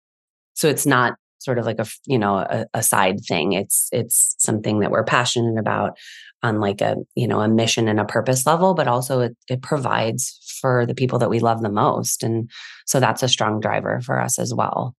So 0.53 0.69
it's 0.69 0.85
not 0.85 1.15
sort 1.39 1.57
of 1.57 1.65
like 1.65 1.79
a 1.79 1.87
you 2.05 2.19
know 2.19 2.37
a, 2.37 2.65
a, 2.75 2.83
side 2.83 3.19
thing. 3.27 3.53
It's 3.53 3.89
it's 3.91 4.35
something 4.39 4.79
that 4.79 4.91
we're 4.91 5.03
passionate 5.03 5.59
about 5.59 5.97
on 6.43 6.59
like 6.59 6.81
a 6.81 6.95
you 7.15 7.27
know 7.27 7.41
a 7.41 7.47
mission 7.47 7.87
and 7.87 7.99
a 7.99 8.05
purpose 8.05 8.45
level, 8.45 8.73
but 8.75 8.87
also 8.87 9.21
it, 9.21 9.37
it 9.49 9.61
provides 9.61 10.39
for 10.61 10.85
the 10.85 10.95
people 10.95 11.19
that 11.19 11.29
we 11.29 11.39
love 11.39 11.61
the 11.61 11.69
most, 11.69 12.23
and 12.23 12.49
so 12.85 12.99
that's 12.99 13.23
a 13.23 13.27
strong 13.27 13.59
driver 13.59 13.99
for 14.01 14.19
us 14.19 14.37
as 14.37 14.53
well. 14.53 14.95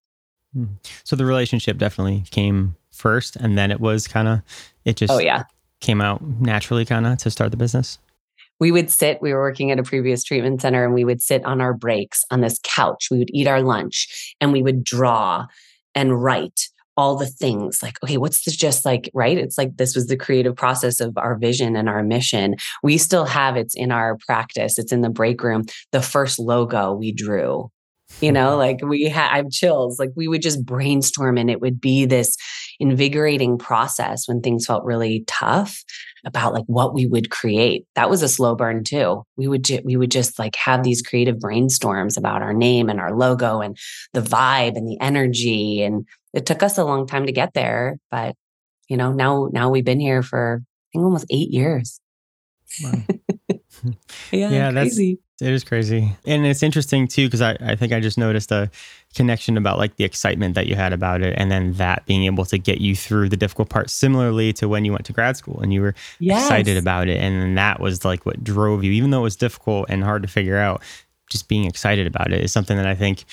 Hmm. 0.53 0.65
So 1.05 1.15
the 1.17 1.25
relationship 1.25 1.79
definitely 1.79 2.25
came 2.31 2.77
first, 2.91 3.37
and 3.37 3.57
then 3.57 3.71
it 3.71 3.81
was 3.81 4.09
kind 4.09 4.29
of 4.29 4.43
it 4.85 4.97
just 4.97 5.13
oh 5.13 5.19
yeah 5.19 5.45
came 5.81 6.01
out 6.01 6.23
naturally 6.23 6.85
kind 6.85 7.07
of 7.07 7.19
to 7.19 7.31
start 7.31 7.51
the 7.51 7.57
business? 7.57 7.99
We 8.59 8.73
would 8.73 8.91
sit, 8.91 9.21
we 9.21 9.33
were 9.35 9.41
working 9.41 9.71
at 9.71 9.79
a 9.79 9.83
previous 9.83 10.25
treatment 10.25 10.63
center, 10.63 10.85
and 10.85 10.95
we 10.95 11.05
would 11.05 11.21
sit 11.21 11.45
on 11.45 11.61
our 11.61 11.75
breaks 11.75 12.25
on 12.31 12.41
this 12.41 12.59
couch. 12.63 13.09
We 13.11 13.19
would 13.19 13.31
eat 13.33 13.47
our 13.47 13.61
lunch 13.61 14.35
and 14.41 14.53
we 14.53 14.63
would 14.63 14.83
draw 14.83 15.47
and 15.95 16.23
write 16.23 16.69
all 16.97 17.17
the 17.17 17.27
things 17.27 17.83
like, 17.83 18.03
okay, 18.03 18.17
what's 18.17 18.45
this 18.45 18.57
just 18.57 18.85
like, 18.87 19.11
right? 19.13 19.37
It's 19.37 19.59
like 19.59 19.77
this 19.77 19.95
was 19.95 20.07
the 20.07 20.17
creative 20.17 20.57
process 20.57 20.99
of 21.01 21.17
our 21.19 21.37
vision 21.37 21.77
and 21.77 21.89
our 21.89 22.03
mission. 22.03 22.57
We 22.83 22.97
still 22.97 23.27
have 23.27 23.57
it's 23.57 23.75
in 23.75 23.93
our 23.93 24.17
practice, 24.27 24.79
it's 24.79 24.93
in 24.93 25.03
the 25.03 25.11
break 25.11 25.43
room. 25.43 25.65
The 25.93 26.01
first 26.01 26.39
logo 26.39 26.95
we 26.95 27.13
drew 27.13 27.71
you 28.21 28.33
know 28.33 28.51
mm-hmm. 28.51 28.59
like 28.59 28.81
we 28.83 29.05
had 29.05 29.31
i 29.33 29.37
have 29.37 29.51
chills 29.51 29.99
like 29.99 30.11
we 30.17 30.29
would 30.29 30.43
just 30.43 30.65
brainstorm 30.65 31.37
and 31.37 31.51
it 31.51 31.61
would 31.61 31.81
be 31.81 32.05
this 32.05 32.37
invigorating 32.79 33.59
process 33.59 34.27
when 34.27 34.41
things 34.41 34.67
felt 34.67 34.85
really 34.85 35.25
tough 35.27 35.83
about 36.25 36.53
like 36.53 36.65
what 36.67 36.95
we 36.95 37.07
would 37.07 37.31
create 37.31 37.87
that 37.95 38.11
was 38.11 38.23
a 38.23 38.29
slow 38.29 38.55
burn 38.55 38.85
too 38.85 39.23
we 39.37 39.47
would 39.47 39.65
ju- 39.65 39.83
we 39.85 39.97
would 39.97 40.11
just 40.11 40.39
like 40.39 40.57
have 40.57 40.83
these 40.83 41.03
creative 41.03 41.37
brainstorms 41.37 42.19
about 42.19 42.43
our 42.43 42.53
name 42.53 42.89
and 42.89 43.01
our 43.01 43.17
logo 43.17 43.61
and 43.61 43.77
the 44.13 44.21
vibe 44.21 44.77
and 44.77 44.89
the 44.89 44.99
energy 45.01 45.83
and 45.83 46.07
it 46.33 46.47
took 46.47 46.63
us 46.63 46.79
a 46.79 46.85
long 46.85 47.07
time 47.07 47.27
to 47.27 47.33
get 47.33 47.55
there 47.55 47.99
but 48.11 48.35
you 48.89 48.97
know 48.97 49.13
now 49.13 49.49
now 49.53 49.71
we've 49.71 49.85
been 49.85 50.01
here 50.01 50.23
for 50.23 50.63
i 50.63 50.87
think 50.93 51.05
almost 51.05 51.27
eight 51.31 51.51
years 51.51 52.01
wow. 52.83 52.93
yeah, 54.33 54.51
yeah 54.51 54.73
crazy. 54.73 55.19
It 55.41 55.51
is 55.51 55.65
crazy. 55.65 56.17
And 56.25 56.47
it's 56.47 56.63
interesting 56.63 57.09
too, 57.09 57.27
because 57.27 57.43
I, 57.43 57.57
I 57.61 57.77
think 57.77 57.93
I 57.93 58.01
just 58.01 58.17
noticed 58.17 58.51
a 58.53 58.71
connection 59.15 59.57
about 59.57 59.79
like 59.79 59.97
the 59.97 60.05
excitement 60.05 60.55
that 60.55 60.67
you 60.67 60.75
had 60.75 60.93
about 60.93 61.23
it 61.23 61.35
and 61.37 61.51
then 61.51 61.75
that 61.75 62.07
being 62.07 62.25
able 62.25 62.47
to 62.47 62.59
get 62.59 62.81
you 62.81 62.97
through 62.97 63.29
the 63.29 63.37
difficult 63.37 63.69
part 63.69 63.91
similarly 63.91 64.53
to 64.55 64.69
when 64.69 64.85
you 64.85 64.93
went 64.93 65.05
to 65.07 65.13
grad 65.13 65.37
school 65.37 65.61
and 65.61 65.75
you 65.75 65.83
were 65.83 65.95
yes. 66.21 66.45
excited 66.45 66.79
about 66.79 67.09
it. 67.09 67.19
And 67.19 67.41
then 67.41 67.55
that 67.57 67.81
was 67.81 68.05
like 68.05 68.25
what 68.25 68.43
drove 68.43 68.83
you, 68.83 68.93
even 68.93 69.11
though 69.11 69.21
it 69.21 69.25
was 69.25 69.37
difficult 69.37 69.87
and 69.91 70.03
hard 70.03 70.23
to 70.23 70.29
figure 70.29 70.57
out, 70.57 70.83
just 71.31 71.49
being 71.49 71.65
excited 71.65 72.07
about 72.07 72.33
it 72.33 72.43
is 72.43 72.53
something 72.53 72.77
that 72.77 72.87
I 72.87 72.95
think 72.95 73.25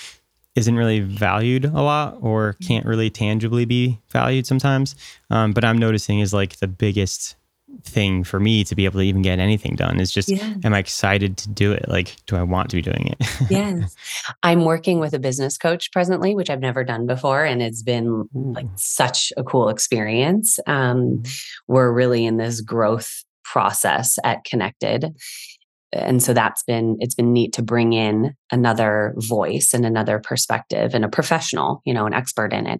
isn't 0.55 0.75
really 0.75 0.99
valued 0.99 1.65
a 1.65 1.81
lot 1.81 2.17
or 2.21 2.55
can't 2.65 2.85
really 2.85 3.09
tangibly 3.09 3.65
be 3.65 3.99
valued 4.09 4.45
sometimes. 4.45 4.95
Um, 5.29 5.51
but 5.51 5.63
I'm 5.63 5.77
noticing 5.77 6.19
is 6.19 6.33
like 6.33 6.57
the 6.57 6.67
biggest 6.67 7.35
thing 7.83 8.23
for 8.23 8.39
me 8.39 8.63
to 8.63 8.75
be 8.75 8.85
able 8.85 8.99
to 8.99 9.05
even 9.05 9.21
get 9.21 9.39
anything 9.39 9.75
done. 9.75 9.99
Is 9.99 10.11
just 10.11 10.29
yeah. 10.29 10.53
am 10.63 10.73
i 10.73 10.79
excited 10.79 11.37
to 11.37 11.49
do 11.49 11.71
it? 11.71 11.87
Like 11.87 12.15
do 12.25 12.35
i 12.35 12.43
want 12.43 12.69
to 12.69 12.75
be 12.75 12.81
doing 12.81 13.07
it? 13.07 13.27
Yes. 13.49 13.95
I'm 14.41 14.65
working 14.65 14.99
with 14.99 15.13
a 15.13 15.19
business 15.19 15.57
coach 15.57 15.91
presently 15.91 16.35
which 16.35 16.49
i've 16.49 16.59
never 16.59 16.83
done 16.83 17.05
before 17.05 17.43
and 17.43 17.61
it's 17.61 17.81
been 17.81 18.27
like 18.33 18.67
such 18.75 19.33
a 19.37 19.43
cool 19.43 19.69
experience. 19.69 20.59
Um, 20.67 21.23
we're 21.67 21.91
really 21.91 22.25
in 22.25 22.37
this 22.37 22.61
growth 22.61 23.23
process 23.43 24.17
at 24.23 24.43
connected 24.45 25.13
and 25.93 26.21
so 26.21 26.33
that's 26.33 26.63
been 26.63 26.97
it's 26.99 27.15
been 27.15 27.33
neat 27.33 27.53
to 27.53 27.61
bring 27.61 27.93
in 27.93 28.35
another 28.51 29.13
voice 29.17 29.73
and 29.73 29.85
another 29.85 30.19
perspective 30.19 30.93
and 30.93 31.05
a 31.05 31.09
professional 31.09 31.81
you 31.85 31.93
know 31.93 32.05
an 32.05 32.13
expert 32.13 32.53
in 32.53 32.67
it. 32.67 32.79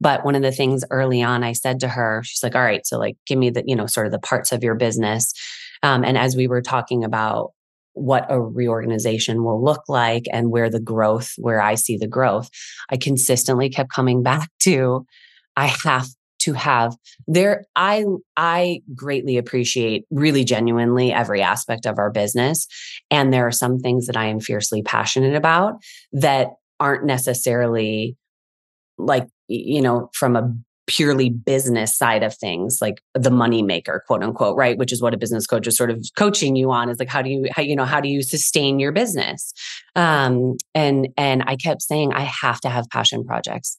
But 0.00 0.24
one 0.24 0.34
of 0.34 0.42
the 0.42 0.52
things 0.52 0.84
early 0.90 1.22
on 1.22 1.44
i 1.44 1.52
said 1.52 1.80
to 1.80 1.88
her 1.88 2.22
she's 2.24 2.42
like 2.42 2.54
all 2.54 2.62
right 2.62 2.86
so 2.86 2.98
like 2.98 3.16
give 3.26 3.38
me 3.38 3.50
the 3.50 3.62
you 3.66 3.76
know 3.76 3.86
sort 3.86 4.06
of 4.06 4.12
the 4.12 4.18
parts 4.18 4.52
of 4.52 4.62
your 4.62 4.74
business. 4.74 5.32
Um, 5.82 6.04
and 6.04 6.16
as 6.16 6.34
we 6.34 6.48
were 6.48 6.62
talking 6.62 7.04
about 7.04 7.52
what 7.92 8.26
a 8.28 8.40
reorganization 8.40 9.42
will 9.42 9.62
look 9.62 9.82
like 9.88 10.24
and 10.30 10.50
where 10.50 10.68
the 10.68 10.80
growth 10.80 11.32
where 11.38 11.62
i 11.62 11.74
see 11.74 11.96
the 11.96 12.06
growth 12.06 12.50
i 12.90 12.96
consistently 12.96 13.70
kept 13.70 13.90
coming 13.90 14.22
back 14.22 14.50
to 14.60 15.06
i 15.56 15.66
have 15.66 16.06
to 16.46 16.52
have. 16.52 16.96
There 17.26 17.66
i 17.74 18.04
i 18.36 18.80
greatly 18.94 19.36
appreciate 19.36 20.04
really 20.10 20.44
genuinely 20.44 21.12
every 21.12 21.42
aspect 21.42 21.86
of 21.86 21.98
our 21.98 22.10
business 22.10 22.68
and 23.10 23.32
there 23.32 23.46
are 23.46 23.52
some 23.52 23.78
things 23.78 24.06
that 24.06 24.16
i 24.16 24.26
am 24.26 24.38
fiercely 24.40 24.82
passionate 24.82 25.34
about 25.34 25.74
that 26.12 26.50
aren't 26.78 27.04
necessarily 27.04 28.16
like 28.96 29.26
you 29.48 29.82
know 29.82 30.08
from 30.14 30.36
a 30.36 30.54
purely 30.86 31.30
business 31.30 31.96
side 31.98 32.22
of 32.22 32.36
things 32.36 32.78
like 32.80 33.02
the 33.14 33.30
money 33.30 33.60
maker 33.60 34.04
quote 34.06 34.22
unquote 34.22 34.56
right? 34.56 34.78
Which 34.78 34.92
is 34.92 35.02
what 35.02 35.14
a 35.14 35.16
business 35.16 35.44
coach 35.44 35.66
is 35.66 35.76
sort 35.76 35.90
of 35.90 36.04
coaching 36.16 36.54
you 36.54 36.70
on 36.70 36.88
is 36.88 37.00
like 37.00 37.08
how 37.08 37.22
do 37.22 37.28
you 37.28 37.46
how 37.50 37.62
you 37.62 37.74
know 37.74 37.84
how 37.84 38.00
do 38.00 38.08
you 38.08 38.22
sustain 38.22 38.78
your 38.78 38.92
business? 38.92 39.52
Um 39.96 40.56
and 40.74 41.08
and 41.16 41.42
i 41.46 41.56
kept 41.56 41.82
saying 41.82 42.12
i 42.12 42.20
have 42.20 42.60
to 42.60 42.68
have 42.68 42.88
passion 42.88 43.24
projects 43.24 43.78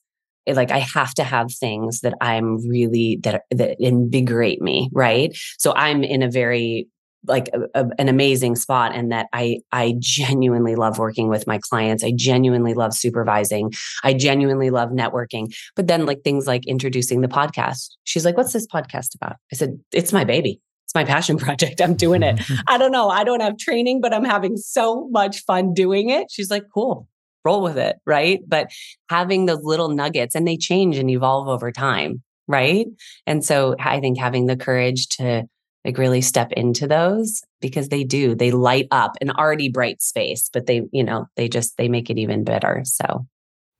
like 0.56 0.72
I 0.72 0.80
have 0.80 1.14
to 1.16 1.24
have 1.24 1.54
things 1.54 2.02
that 2.02 2.14
I'm 2.22 2.68
really 2.68 3.20
that 3.24 3.44
that 3.52 3.76
invigorate 3.80 4.62
me, 4.62 4.90
right? 4.94 5.38
So 5.58 5.74
I'm 5.76 6.04
in 6.04 6.24
a 6.24 6.30
very 6.30 6.88
like 7.26 7.50
a, 7.54 7.82
a, 7.82 7.90
an 7.98 8.08
amazing 8.10 8.56
spot 8.56 8.94
and 8.96 9.12
that 9.12 9.28
I 9.34 9.60
I 9.72 9.96
genuinely 10.00 10.76
love 10.76 11.00
working 11.00 11.30
with 11.30 11.48
my 11.48 11.60
clients. 11.60 12.04
I 12.04 12.14
genuinely 12.16 12.74
love 12.74 12.94
supervising. 12.94 13.74
I 14.04 14.14
genuinely 14.14 14.70
love 14.70 14.90
networking. 14.90 15.54
But 15.76 15.88
then 15.88 16.06
like 16.06 16.22
things 16.24 16.48
like 16.48 16.66
introducing 16.66 17.22
the 17.22 17.28
podcast. 17.28 17.90
She's 18.04 18.26
like, 18.26 18.38
"What's 18.38 18.54
this 18.54 18.68
podcast 18.68 19.16
about?" 19.16 19.36
I 19.52 19.56
said, 19.56 19.80
"It's 19.92 20.14
my 20.14 20.24
baby. 20.24 20.62
It's 20.86 20.96
my 20.96 21.04
passion 21.04 21.38
project. 21.46 21.82
I'm 21.82 21.96
doing 21.96 22.24
it. 22.24 22.38
Mm-hmm. 22.38 22.62
I 22.68 22.78
don't 22.78 22.92
know. 22.92 23.10
I 23.10 23.24
don't 23.24 23.42
have 23.42 23.58
training, 23.58 24.02
but 24.02 24.14
I'm 24.14 24.26
having 24.26 24.58
so 24.58 25.08
much 25.10 25.44
fun 25.44 25.74
doing 25.74 26.10
it." 26.10 26.28
She's 26.32 26.50
like, 26.50 26.64
"Cool. 26.74 27.08
Roll 27.46 27.62
with 27.62 27.78
it." 27.78 27.98
Right? 28.06 28.40
But 28.48 28.72
having 29.10 29.46
those 29.46 29.64
little 29.64 29.90
nuggets 29.90 30.36
and 30.36 30.48
they 30.48 30.58
change 30.58 30.98
and 30.98 31.10
evolve 31.10 31.48
over 31.48 31.72
time, 31.72 32.24
right? 32.48 32.88
And 33.26 33.44
so 33.44 33.76
I 33.80 34.00
think 34.00 34.18
having 34.18 34.46
the 34.46 34.58
courage 34.58 35.08
to 35.18 35.48
like 35.88 35.98
really 35.98 36.22
step 36.22 36.52
into 36.52 36.86
those 36.86 37.42
because 37.62 37.90
they 37.90 38.04
do 38.04 38.36
they 38.36 38.52
light 38.52 38.88
up 38.92 39.14
an 39.22 39.32
already 39.32 39.70
bright 39.70 40.02
space 40.02 40.50
but 40.52 40.68
they 40.68 40.82
you 40.92 41.04
know 41.04 41.26
they 41.36 41.48
just 41.48 41.78
they 41.78 41.88
make 41.88 42.10
it 42.10 42.18
even 42.18 42.44
better 42.44 42.82
so 42.84 43.26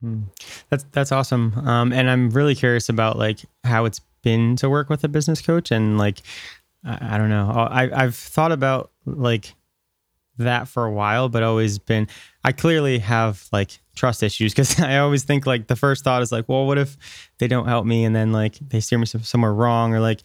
hmm. 0.02 0.22
that's 0.70 0.86
that's 0.94 1.12
awesome 1.12 1.54
um, 1.68 1.92
and 1.92 2.10
i'm 2.10 2.30
really 2.30 2.56
curious 2.56 2.88
about 2.88 3.18
like 3.18 3.40
how 3.66 3.86
it's 3.86 4.00
been 4.24 4.56
to 4.56 4.70
work 4.70 4.90
with 4.90 5.04
a 5.04 5.08
business 5.10 5.42
coach 5.42 5.70
and 5.70 5.98
like 5.98 6.22
i, 6.86 7.16
I 7.16 7.18
don't 7.18 7.30
know 7.30 7.50
I, 7.50 8.04
i've 8.04 8.16
thought 8.16 8.54
about 8.54 8.92
like 9.06 9.54
that 10.38 10.68
for 10.68 10.86
a 10.86 10.92
while 10.92 11.30
but 11.30 11.44
always 11.44 11.80
been 11.80 12.08
i 12.44 12.52
clearly 12.52 13.00
have 13.00 13.48
like 13.52 13.80
trust 13.96 14.24
issues 14.24 14.54
because 14.54 14.80
i 14.80 14.98
always 14.98 15.24
think 15.24 15.46
like 15.46 15.68
the 15.68 15.76
first 15.76 16.04
thought 16.04 16.22
is 16.22 16.32
like 16.32 16.48
well 16.48 16.66
what 16.66 16.78
if 16.78 16.98
they 17.40 17.48
don't 17.48 17.68
help 17.68 17.86
me 17.86 18.04
and 18.04 18.16
then 18.16 18.32
like 18.32 18.58
they 18.70 18.80
steer 18.80 19.00
me 19.00 19.06
somewhere 19.06 19.54
wrong 19.54 19.94
or 19.94 20.00
like 20.00 20.22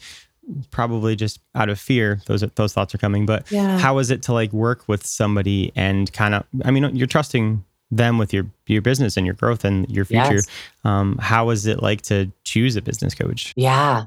probably 0.70 1.16
just 1.16 1.40
out 1.55 1.68
of 1.68 1.79
fear 1.79 2.20
those 2.27 2.42
those 2.57 2.72
thoughts 2.72 2.94
are 2.94 2.98
coming. 2.98 3.27
But 3.27 3.51
yeah. 3.51 3.79
how 3.79 3.98
is 3.98 4.11
it 4.11 4.22
to 4.22 4.33
like 4.33 4.53
work 4.53 4.88
with 4.88 5.07
somebody 5.07 5.72
and 5.77 6.12
kind 6.12 6.35
of 6.35 6.44
i 6.64 6.70
mean 6.70 6.94
you're 6.96 7.07
trusting 7.07 7.64
them 7.90 8.18
with 8.18 8.33
your 8.33 8.46
your 8.66 8.83
business 8.83 9.16
and 9.16 9.27
your 9.27 9.35
growth 9.35 9.64
and 9.64 9.88
your 9.90 10.05
future. 10.05 10.35
Yes. 10.35 10.46
um 10.85 11.18
how 11.18 11.51
is 11.51 11.66
it 11.66 11.83
like 11.83 12.03
to 12.03 12.31
choose 12.44 12.77
a 12.77 12.83
business 12.83 13.14
coach? 13.14 13.53
Yeah. 13.57 14.05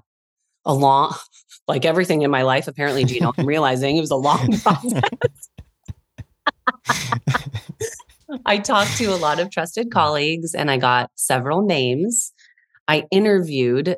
A 0.65 0.73
long 0.73 1.15
like 1.67 1.85
everything 1.85 2.21
in 2.21 2.31
my 2.31 2.43
life 2.43 2.67
apparently 2.67 3.05
Gino 3.05 3.33
i'm 3.37 3.45
realizing 3.45 3.97
it 3.97 4.01
was 4.01 4.11
a 4.11 4.15
long 4.15 4.57
process 4.61 5.01
i 8.45 8.57
talked 8.57 8.97
to 8.97 9.05
a 9.05 9.15
lot 9.17 9.39
of 9.39 9.49
trusted 9.51 9.91
colleagues 9.91 10.53
and 10.53 10.69
i 10.69 10.77
got 10.77 11.09
several 11.15 11.61
names 11.61 12.33
i 12.87 13.03
interviewed 13.11 13.97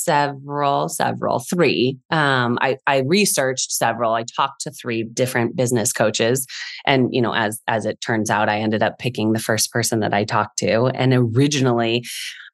several, 0.00 0.88
several, 0.88 1.40
three. 1.40 1.98
Um, 2.10 2.58
I, 2.60 2.78
I 2.86 3.02
researched 3.06 3.70
several. 3.72 4.14
I 4.14 4.24
talked 4.24 4.62
to 4.62 4.70
three 4.70 5.04
different 5.04 5.56
business 5.56 5.92
coaches, 5.92 6.46
and 6.86 7.08
you 7.12 7.20
know, 7.20 7.34
as 7.34 7.60
as 7.68 7.86
it 7.86 8.00
turns 8.00 8.30
out, 8.30 8.48
I 8.48 8.58
ended 8.58 8.82
up 8.82 8.98
picking 8.98 9.32
the 9.32 9.38
first 9.38 9.70
person 9.70 10.00
that 10.00 10.14
I 10.14 10.24
talked 10.24 10.58
to. 10.58 10.86
And 10.86 11.12
originally, 11.14 12.02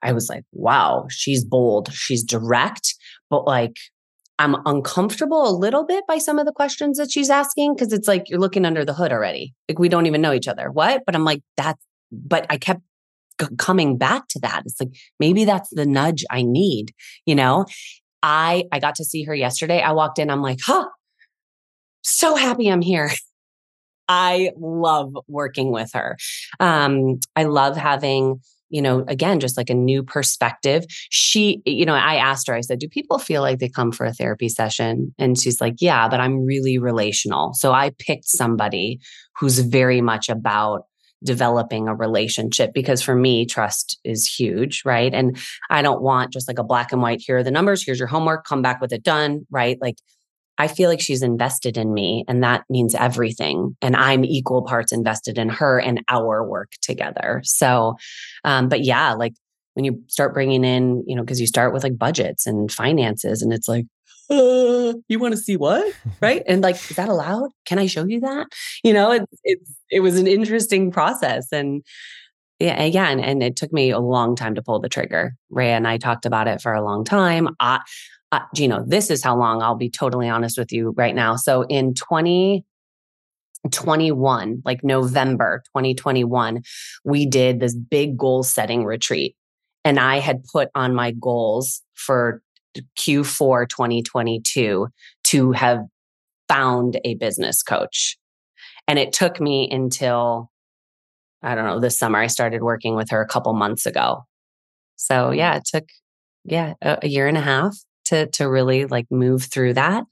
I 0.02 0.12
was 0.12 0.29
like, 0.29 0.44
"Wow, 0.52 1.07
she's 1.09 1.44
bold. 1.44 1.92
She's 1.92 2.22
direct, 2.22 2.94
but 3.31 3.46
like." 3.46 3.76
I'm 4.38 4.57
uncomfortable 4.66 5.49
a 5.49 5.57
little 5.57 5.85
bit 5.85 6.05
by 6.07 6.18
some 6.18 6.38
of 6.38 6.46
the 6.46 6.53
questions 6.53 6.99
that 6.99 7.11
she's 7.11 7.31
asking 7.31 7.75
because 7.75 7.92
it's 7.92 8.07
like 8.07 8.29
you're 8.29 8.40
looking 8.40 8.66
under 8.66 8.85
the 8.85 8.92
hood 8.92 9.12
already. 9.12 9.55
Like 9.68 9.79
we 9.79 9.88
don't 9.88 10.07
even 10.07 10.20
know 10.20 10.33
each 10.33 10.49
other. 10.49 10.70
What? 10.70 11.03
But 11.07 11.14
I'm 11.14 11.25
like, 11.25 11.42
that's, 11.57 11.83
but 12.12 12.46
I 12.51 12.59
kept 12.59 12.83
coming 13.59 13.96
back 13.96 14.29
to 14.29 14.38
that. 14.40 14.62
It's 14.66 14.81
like 14.81 14.90
maybe 15.20 15.44
that's 15.44 15.70
the 15.70 15.87
nudge 15.87 16.25
I 16.31 16.42
need, 16.42 16.92
you 17.25 17.35
know? 17.35 17.66
I 18.22 18.64
I 18.72 18.81
got 18.81 18.96
to 18.96 19.05
see 19.05 19.25
her 19.25 19.35
yesterday. 19.35 19.81
I 19.81 19.92
walked 19.92 20.18
in, 20.18 20.31
I'm 20.31 20.42
like, 20.42 20.59
"Huh. 20.64 20.87
So 22.03 22.35
happy 22.35 22.68
I'm 22.68 22.83
here." 22.83 23.11
I 24.09 24.53
love 24.59 25.16
working 25.29 25.72
with 25.72 25.90
her. 25.94 26.16
Um 26.61 27.20
I 27.35 27.44
love 27.44 27.77
having 27.77 28.40
you 28.68 28.83
know, 28.83 29.05
again, 29.09 29.40
just 29.40 29.57
like 29.57 29.70
a 29.70 29.74
new 29.74 30.02
perspective. 30.02 30.85
She, 31.11 31.62
you 31.64 31.87
know, 31.87 31.94
I 31.94 32.16
asked 32.16 32.48
her, 32.48 32.55
I 32.55 32.61
said, 32.61 32.79
Do 32.79 32.88
people 32.88 33.18
feel 33.18 33.42
like 33.42 33.59
they 33.59 33.68
come 33.68 33.92
for 33.92 34.07
a 34.07 34.12
therapy 34.12 34.48
session? 34.48 35.14
And 35.18 35.38
she's 35.38 35.61
like, 35.61 35.76
Yeah, 35.81 36.09
but 36.09 36.20
I'm 36.20 36.44
really 36.44 36.79
relational. 36.79 37.55
So 37.55 37.72
I 37.72 37.90
picked 37.98 38.26
somebody 38.26 39.00
who's 39.38 39.59
very 39.59 40.00
much 40.00 40.29
about 40.29 40.87
developing 41.24 41.88
a 41.88 41.94
relationship 41.94 42.72
because 42.74 43.00
for 43.00 43.14
me 43.14 43.46
trust 43.46 43.98
is 44.05 44.26
huge 44.26 44.83
right 44.85 45.14
and 45.14 45.38
i 45.70 45.81
don't 45.81 46.02
want 46.02 46.31
just 46.31 46.46
like 46.46 46.59
a 46.59 46.62
black 46.62 46.92
and 46.92 47.00
white 47.00 47.22
here 47.24 47.38
are 47.38 47.42
the 47.42 47.50
numbers 47.50 47.83
here's 47.83 47.98
your 47.98 48.07
homework 48.07 48.44
come 48.44 48.61
back 48.61 48.83
with 48.83 48.92
it 48.92 49.02
done 49.02 49.46
right 49.50 49.79
like 49.81 49.96
i 50.59 50.69
feel 50.69 50.88
like 50.88 51.01
she's 51.01 51.23
invested 51.23 51.77
in 51.77 51.92
me 51.92 52.25
and 52.29 52.42
that 52.42 52.64
means 52.69 52.95
everything 52.95 53.77
and 53.83 53.97
i'm 53.97 54.25
equal 54.25 54.62
parts 54.62 54.92
invested 54.92 55.38
in 55.38 55.49
her 55.49 55.79
and 55.79 56.03
our 56.09 56.45
work 56.45 56.73
together 56.83 57.40
so 57.45 57.97
um 58.45 58.69
but 58.69 58.83
yeah 58.83 59.12
like 59.12 59.35
when 59.75 59.85
you 59.85 60.03
start 60.09 60.35
bringing 60.35 60.64
in 60.64 61.05
you 61.07 61.14
know 61.14 61.23
because 61.23 61.40
you 61.40 61.47
start 61.47 61.73
with 61.73 61.83
like 61.83 61.99
budgets 61.99 62.47
and 62.47 62.73
finances 62.73 63.42
and 63.42 63.53
it's 63.53 63.69
like 63.69 63.87
uh, 64.29 64.95
you 65.09 65.19
want 65.19 65.33
to 65.33 65.40
see 65.40 65.57
what? 65.57 65.95
Right. 66.21 66.42
And 66.49 66.62
like, 66.62 66.77
is 66.77 66.97
that 66.97 67.09
allowed? 67.09 67.51
Can 67.66 67.79
I 67.79 67.87
show 67.87 68.05
you 68.07 68.21
that? 68.21 68.47
You 68.83 68.95
know, 68.95 69.12
it, 69.12 69.23
it, 69.45 69.59
it 69.90 70.01
was 70.01 70.19
an 70.19 70.27
interesting 70.27 70.90
process. 70.90 71.47
And 71.53 71.83
yeah, 72.59 72.83
again, 72.83 73.21
and 73.21 73.42
it 73.42 73.55
took 73.55 73.73
me 73.73 73.90
a 73.90 73.99
long 73.99 74.35
time 74.35 74.55
to 74.55 74.62
pull 74.62 74.81
the 74.81 74.88
trigger. 74.88 75.37
Ray 75.51 75.73
and 75.73 75.87
I 75.87 75.99
talked 75.99 76.25
about 76.25 76.49
it 76.49 76.62
for 76.62 76.73
a 76.73 76.83
long 76.83 77.05
time. 77.05 77.49
I, 77.61 77.81
uh, 78.32 78.40
Gino, 78.54 78.82
this 78.86 79.10
is 79.10 79.22
how 79.22 79.36
long 79.36 79.60
I'll 79.62 79.76
be 79.76 79.90
totally 79.90 80.28
honest 80.28 80.58
with 80.58 80.72
you 80.72 80.92
right 80.96 81.14
now. 81.14 81.36
So 81.36 81.62
in 81.62 81.94
2021, 81.94 84.62
like 84.64 84.82
November 84.82 85.62
2021, 85.66 86.62
we 87.04 87.26
did 87.26 87.60
this 87.60 87.74
big 87.74 88.18
goal 88.18 88.42
setting 88.42 88.84
retreat. 88.84 89.36
And 89.84 90.00
I 90.00 90.18
had 90.18 90.42
put 90.44 90.70
on 90.74 90.94
my 90.94 91.12
goals 91.12 91.82
for 91.94 92.42
Q4 92.98 93.68
2022 93.68 94.88
to 95.24 95.52
have 95.52 95.80
found 96.48 96.98
a 97.04 97.14
business 97.14 97.62
coach. 97.62 98.16
And 98.88 98.98
it 98.98 99.12
took 99.12 99.40
me 99.40 99.68
until, 99.70 100.50
I 101.42 101.54
don't 101.54 101.66
know, 101.66 101.78
this 101.78 101.98
summer. 101.98 102.18
I 102.18 102.26
started 102.26 102.62
working 102.62 102.96
with 102.96 103.10
her 103.10 103.20
a 103.20 103.28
couple 103.28 103.52
months 103.54 103.86
ago. 103.86 104.24
So 104.96 105.30
yeah, 105.30 105.54
it 105.56 105.64
took, 105.64 105.84
yeah, 106.44 106.74
a, 106.82 106.98
a 107.02 107.08
year 107.08 107.28
and 107.28 107.36
a 107.36 107.42
half 107.42 107.76
to, 108.07 108.27
to 108.27 108.49
really 108.49 108.87
like 108.87 109.07
move 109.11 109.45
through 109.45 109.75
that. 109.75 110.05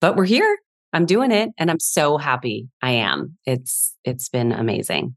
But 0.00 0.16
we're 0.16 0.24
here. 0.24 0.58
I'm 0.92 1.06
doing 1.06 1.30
it 1.30 1.50
and 1.56 1.70
I'm 1.70 1.80
so 1.80 2.18
happy 2.18 2.68
I 2.82 2.92
am. 2.92 3.36
It's, 3.46 3.94
it's 4.04 4.28
been 4.28 4.52
amazing. 4.52 5.16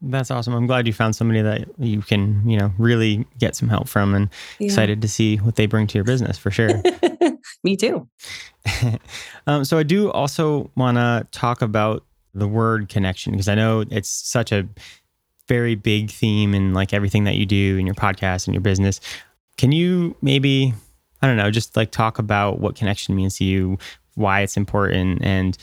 That's 0.00 0.30
awesome. 0.30 0.54
I'm 0.54 0.66
glad 0.66 0.86
you 0.86 0.92
found 0.92 1.16
somebody 1.16 1.42
that 1.42 1.68
you 1.78 2.02
can, 2.02 2.48
you 2.48 2.56
know, 2.56 2.72
really 2.78 3.26
get 3.38 3.56
some 3.56 3.68
help 3.68 3.88
from 3.88 4.14
and 4.14 4.30
yeah. 4.58 4.66
excited 4.66 5.02
to 5.02 5.08
see 5.08 5.36
what 5.36 5.56
they 5.56 5.66
bring 5.66 5.88
to 5.88 5.98
your 5.98 6.04
business 6.04 6.38
for 6.38 6.50
sure. 6.50 6.80
Me 7.64 7.76
too. 7.76 8.08
um, 9.46 9.64
so 9.64 9.76
I 9.76 9.82
do 9.82 10.10
also 10.12 10.70
want 10.76 10.96
to 10.96 11.26
talk 11.32 11.62
about 11.62 12.04
the 12.32 12.46
word 12.46 12.88
connection 12.88 13.32
because 13.32 13.48
I 13.48 13.56
know 13.56 13.84
it's 13.90 14.08
such 14.08 14.52
a 14.52 14.68
very 15.48 15.74
big 15.74 16.10
theme 16.10 16.54
in 16.54 16.74
like 16.74 16.92
everything 16.92 17.24
that 17.24 17.34
you 17.34 17.46
do 17.46 17.76
in 17.78 17.86
your 17.86 17.94
podcast 17.94 18.46
and 18.46 18.54
your 18.54 18.60
business. 18.60 19.00
Can 19.56 19.72
you 19.72 20.14
maybe, 20.22 20.74
I 21.22 21.26
don't 21.26 21.36
know, 21.36 21.50
just 21.50 21.76
like 21.76 21.90
talk 21.90 22.18
about 22.18 22.60
what 22.60 22.76
connection 22.76 23.16
means 23.16 23.36
to 23.38 23.44
you, 23.44 23.78
why 24.14 24.40
it's 24.40 24.56
important? 24.56 25.22
And 25.22 25.56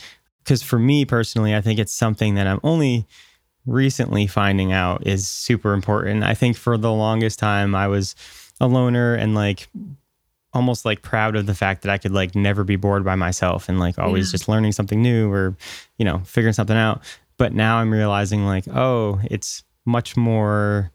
because 0.44 0.62
for 0.62 0.80
me 0.80 1.06
personally, 1.06 1.56
I 1.56 1.62
think 1.62 1.80
it's 1.80 1.94
something 1.94 2.36
that 2.36 2.48
I'm 2.48 2.60
only 2.63 3.08
recently 3.65 4.28
finding 4.28 4.72
out 4.72 5.06
is 5.08 5.28
super 5.28 5.74
important. 5.74 6.24
I 6.24 6.34
think 6.34 6.56
for 6.56 6.78
the 6.78 6.91
longest 6.91 7.39
time 7.39 7.74
I 7.74 7.88
was 7.88 8.15
a 8.60 8.68
loner 8.68 9.15
and 9.15 9.36
like 9.36 9.68
almost 10.54 10.86
like 10.86 11.02
proud 11.02 11.36
of 11.36 11.46
the 11.46 11.54
fact 11.54 11.82
that 11.82 11.91
I 11.91 11.98
could 11.98 12.13
like 12.13 12.36
never 12.36 12.63
be 12.63 12.78
bored 12.78 13.04
by 13.04 13.15
myself 13.15 13.68
and 13.68 13.80
like 13.80 14.00
always 14.00 14.30
yeah. 14.30 14.32
just 14.32 14.48
learning 14.48 14.72
something 14.72 15.02
new 15.02 15.32
or 15.32 15.56
you 15.98 16.06
know 16.06 16.20
figuring 16.20 16.54
something 16.54 16.78
out. 16.78 17.02
But 17.38 17.54
now 17.54 17.78
I'm 17.78 17.91
realizing 17.91 18.46
like 18.46 18.65
oh, 18.74 19.20
it's 19.26 19.63
much 19.86 20.15
more 20.15 20.91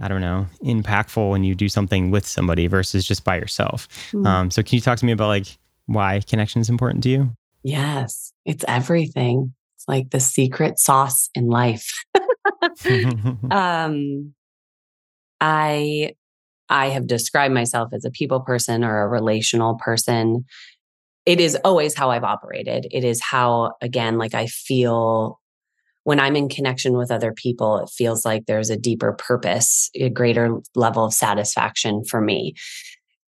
I 0.00 0.08
don't 0.08 0.20
know, 0.20 0.46
impactful 0.64 1.30
when 1.30 1.44
you 1.44 1.54
do 1.54 1.68
something 1.68 2.10
with 2.10 2.26
somebody 2.26 2.66
versus 2.66 3.06
just 3.06 3.24
by 3.24 3.36
yourself. 3.36 3.86
Mm. 4.12 4.26
Um, 4.26 4.50
so 4.50 4.62
can 4.62 4.76
you 4.76 4.80
talk 4.80 4.98
to 4.98 5.06
me 5.06 5.12
about 5.12 5.28
like 5.28 5.58
why 5.86 6.20
connection 6.20 6.60
is 6.60 6.68
important 6.68 7.02
to 7.04 7.10
you? 7.10 7.32
Yes, 7.62 8.32
it's 8.46 8.64
everything. 8.66 9.54
It's 9.76 9.86
like 9.86 10.10
the 10.10 10.20
secret 10.20 10.78
sauce 10.78 11.28
in 11.34 11.48
life. 11.48 11.92
um, 13.50 14.34
I 15.40 16.12
I 16.70 16.86
have 16.90 17.06
described 17.06 17.52
myself 17.52 17.92
as 17.92 18.04
a 18.04 18.10
people 18.10 18.40
person 18.40 18.84
or 18.84 19.02
a 19.02 19.08
relational 19.08 19.76
person. 19.76 20.44
It 21.26 21.40
is 21.40 21.56
always 21.64 21.94
how 21.94 22.10
I've 22.10 22.24
operated. 22.24 22.86
It 22.92 23.04
is 23.04 23.20
how, 23.20 23.72
again, 23.82 24.18
like 24.18 24.34
I 24.34 24.46
feel 24.46 25.39
when 26.04 26.20
I'm 26.20 26.36
in 26.36 26.48
connection 26.48 26.96
with 26.96 27.10
other 27.10 27.32
people, 27.32 27.78
it 27.78 27.90
feels 27.90 28.24
like 28.24 28.46
there's 28.46 28.70
a 28.70 28.76
deeper 28.76 29.12
purpose, 29.12 29.90
a 29.94 30.08
greater 30.08 30.58
level 30.74 31.04
of 31.04 31.12
satisfaction 31.12 32.04
for 32.04 32.20
me. 32.20 32.54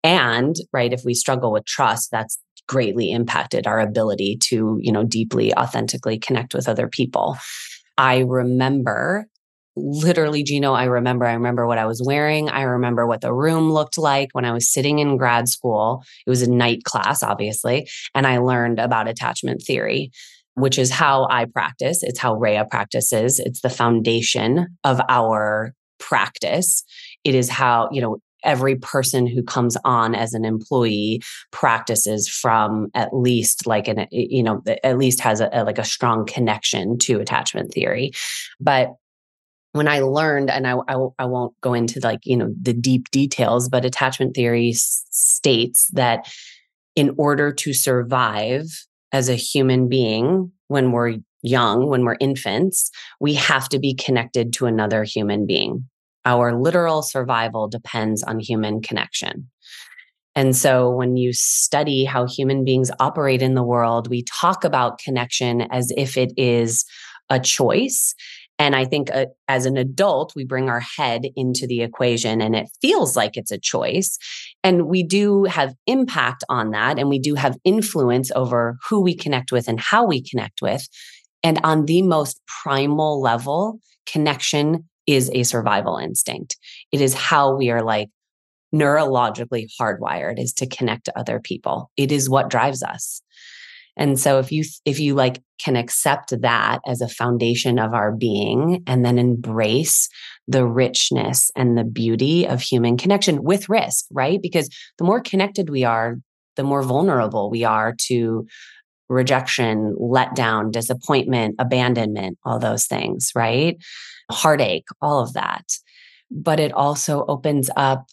And, 0.02 0.56
right, 0.72 0.92
if 0.92 1.04
we 1.04 1.14
struggle 1.14 1.52
with 1.52 1.64
trust, 1.64 2.11
that's 2.11 2.38
greatly 2.68 3.11
impacted 3.11 3.66
our 3.66 3.80
ability 3.80 4.38
to, 4.40 4.78
you 4.80 4.92
know, 4.92 5.04
deeply, 5.04 5.54
authentically 5.54 6.18
connect 6.18 6.54
with 6.54 6.68
other 6.68 6.88
people. 6.88 7.37
I 7.98 8.20
remember 8.20 9.26
literally, 9.76 10.42
Gino, 10.42 10.72
I 10.72 10.85
remember, 10.85 11.24
I 11.24 11.32
remember 11.32 11.66
what 11.66 11.78
I 11.78 11.87
was 11.87 12.02
wearing. 12.04 12.48
I 12.48 12.62
remember 12.62 13.06
what 13.06 13.20
the 13.20 13.32
room 13.32 13.70
looked 13.70 13.96
like 13.96 14.28
when 14.32 14.44
I 14.44 14.52
was 14.52 14.70
sitting 14.70 14.98
in 14.98 15.16
grad 15.16 15.48
school. 15.48 16.02
It 16.26 16.30
was 16.30 16.42
a 16.42 16.50
night 16.50 16.85
class, 16.85 17.22
obviously. 17.22 17.88
And 18.14 18.26
I 18.26 18.38
learned 18.38 18.78
about 18.78 19.08
attachment 19.08 19.62
theory, 19.62 20.11
which 20.54 20.78
is 20.78 20.90
how 20.90 21.26
I 21.30 21.46
practice. 21.46 22.02
It's 22.02 22.18
how 22.18 22.36
Raya 22.36 22.68
practices. 22.68 23.38
It's 23.38 23.60
the 23.60 23.70
foundation 23.70 24.68
of 24.84 25.00
our 25.08 25.72
practice. 25.98 26.84
It 27.24 27.34
is 27.34 27.48
how, 27.48 27.88
you 27.92 28.00
know, 28.00 28.18
every 28.44 28.76
person 28.76 29.26
who 29.26 29.42
comes 29.42 29.76
on 29.84 30.14
as 30.14 30.34
an 30.34 30.44
employee 30.44 31.22
practices 31.52 32.28
from 32.28 32.88
at 32.94 33.14
least 33.14 33.68
like 33.68 33.86
an 33.86 34.08
you 34.10 34.42
know 34.42 34.60
at 34.82 34.98
least 34.98 35.20
has 35.20 35.40
a, 35.40 35.48
a, 35.52 35.62
like 35.62 35.78
a 35.78 35.84
strong 35.84 36.26
connection 36.26 36.98
to 36.98 37.20
attachment 37.20 37.72
theory 37.72 38.10
but 38.58 38.94
when 39.72 39.88
I 39.88 40.00
learned, 40.00 40.50
and 40.50 40.66
I, 40.66 40.76
I, 40.86 41.06
I, 41.18 41.24
won't 41.24 41.58
go 41.62 41.72
into 41.72 41.98
like, 42.00 42.20
you 42.24 42.36
know, 42.36 42.54
the 42.60 42.74
deep 42.74 43.10
details, 43.10 43.68
but 43.68 43.84
attachment 43.84 44.34
theory 44.34 44.72
states 44.74 45.88
that 45.94 46.30
in 46.94 47.14
order 47.16 47.52
to 47.52 47.72
survive 47.72 48.66
as 49.12 49.29
a 49.29 49.35
human 49.35 49.88
being 49.88 50.51
when 50.68 50.92
we're 50.92 51.16
young, 51.42 51.88
when 51.88 52.05
we're 52.05 52.16
infants, 52.20 52.90
we 53.20 53.35
have 53.35 53.68
to 53.70 53.79
be 53.79 53.94
connected 53.94 54.53
to 54.55 54.66
another 54.66 55.05
human 55.05 55.46
being. 55.46 55.88
Our 56.25 56.55
literal 56.55 57.03
survival 57.03 57.68
depends 57.68 58.22
on 58.22 58.38
human 58.38 58.81
connection. 58.81 59.51
And 60.35 60.57
so 60.57 60.90
when 60.90 61.16
you 61.16 61.33
study 61.33 62.05
how 62.05 62.27
human 62.27 62.64
beings 62.64 62.90
operate 63.01 63.42
in 63.42 63.55
the 63.55 63.62
world, 63.62 64.09
we 64.09 64.22
talk 64.22 64.64
about 64.64 64.98
connection 64.98 65.62
as 65.62 65.92
if 65.96 66.16
it 66.16 66.33
is 66.37 66.87
a 67.29 67.38
choice 67.38 68.14
and 68.62 68.77
I 68.77 68.85
think 68.85 69.11
uh, 69.12 69.27
as 69.48 69.66
an 69.66 69.77
adult, 69.77 70.35
we 70.37 70.44
bring 70.44 70.68
our 70.68 70.79
head 70.79 71.27
into 71.35 71.66
the 71.66 71.83
equation 71.83 72.40
and 72.40 72.55
it 72.55 72.68
feels 72.81 73.16
like 73.16 73.37
it's 73.37 73.51
a 73.51 73.59
choice. 73.59 74.16
And 74.64 74.87
we 74.87 75.03
do 75.03 75.44
have 75.44 75.75
impact 75.87 76.44
on 76.48 76.70
that. 76.70 76.98
And 76.98 77.09
we 77.09 77.18
do 77.18 77.35
have 77.35 77.57
influence 77.64 78.31
over 78.35 78.77
who 78.88 79.01
we 79.01 79.16
connect 79.16 79.53
with 79.53 79.68
and 79.68 79.81
how 79.81 80.07
we 80.07 80.22
connect 80.22 80.62
with. 80.62 80.87
And 81.42 81.61
on 81.64 81.87
the 81.87 82.03
most 82.03 82.40
primal 82.46 83.20
level, 83.20 83.79
connection 84.07 84.88
is 85.07 85.31
a 85.35 85.42
survival 85.42 85.96
instinct. 85.96 86.57
It 86.92 87.01
is 87.01 87.14
how 87.14 87.57
we 87.57 87.70
are 87.70 87.83
like 87.83 88.09
neurologically 88.75 89.66
hardwired 89.81 90.38
is 90.38 90.53
to 90.55 90.66
connect 90.66 91.05
to 91.07 91.18
other 91.18 91.40
people. 91.40 91.90
It 91.96 92.12
is 92.12 92.31
what 92.31 92.48
drives 92.48 92.83
us. 92.83 93.20
And 93.96 94.18
so 94.18 94.38
if 94.38 94.50
you 94.50 94.64
if 94.85 94.98
you 94.98 95.14
like 95.14 95.42
can 95.59 95.76
accept 95.76 96.33
that 96.40 96.81
as 96.87 97.00
a 97.00 97.09
foundation 97.09 97.78
of 97.78 97.92
our 97.92 98.12
being 98.12 98.83
and 98.87 99.05
then 99.05 99.18
embrace 99.18 100.09
the 100.48 100.66
richness 100.66 101.50
and 101.57 101.76
the 101.76 101.85
beauty 101.85 102.46
of 102.46 102.61
human 102.61 102.96
connection 102.96 103.42
with 103.42 103.68
risk, 103.68 104.07
right? 104.11 104.40
Because 104.42 104.68
the 104.98 105.05
more 105.05 105.20
connected 105.20 105.70
we 105.70 105.85
are, 105.85 106.16
the 106.57 106.64
more 106.64 106.83
vulnerable 106.83 107.50
we 107.50 107.64
are 107.64 107.94
to 108.09 108.46
rejection, 109.09 109.94
letdown, 110.00 110.72
disappointment, 110.72 111.55
abandonment, 111.59 112.38
all 112.44 112.59
those 112.59 112.87
things, 112.87 113.31
right? 113.35 113.76
Heartache, 114.31 114.87
all 115.00 115.20
of 115.20 115.35
that. 115.35 115.64
But 116.31 116.59
it 116.59 116.72
also 116.72 117.26
opens 117.28 117.68
up 117.76 118.07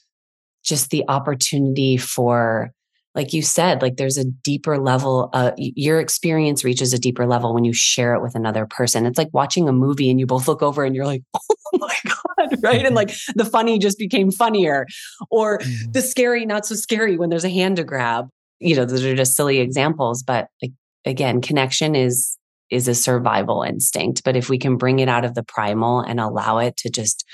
just 0.63 0.89
the 0.89 1.06
opportunity 1.08 1.96
for 1.96 2.72
like 3.15 3.34
you 3.34 3.41
said, 3.41 3.82
like 3.82 3.98
there's 3.98 4.17
a 4.17 4.24
deeper 4.26 4.78
level, 4.78 5.30
uh, 5.34 5.52
your 5.58 6.00
experience 6.00 6.63
reaches 6.63 6.93
a 6.93 7.00
deeper 7.00 7.26
level 7.26 7.54
when 7.54 7.63
you 7.63 7.74
share 7.74 8.13
it 8.13 8.22
with 8.22 8.36
another 8.36 8.67
person. 8.67 9.06
It's 9.06 9.17
like 9.17 9.30
watching 9.34 9.67
a 9.67 9.74
movie 9.74 10.12
and 10.12 10.19
you 10.19 10.28
both 10.28 10.48
look 10.48 10.62
over 10.62 10.86
and 10.86 10.95
you're 10.95 11.08
like, 11.08 11.24
oh 11.36 11.56
my 11.74 11.95
God, 12.06 12.60
right? 12.63 12.86
And 12.86 12.95
like 12.95 13.12
the 13.36 13.45
funny 13.45 13.80
just 13.80 13.98
became 13.98 14.32
funnier, 14.32 14.86
or 15.32 15.58
mm-hmm. 15.60 15.91
the 15.91 16.02
scary, 16.02 16.45
not 16.45 16.65
so 16.65 16.76
scary 16.76 17.17
when 17.17 17.30
there's 17.30 17.45
a 17.45 17.50
hand 17.50 17.78
to 17.78 17.84
grab. 17.84 18.30
You 18.60 18.76
know, 18.76 18.86
those 18.86 19.04
are 19.04 19.15
just 19.15 19.36
silly 19.36 19.60
examples. 19.60 20.22
But 20.22 20.48
like, 20.62 20.74
again, 21.06 21.41
connection 21.41 21.95
is 21.95 22.38
is 22.69 22.88
a 22.88 22.93
survival 22.93 23.63
instinct. 23.63 24.24
But 24.24 24.36
if 24.36 24.50
we 24.50 24.60
can 24.60 24.78
bring 24.78 25.00
it 25.00 25.10
out 25.10 25.26
of 25.26 25.34
the 25.34 25.43
primal 25.43 26.02
and 26.02 26.19
allow 26.19 26.60
it 26.60 26.78
to 26.78 26.89
just 26.89 27.26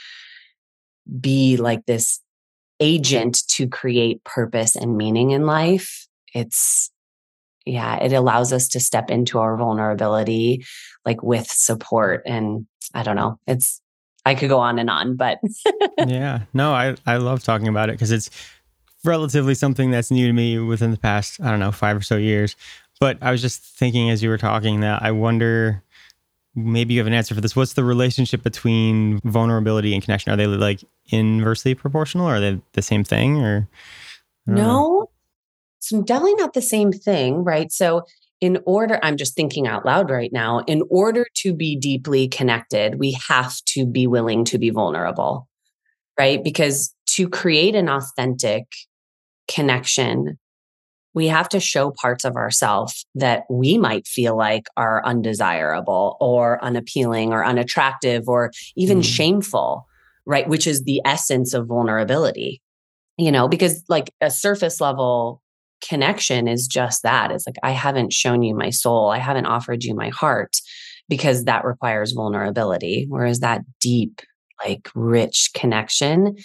be 1.20 1.58
like 1.58 1.86
this 1.86 2.22
agent 2.80 3.44
to 3.50 3.68
create 3.68 4.24
purpose 4.24 4.76
and 4.76 4.98
meaning 4.98 5.32
in 5.32 5.46
life, 5.46 6.08
it's 6.34 6.92
yeah, 7.66 7.96
it 7.98 8.14
allows 8.14 8.54
us 8.54 8.68
to 8.70 8.80
step 8.80 9.10
into 9.10 9.40
our 9.40 9.58
vulnerability 9.58 10.64
like 11.04 11.24
with 11.24 11.48
support 11.48 12.22
and 12.26 12.68
I 12.94 13.04
don't 13.04 13.16
know. 13.16 13.40
It's 13.48 13.82
I 14.26 14.36
could 14.36 14.50
go 14.50 14.60
on 14.60 14.80
and 14.80 14.90
on, 14.90 15.16
but 15.16 15.40
yeah. 16.08 16.42
No, 16.54 16.74
I 16.74 16.96
I 17.06 17.18
love 17.18 17.44
talking 17.44 17.68
about 17.68 17.90
it 17.90 17.98
cuz 17.98 18.12
it's 18.12 18.30
relatively 19.04 19.56
something 19.56 19.92
that's 19.92 20.12
new 20.12 20.28
to 20.28 20.34
me 20.34 20.58
within 20.60 20.92
the 20.92 20.98
past, 20.98 21.40
I 21.42 21.52
don't 21.52 21.60
know, 21.60 21.72
5 21.72 21.98
or 21.98 22.02
so 22.02 22.18
years. 22.18 22.56
But 23.00 23.18
I 23.22 23.32
was 23.32 23.42
just 23.42 23.62
thinking 23.62 24.10
as 24.10 24.24
you 24.24 24.30
were 24.30 24.38
talking 24.38 24.80
that 24.80 25.04
I 25.04 25.12
wonder 25.12 25.84
maybe 26.56 26.94
you 26.94 27.00
have 27.00 27.08
an 27.08 27.14
answer 27.14 27.36
for 27.36 27.42
this. 27.42 27.56
What's 27.56 27.74
the 27.74 27.84
relationship 27.84 28.44
between 28.44 29.20
vulnerability 29.24 29.94
and 29.94 30.04
connection? 30.04 30.32
Are 30.32 30.38
they 30.38 30.48
like 30.48 30.84
inversely 31.08 31.76
proportional? 31.76 32.28
Or 32.28 32.36
are 32.36 32.40
they 32.40 32.62
the 32.74 32.82
same 32.82 33.04
thing? 33.04 33.42
Or 33.42 33.68
no, 34.48 35.10
so 35.80 36.02
definitely 36.02 36.36
not 36.36 36.54
the 36.54 36.62
same 36.62 36.92
thing, 36.92 37.44
right? 37.44 37.72
So 37.72 38.04
in 38.42 38.60
order, 38.66 39.00
I'm 39.02 39.18
just 39.18 39.36
thinking 39.36 39.68
out 39.68 39.86
loud 39.86 40.10
right 40.10 40.32
now. 40.32 40.60
In 40.68 40.84
order 40.90 41.26
to 41.36 41.54
be 41.54 41.76
deeply 41.76 42.28
connected, 42.28 43.00
we 43.00 43.18
have 43.28 43.56
to 43.68 43.86
be 43.86 44.08
willing 44.08 44.46
to 44.46 44.58
be 44.58 44.70
vulnerable, 44.70 45.48
right? 46.20 46.44
Because 46.44 46.94
to 47.12 47.30
create 47.30 47.76
an 47.76 47.90
authentic 47.90 48.66
connection, 49.48 50.38
we 51.16 51.28
have 51.28 51.48
to 51.50 51.60
show 51.62 51.92
parts 51.92 52.26
of 52.26 52.36
ourselves 52.36 53.06
that 53.16 53.46
we 53.50 53.78
might 53.78 54.06
feel 54.06 54.38
like 54.38 54.68
are 54.76 55.04
undesirable 55.06 56.18
or 56.20 56.64
unappealing 56.64 57.32
or 57.32 57.44
unattractive 57.44 58.28
or 58.28 58.52
even 58.76 59.00
mm. 59.00 59.06
shameful, 59.06 59.88
right? 60.26 60.48
Which 60.48 60.68
is 60.68 60.84
the 60.84 61.02
essence 61.06 61.54
of 61.54 61.68
vulnerability, 61.68 62.62
you 63.18 63.32
know, 63.32 63.48
because 63.48 63.82
like 63.88 64.14
a 64.20 64.30
surface 64.30 64.82
level 64.82 65.42
connection 65.88 66.50
is 66.50 66.68
just 66.68 67.02
that. 67.04 67.32
It's 67.32 67.48
like, 67.48 67.58
I 67.64 67.72
haven't 67.72 68.12
shown 68.12 68.44
you 68.44 68.54
my 68.54 68.70
soul, 68.70 69.10
I 69.10 69.18
haven't 69.20 69.46
offered 69.46 69.86
you 69.86 69.96
my 69.96 70.10
heart 70.10 70.58
because 71.08 71.46
that 71.46 71.64
requires 71.64 72.12
vulnerability. 72.12 73.06
Whereas 73.08 73.40
that 73.40 73.62
deep, 73.80 74.22
like 74.66 74.90
rich 74.96 75.52
connection 75.54 76.36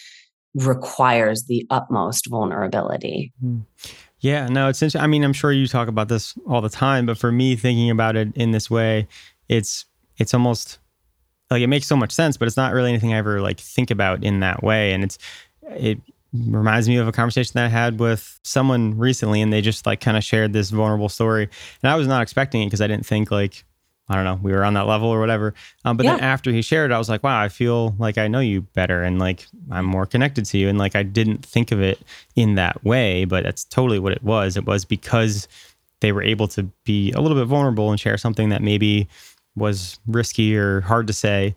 requires 0.54 1.44
the 1.44 1.66
utmost 1.70 2.28
vulnerability. 2.28 3.32
Mm. 3.44 3.64
Yeah, 4.20 4.46
no, 4.48 4.68
it's 4.68 4.82
interesting. 4.82 5.00
I 5.00 5.06
mean, 5.06 5.24
I'm 5.24 5.32
sure 5.32 5.50
you 5.50 5.66
talk 5.66 5.88
about 5.88 6.08
this 6.08 6.34
all 6.46 6.60
the 6.60 6.68
time, 6.68 7.06
but 7.06 7.16
for 7.16 7.32
me, 7.32 7.56
thinking 7.56 7.90
about 7.90 8.16
it 8.16 8.34
in 8.36 8.50
this 8.50 8.70
way, 8.70 9.08
it's 9.48 9.86
it's 10.18 10.34
almost 10.34 10.78
like 11.50 11.62
it 11.62 11.68
makes 11.68 11.86
so 11.86 11.96
much 11.96 12.12
sense, 12.12 12.36
but 12.36 12.46
it's 12.46 12.56
not 12.56 12.74
really 12.74 12.90
anything 12.90 13.14
I 13.14 13.18
ever 13.18 13.40
like 13.40 13.58
think 13.58 13.90
about 13.90 14.22
in 14.22 14.40
that 14.40 14.62
way. 14.62 14.92
And 14.92 15.04
it's 15.04 15.18
it 15.70 15.98
reminds 16.34 16.88
me 16.88 16.96
of 16.98 17.08
a 17.08 17.12
conversation 17.12 17.52
that 17.54 17.64
I 17.64 17.68
had 17.68 17.98
with 17.98 18.38
someone 18.44 18.98
recently, 18.98 19.40
and 19.40 19.52
they 19.52 19.62
just 19.62 19.86
like 19.86 20.00
kind 20.00 20.16
of 20.18 20.24
shared 20.24 20.52
this 20.52 20.70
vulnerable 20.70 21.08
story, 21.08 21.48
and 21.82 21.90
I 21.90 21.96
was 21.96 22.06
not 22.06 22.22
expecting 22.22 22.62
it 22.62 22.66
because 22.66 22.82
I 22.82 22.86
didn't 22.86 23.06
think 23.06 23.30
like 23.30 23.64
I 24.10 24.16
don't 24.16 24.24
know, 24.24 24.40
we 24.42 24.50
were 24.50 24.64
on 24.64 24.74
that 24.74 24.88
level 24.88 25.08
or 25.08 25.20
whatever. 25.20 25.54
Um, 25.84 25.96
but 25.96 26.04
yeah. 26.04 26.16
then 26.16 26.24
after 26.24 26.50
he 26.50 26.62
shared, 26.62 26.90
I 26.90 26.98
was 26.98 27.08
like, 27.08 27.22
wow, 27.22 27.40
I 27.40 27.48
feel 27.48 27.94
like 27.96 28.18
I 28.18 28.26
know 28.26 28.40
you 28.40 28.62
better 28.62 29.04
and 29.04 29.20
like 29.20 29.46
I'm 29.70 29.84
more 29.84 30.04
connected 30.04 30.44
to 30.46 30.58
you. 30.58 30.68
And 30.68 30.78
like 30.78 30.96
I 30.96 31.04
didn't 31.04 31.46
think 31.46 31.70
of 31.70 31.80
it 31.80 32.00
in 32.34 32.56
that 32.56 32.84
way, 32.84 33.24
but 33.24 33.44
that's 33.44 33.64
totally 33.64 34.00
what 34.00 34.12
it 34.12 34.24
was. 34.24 34.56
It 34.56 34.66
was 34.66 34.84
because 34.84 35.46
they 36.00 36.10
were 36.10 36.24
able 36.24 36.48
to 36.48 36.64
be 36.84 37.12
a 37.12 37.20
little 37.20 37.38
bit 37.38 37.46
vulnerable 37.46 37.92
and 37.92 38.00
share 38.00 38.18
something 38.18 38.48
that 38.48 38.62
maybe 38.62 39.08
was 39.54 40.00
risky 40.08 40.56
or 40.56 40.80
hard 40.80 41.06
to 41.06 41.12
say. 41.12 41.54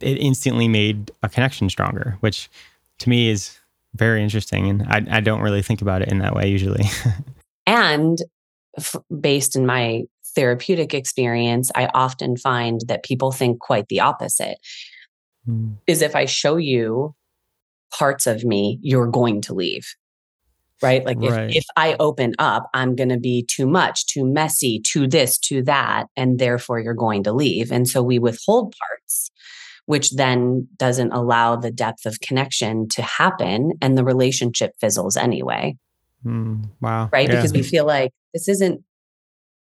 It 0.00 0.16
instantly 0.16 0.68
made 0.68 1.10
a 1.22 1.28
connection 1.28 1.68
stronger, 1.68 2.16
which 2.20 2.48
to 3.00 3.10
me 3.10 3.28
is 3.28 3.58
very 3.94 4.22
interesting. 4.22 4.70
And 4.70 4.82
I, 4.84 5.18
I 5.18 5.20
don't 5.20 5.42
really 5.42 5.62
think 5.62 5.82
about 5.82 6.00
it 6.00 6.08
in 6.08 6.18
that 6.20 6.34
way 6.34 6.48
usually. 6.48 6.84
and 7.66 8.22
f- 8.78 8.96
based 9.20 9.56
in 9.56 9.66
my 9.66 10.04
therapeutic 10.40 10.94
experience, 10.94 11.70
I 11.74 11.90
often 11.92 12.34
find 12.34 12.80
that 12.88 13.04
people 13.04 13.30
think 13.30 13.60
quite 13.60 13.88
the 13.88 14.00
opposite. 14.00 14.56
Mm. 15.46 15.76
Is 15.86 16.00
if 16.00 16.16
I 16.16 16.24
show 16.24 16.56
you 16.56 17.14
parts 17.92 18.26
of 18.26 18.42
me, 18.42 18.78
you're 18.80 19.06
going 19.06 19.42
to 19.42 19.54
leave. 19.54 19.84
Right. 20.82 21.04
Like 21.04 21.18
right. 21.20 21.50
If, 21.50 21.56
if 21.56 21.64
I 21.76 21.94
open 22.00 22.32
up, 22.38 22.70
I'm 22.72 22.96
going 22.96 23.10
to 23.10 23.18
be 23.18 23.44
too 23.46 23.66
much, 23.66 24.06
too 24.06 24.24
messy, 24.24 24.80
too 24.80 25.06
this, 25.06 25.38
too 25.38 25.62
that. 25.64 26.06
And 26.16 26.38
therefore 26.38 26.80
you're 26.80 26.94
going 26.94 27.22
to 27.24 27.34
leave. 27.34 27.70
And 27.70 27.86
so 27.86 28.02
we 28.02 28.18
withhold 28.18 28.74
parts, 28.78 29.30
which 29.84 30.12
then 30.12 30.68
doesn't 30.78 31.12
allow 31.12 31.54
the 31.54 31.70
depth 31.70 32.06
of 32.06 32.20
connection 32.20 32.88
to 32.90 33.02
happen. 33.02 33.72
And 33.82 33.98
the 33.98 34.04
relationship 34.04 34.72
fizzles 34.80 35.18
anyway. 35.18 35.76
Mm, 36.24 36.70
wow. 36.80 37.10
Right. 37.12 37.28
Yeah. 37.28 37.36
Because 37.36 37.52
we 37.52 37.62
feel 37.62 37.84
like 37.84 38.12
this 38.32 38.48
isn't 38.48 38.82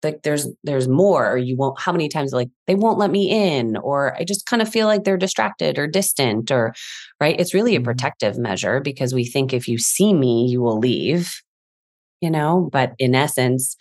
like 0.03 0.22
there's 0.22 0.49
there's 0.64 0.88
more 0.88 1.30
or 1.30 1.36
you 1.36 1.57
won't 1.57 1.80
how 1.80 1.90
many 1.90 2.09
times 2.09 2.32
like 2.32 2.49
they 2.66 2.74
won't 2.74 2.99
let 2.99 3.11
me 3.11 3.30
in 3.30 3.76
or 3.78 4.14
i 4.16 4.24
just 4.24 4.46
kind 4.46 4.62
of 4.62 4.68
feel 4.68 4.86
like 4.86 5.05
they're 5.05 5.16
distracted 5.16 5.78
or 5.78 5.86
distant 5.86 6.51
or 6.51 6.72
right? 7.20 7.38
It's 7.40 7.55
really 7.55 7.74
a 7.74 7.78
mm-hmm. 7.78 7.84
protective 7.84 8.38
measure 8.38 8.80
because 8.80 9.12
we 9.12 9.24
think 9.24 9.53
if 9.53 9.66
you 9.66 9.78
see 9.78 10.14
me 10.14 10.46
you 10.46 10.61
will 10.61 10.78
leave 10.78 11.40
you 12.20 12.30
know? 12.30 12.68
But 12.72 12.94
in 12.99 13.14
essence 13.14 13.76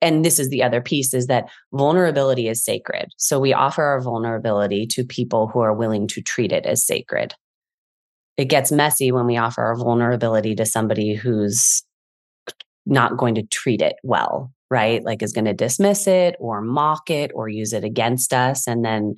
and 0.00 0.24
this 0.24 0.38
is 0.38 0.48
the 0.48 0.62
other 0.62 0.80
piece 0.80 1.12
is 1.12 1.26
that 1.26 1.50
vulnerability 1.74 2.48
is 2.48 2.64
sacred. 2.64 3.10
So 3.18 3.38
we 3.38 3.52
offer 3.52 3.82
our 3.82 4.00
vulnerability 4.00 4.86
to 4.86 5.04
people 5.04 5.48
who 5.48 5.60
are 5.60 5.74
willing 5.74 6.06
to 6.08 6.22
treat 6.22 6.52
it 6.52 6.64
as 6.64 6.86
sacred. 6.86 7.34
It 8.38 8.46
gets 8.46 8.72
messy 8.72 9.12
when 9.12 9.26
we 9.26 9.36
offer 9.36 9.62
our 9.62 9.76
vulnerability 9.76 10.54
to 10.54 10.64
somebody 10.64 11.14
who's 11.14 11.82
not 12.86 13.18
going 13.18 13.34
to 13.34 13.42
treat 13.42 13.82
it 13.82 13.96
well 14.02 14.50
right? 14.70 15.02
Like 15.04 15.22
is 15.22 15.32
going 15.32 15.46
to 15.46 15.54
dismiss 15.54 16.06
it 16.06 16.36
or 16.38 16.60
mock 16.60 17.10
it 17.10 17.30
or 17.34 17.48
use 17.48 17.72
it 17.72 17.84
against 17.84 18.32
us. 18.32 18.66
And 18.66 18.84
then 18.84 19.14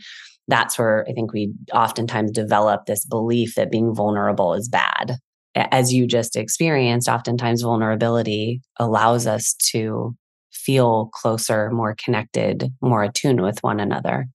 that's 0.48 0.78
where 0.78 1.06
I 1.08 1.12
think 1.12 1.32
we 1.32 1.52
oftentimes 1.72 2.32
develop 2.32 2.86
this 2.86 3.04
belief 3.04 3.54
that 3.54 3.70
being 3.70 3.94
vulnerable 3.94 4.54
is 4.54 4.68
bad. 4.68 5.16
As 5.54 5.92
you 5.92 6.06
just 6.06 6.36
experienced, 6.36 7.08
oftentimes 7.08 7.62
vulnerability 7.62 8.60
allows 8.78 9.26
us 9.26 9.54
to 9.70 10.16
feel 10.52 11.10
closer, 11.12 11.70
more 11.70 11.96
connected, 12.02 12.72
more 12.80 13.02
attuned 13.02 13.42
with 13.42 13.62
one 13.62 13.80
another. 13.80 14.28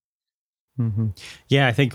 Mm-hmm. 0.80 1.08
Yeah, 1.48 1.68
I 1.68 1.72
think 1.72 1.94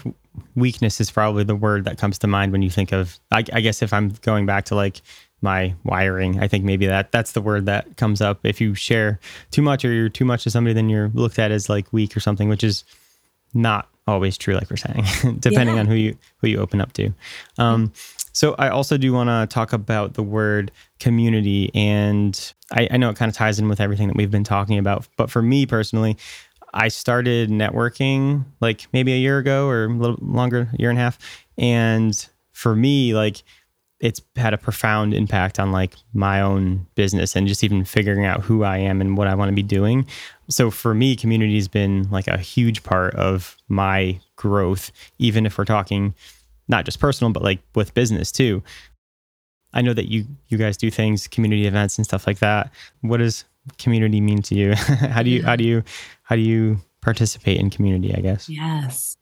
weakness 0.54 1.00
is 1.00 1.10
probably 1.10 1.44
the 1.44 1.56
word 1.56 1.84
that 1.84 1.98
comes 1.98 2.18
to 2.20 2.26
mind 2.26 2.52
when 2.52 2.62
you 2.62 2.70
think 2.70 2.92
of, 2.92 3.18
I, 3.30 3.44
I 3.52 3.60
guess, 3.60 3.82
if 3.82 3.92
I'm 3.92 4.10
going 4.22 4.46
back 4.46 4.64
to 4.66 4.74
like 4.74 5.02
my 5.42 5.74
wiring. 5.84 6.40
I 6.40 6.48
think 6.48 6.64
maybe 6.64 6.86
that 6.86 7.12
that's 7.12 7.32
the 7.32 7.40
word 7.40 7.66
that 7.66 7.96
comes 7.96 8.20
up. 8.20 8.40
If 8.44 8.60
you 8.60 8.74
share 8.74 9.20
too 9.50 9.62
much 9.62 9.84
or 9.84 9.92
you're 9.92 10.08
too 10.08 10.24
much 10.24 10.44
to 10.44 10.50
somebody, 10.50 10.74
then 10.74 10.88
you're 10.88 11.10
looked 11.14 11.38
at 11.38 11.50
as 11.50 11.68
like 11.68 11.92
weak 11.92 12.16
or 12.16 12.20
something, 12.20 12.48
which 12.48 12.64
is 12.64 12.84
not 13.54 13.88
always 14.06 14.36
true, 14.36 14.54
like 14.54 14.70
we're 14.70 14.76
saying, 14.76 15.04
depending 15.38 15.76
yeah. 15.76 15.80
on 15.80 15.86
who 15.86 15.94
you 15.94 16.16
who 16.38 16.48
you 16.48 16.58
open 16.58 16.80
up 16.80 16.92
to. 16.94 17.12
Um, 17.58 17.92
so 18.32 18.54
I 18.58 18.68
also 18.68 18.96
do 18.96 19.12
want 19.12 19.28
to 19.28 19.52
talk 19.52 19.72
about 19.72 20.14
the 20.14 20.22
word 20.22 20.70
community, 20.98 21.70
and 21.74 22.52
I, 22.72 22.88
I 22.90 22.96
know 22.96 23.10
it 23.10 23.16
kind 23.16 23.28
of 23.28 23.36
ties 23.36 23.58
in 23.58 23.68
with 23.68 23.80
everything 23.80 24.08
that 24.08 24.16
we've 24.16 24.30
been 24.30 24.44
talking 24.44 24.78
about. 24.78 25.08
But 25.16 25.30
for 25.30 25.42
me 25.42 25.66
personally, 25.66 26.16
I 26.72 26.88
started 26.88 27.50
networking 27.50 28.44
like 28.60 28.86
maybe 28.92 29.12
a 29.12 29.16
year 29.16 29.38
ago 29.38 29.66
or 29.66 29.84
a 29.84 29.88
little 29.88 30.18
longer, 30.20 30.68
a 30.72 30.76
year 30.78 30.90
and 30.90 30.98
a 30.98 31.02
half, 31.02 31.18
and 31.58 32.28
for 32.52 32.76
me, 32.76 33.14
like 33.14 33.42
it's 34.00 34.22
had 34.36 34.54
a 34.54 34.58
profound 34.58 35.12
impact 35.12 35.60
on 35.60 35.72
like 35.72 35.94
my 36.14 36.40
own 36.40 36.86
business 36.94 37.36
and 37.36 37.46
just 37.46 37.62
even 37.62 37.84
figuring 37.84 38.24
out 38.24 38.42
who 38.42 38.64
I 38.64 38.78
am 38.78 39.00
and 39.00 39.16
what 39.16 39.28
I 39.28 39.34
want 39.34 39.50
to 39.50 39.54
be 39.54 39.62
doing. 39.62 40.06
So 40.48 40.70
for 40.70 40.94
me, 40.94 41.14
community 41.14 41.56
has 41.56 41.68
been 41.68 42.08
like 42.10 42.26
a 42.26 42.38
huge 42.38 42.82
part 42.82 43.14
of 43.14 43.56
my 43.68 44.18
growth, 44.36 44.90
even 45.18 45.44
if 45.44 45.58
we're 45.58 45.66
talking 45.66 46.14
not 46.66 46.86
just 46.86 46.98
personal, 46.98 47.32
but 47.32 47.42
like 47.42 47.60
with 47.74 47.92
business 47.92 48.32
too. 48.32 48.62
I 49.72 49.82
know 49.82 49.92
that 49.92 50.10
you 50.10 50.26
you 50.48 50.56
guys 50.56 50.76
do 50.76 50.90
things, 50.90 51.28
community 51.28 51.66
events 51.66 51.98
and 51.98 52.06
stuff 52.06 52.26
like 52.26 52.38
that. 52.38 52.72
What 53.02 53.18
does 53.18 53.44
community 53.78 54.20
mean 54.20 54.42
to 54.42 54.54
you? 54.54 54.74
how 54.74 55.22
do 55.22 55.30
you 55.30 55.42
how 55.42 55.56
do 55.56 55.64
you 55.64 55.84
how 56.22 56.36
do 56.36 56.42
you 56.42 56.80
participate 57.02 57.58
in 57.58 57.70
community, 57.70 58.14
I 58.14 58.20
guess? 58.20 58.48
Yes. 58.48 59.16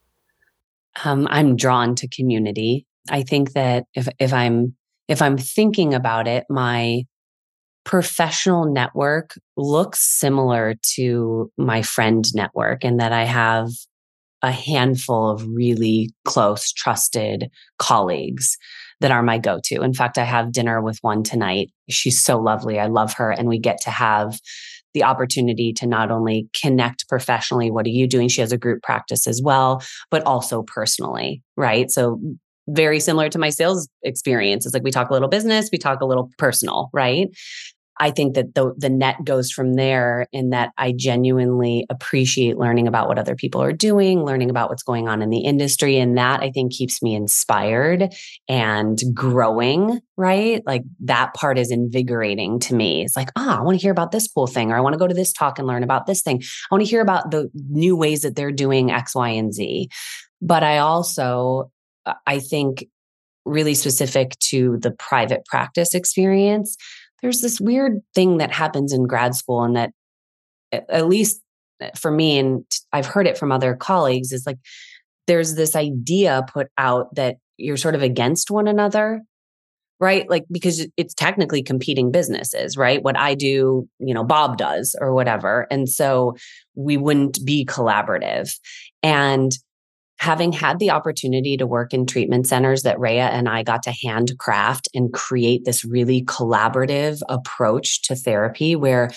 Um, 1.04 1.26
I'm 1.30 1.56
drawn 1.56 1.94
to 1.96 2.08
community. 2.08 2.86
I 3.10 3.22
think 3.22 3.52
that 3.52 3.84
if 3.94 4.08
if 4.18 4.32
I'm 4.32 4.74
if 5.08 5.22
I'm 5.22 5.38
thinking 5.38 5.94
about 5.94 6.28
it, 6.28 6.44
my 6.50 7.04
professional 7.84 8.70
network 8.70 9.38
looks 9.56 10.00
similar 10.00 10.74
to 10.94 11.50
my 11.56 11.80
friend 11.80 12.24
network 12.34 12.84
and 12.84 13.00
that 13.00 13.12
I 13.12 13.24
have 13.24 13.70
a 14.42 14.52
handful 14.52 15.30
of 15.30 15.46
really 15.48 16.10
close, 16.24 16.70
trusted 16.70 17.50
colleagues 17.78 18.56
that 19.00 19.10
are 19.10 19.22
my 19.22 19.38
go 19.38 19.60
to. 19.64 19.82
In 19.82 19.94
fact, 19.94 20.18
I 20.18 20.24
have 20.24 20.52
dinner 20.52 20.80
with 20.82 20.98
one 21.02 21.22
tonight. 21.22 21.70
She's 21.88 22.22
so 22.22 22.38
lovely. 22.38 22.78
I 22.78 22.86
love 22.86 23.14
her. 23.14 23.30
And 23.30 23.48
we 23.48 23.58
get 23.58 23.80
to 23.82 23.90
have 23.90 24.38
the 24.94 25.04
opportunity 25.04 25.72
to 25.74 25.86
not 25.86 26.10
only 26.10 26.48
connect 26.60 27.08
professionally, 27.08 27.70
what 27.70 27.86
are 27.86 27.90
you 27.90 28.06
doing? 28.06 28.28
She 28.28 28.40
has 28.40 28.52
a 28.52 28.58
group 28.58 28.82
practice 28.82 29.26
as 29.26 29.40
well, 29.42 29.82
but 30.10 30.22
also 30.24 30.62
personally, 30.62 31.42
right? 31.56 31.90
So 31.90 32.20
very 32.68 33.00
similar 33.00 33.28
to 33.30 33.38
my 33.38 33.50
sales 33.50 33.88
experience. 34.02 34.66
It's 34.66 34.74
like 34.74 34.82
we 34.84 34.90
talk 34.90 35.10
a 35.10 35.12
little 35.12 35.28
business, 35.28 35.70
we 35.72 35.78
talk 35.78 36.00
a 36.00 36.06
little 36.06 36.30
personal, 36.38 36.90
right? 36.92 37.28
I 38.00 38.10
think 38.10 38.34
that 38.34 38.54
the 38.54 38.74
the 38.76 38.88
net 38.88 39.24
goes 39.24 39.50
from 39.50 39.74
there 39.74 40.26
in 40.32 40.50
that 40.50 40.70
I 40.78 40.92
genuinely 40.92 41.84
appreciate 41.90 42.56
learning 42.56 42.86
about 42.86 43.08
what 43.08 43.18
other 43.18 43.34
people 43.34 43.60
are 43.60 43.72
doing, 43.72 44.22
learning 44.24 44.50
about 44.50 44.70
what's 44.70 44.82
going 44.82 45.08
on 45.08 45.20
in 45.20 45.30
the 45.30 45.40
industry 45.40 45.98
and 45.98 46.16
that 46.16 46.40
I 46.40 46.50
think 46.50 46.72
keeps 46.72 47.02
me 47.02 47.14
inspired 47.14 48.14
and 48.48 49.00
growing, 49.12 50.00
right? 50.16 50.62
Like 50.64 50.82
that 51.00 51.34
part 51.34 51.58
is 51.58 51.70
invigorating 51.70 52.60
to 52.60 52.74
me. 52.74 53.04
It's 53.04 53.16
like, 53.16 53.30
"Ah, 53.36 53.56
oh, 53.56 53.60
I 53.60 53.62
want 53.62 53.78
to 53.78 53.82
hear 53.82 53.92
about 53.92 54.12
this 54.12 54.28
cool 54.28 54.46
thing 54.46 54.70
or 54.70 54.76
I 54.76 54.80
want 54.80 54.94
to 54.94 54.98
go 54.98 55.08
to 55.08 55.14
this 55.14 55.32
talk 55.32 55.58
and 55.58 55.66
learn 55.66 55.82
about 55.82 56.06
this 56.06 56.22
thing. 56.22 56.40
I 56.70 56.74
want 56.74 56.84
to 56.84 56.90
hear 56.90 57.00
about 57.00 57.30
the 57.30 57.50
new 57.68 57.96
ways 57.96 58.22
that 58.22 58.36
they're 58.36 58.52
doing 58.52 58.90
X, 58.90 59.14
Y, 59.14 59.28
and 59.30 59.52
Z." 59.52 59.88
But 60.40 60.62
I 60.62 60.78
also 60.78 61.72
I 62.26 62.38
think 62.38 62.86
really 63.44 63.74
specific 63.74 64.38
to 64.40 64.78
the 64.78 64.90
private 64.90 65.44
practice 65.46 65.94
experience, 65.94 66.76
there's 67.22 67.40
this 67.40 67.60
weird 67.60 68.00
thing 68.14 68.38
that 68.38 68.52
happens 68.52 68.92
in 68.92 69.06
grad 69.06 69.34
school, 69.34 69.62
and 69.62 69.76
that 69.76 69.92
at 70.72 71.08
least 71.08 71.40
eh, 71.80 71.90
for 71.96 72.10
me, 72.10 72.38
and 72.38 72.64
I've 72.92 73.06
heard 73.06 73.26
it 73.26 73.38
from 73.38 73.52
other 73.52 73.74
colleagues, 73.74 74.32
is 74.32 74.44
like 74.46 74.58
there's 75.26 75.54
this 75.54 75.76
idea 75.76 76.44
put 76.52 76.68
out 76.78 77.14
that 77.14 77.36
you're 77.56 77.76
sort 77.76 77.94
of 77.94 78.02
against 78.02 78.50
one 78.50 78.68
another 78.68 79.22
right? 80.00 80.28
Like 80.30 80.44
because 80.50 80.86
it's 80.96 81.14
technically 81.14 81.62
competing 81.62 82.10
businesses 82.10 82.76
right? 82.76 83.02
What 83.02 83.18
i 83.18 83.34
do 83.34 83.88
you 83.98 84.14
know 84.14 84.24
bob 84.24 84.56
does 84.56 84.94
or 85.00 85.12
whatever 85.12 85.66
and 85.70 85.88
so 85.88 86.36
we 86.74 86.96
wouldn't 86.96 87.44
be 87.44 87.64
collaborative. 87.64 88.54
And 89.02 89.52
having 90.18 90.52
had 90.52 90.78
the 90.78 90.90
opportunity 90.90 91.56
to 91.56 91.66
work 91.66 91.94
in 91.94 92.04
treatment 92.04 92.46
centers 92.46 92.82
that 92.82 92.98
Raya 92.98 93.30
and 93.30 93.48
I 93.48 93.62
got 93.62 93.84
to 93.84 93.94
handcraft 94.02 94.88
and 94.92 95.12
create 95.12 95.64
this 95.64 95.84
really 95.84 96.24
collaborative 96.24 97.20
approach 97.28 98.02
to 98.02 98.16
therapy 98.16 98.74
where 98.74 99.10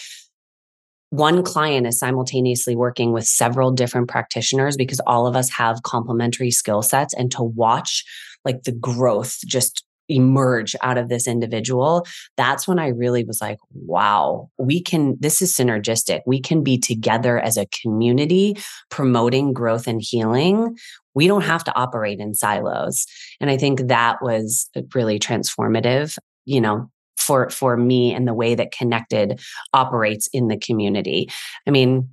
one 1.10 1.44
client 1.44 1.88
is 1.88 2.00
simultaneously 2.00 2.76
working 2.76 3.12
with 3.12 3.26
several 3.26 3.72
different 3.72 4.08
practitioners 4.08 4.78
because 4.78 5.02
all 5.06 5.28
of 5.28 5.36
us 5.36 5.50
have 5.50 5.84
complementary 5.84 6.52
skill 6.52 6.82
sets 6.82 7.14
and 7.14 7.32
to 7.32 7.44
watch 7.44 8.06
like 8.46 8.64
the 8.64 8.72
growth 8.72 9.40
just 9.46 9.84
emerge 10.12 10.76
out 10.82 10.98
of 10.98 11.10
this 11.10 11.28
individual, 11.28 12.06
that's 12.38 12.68
when 12.68 12.80
I 12.80 12.90
really 12.90 13.24
was 13.24 13.42
like, 13.42 13.58
wow, 13.74 14.50
we 14.58 14.82
can, 14.82 15.18
this 15.20 15.42
is 15.42 15.54
synergistic. 15.54 16.22
We 16.26 16.40
can 16.40 16.64
be 16.64 16.78
together 16.78 17.40
as 17.40 17.58
a 17.58 17.68
community 17.82 18.58
promoting 18.90 19.54
growth 19.54 19.88
and 19.88 20.02
healing. 20.02 20.78
We 21.14 21.28
don't 21.28 21.44
have 21.44 21.64
to 21.66 21.76
operate 21.76 22.20
in 22.20 22.34
silos. 22.34 23.06
And 23.40 23.50
I 23.50 23.58
think 23.58 23.88
that 23.88 24.22
was 24.22 24.70
uh, 24.76 24.82
really 24.94 25.20
transformative, 25.20 26.18
you 26.46 26.62
know, 26.62 26.90
for, 27.18 27.50
for 27.50 27.78
me 27.78 28.14
and 28.14 28.28
the 28.28 28.34
way 28.34 28.56
that 28.56 28.72
connected 28.72 29.40
operates 29.74 30.28
in 30.34 30.48
the 30.48 30.58
community. 30.58 31.30
I 31.68 31.72
mean, 31.72 32.10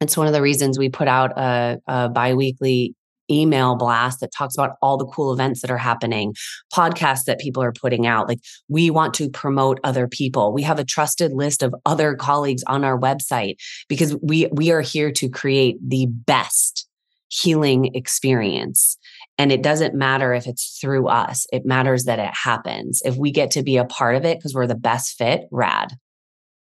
it's 0.00 0.16
one 0.16 0.26
of 0.26 0.32
the 0.32 0.42
reasons 0.42 0.78
we 0.78 0.88
put 0.88 1.08
out 1.08 1.36
a, 1.36 1.80
a 1.86 2.08
biweekly 2.08 2.94
email 3.30 3.76
blast 3.76 4.20
that 4.20 4.32
talks 4.32 4.54
about 4.54 4.76
all 4.82 4.96
the 4.96 5.06
cool 5.06 5.32
events 5.32 5.60
that 5.62 5.70
are 5.70 5.78
happening, 5.78 6.34
podcasts 6.72 7.24
that 7.24 7.40
people 7.40 7.62
are 7.62 7.72
putting 7.72 8.06
out. 8.06 8.28
Like 8.28 8.40
we 8.68 8.90
want 8.90 9.14
to 9.14 9.30
promote 9.30 9.80
other 9.84 10.08
people. 10.08 10.52
We 10.52 10.62
have 10.62 10.78
a 10.78 10.84
trusted 10.84 11.32
list 11.32 11.62
of 11.62 11.74
other 11.86 12.14
colleagues 12.14 12.64
on 12.66 12.84
our 12.84 12.98
website 12.98 13.56
because 13.88 14.16
we 14.22 14.48
we 14.52 14.70
are 14.70 14.80
here 14.80 15.12
to 15.12 15.28
create 15.28 15.76
the 15.86 16.06
best 16.06 16.88
healing 17.30 17.94
experience. 17.94 18.96
And 19.36 19.52
it 19.52 19.62
doesn't 19.62 19.94
matter 19.94 20.32
if 20.32 20.46
it's 20.46 20.78
through 20.80 21.08
us. 21.08 21.46
It 21.52 21.66
matters 21.66 22.04
that 22.04 22.18
it 22.18 22.34
happens. 22.34 23.02
If 23.04 23.16
we 23.16 23.30
get 23.30 23.50
to 23.52 23.62
be 23.62 23.76
a 23.76 23.84
part 23.84 24.16
of 24.16 24.24
it 24.24 24.38
because 24.38 24.54
we're 24.54 24.66
the 24.66 24.74
best 24.74 25.16
fit, 25.16 25.42
rad. 25.50 25.92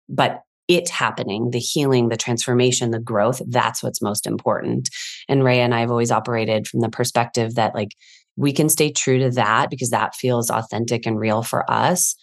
But 0.09 0.41
it 0.69 0.89
happening, 0.89 1.51
the 1.51 1.59
healing, 1.59 2.09
the 2.09 2.17
transformation, 2.17 2.91
the 2.91 2.99
growth, 2.99 3.41
that's 3.49 3.83
what's 3.83 4.03
most 4.03 4.27
important. 4.27 4.89
And 5.29 5.45
Ray 5.45 5.61
and 5.61 5.75
I 5.75 5.81
have 5.81 5.91
always 5.91 6.11
operated 6.11 6.67
from 6.67 6.81
the 6.81 6.89
perspective 6.89 7.55
that 7.57 7.75
like 7.75 7.95
we 8.37 8.53
can 8.53 8.69
stay 8.69 8.91
true 8.91 9.19
to 9.19 9.31
that 9.31 9.71
because 9.71 9.91
that 9.91 10.15
feels 10.15 10.51
authentic 10.51 11.07
and 11.07 11.19
real 11.19 11.43
for 11.43 11.71
us. 11.71 12.17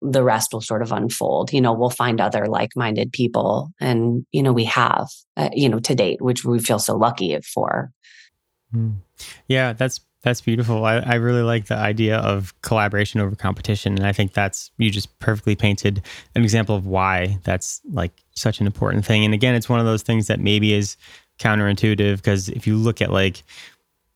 The 0.00 0.22
rest 0.22 0.52
will 0.52 0.60
sort 0.60 0.82
of 0.82 0.92
unfold. 0.92 1.52
You 1.52 1.60
know, 1.60 1.72
we'll 1.72 1.90
find 1.90 2.20
other 2.20 2.46
like 2.46 2.70
minded 2.76 3.12
people. 3.12 3.70
And, 3.80 4.26
you 4.32 4.42
know, 4.42 4.52
we 4.52 4.64
have, 4.64 5.08
uh, 5.36 5.50
you 5.52 5.68
know, 5.68 5.80
to 5.80 5.94
date, 5.94 6.20
which 6.20 6.44
we 6.44 6.58
feel 6.58 6.78
so 6.78 6.96
lucky 6.96 7.38
for. 7.40 7.90
Mm. 8.74 8.96
Yeah, 9.48 9.72
that's 9.72 10.00
That's 10.24 10.40
beautiful. 10.40 10.86
I, 10.86 10.96
I 10.96 11.14
really 11.16 11.42
like 11.42 11.66
the 11.66 11.76
idea 11.76 12.16
of 12.16 12.58
collaboration 12.62 13.20
over 13.20 13.36
competition. 13.36 13.94
And 13.94 14.06
I 14.06 14.12
think 14.12 14.32
that's, 14.32 14.70
you 14.78 14.90
just 14.90 15.16
perfectly 15.18 15.54
painted 15.54 16.02
an 16.34 16.42
example 16.42 16.74
of 16.74 16.86
why 16.86 17.38
that's 17.44 17.82
like 17.92 18.10
such 18.34 18.58
an 18.58 18.66
important 18.66 19.04
thing. 19.04 19.26
And 19.26 19.34
again, 19.34 19.54
it's 19.54 19.68
one 19.68 19.80
of 19.80 19.86
those 19.86 20.02
things 20.02 20.26
that 20.28 20.40
maybe 20.40 20.72
is 20.72 20.96
counterintuitive 21.38 22.16
because 22.16 22.48
if 22.48 22.66
you 22.66 22.76
look 22.76 23.02
at 23.02 23.12
like, 23.12 23.42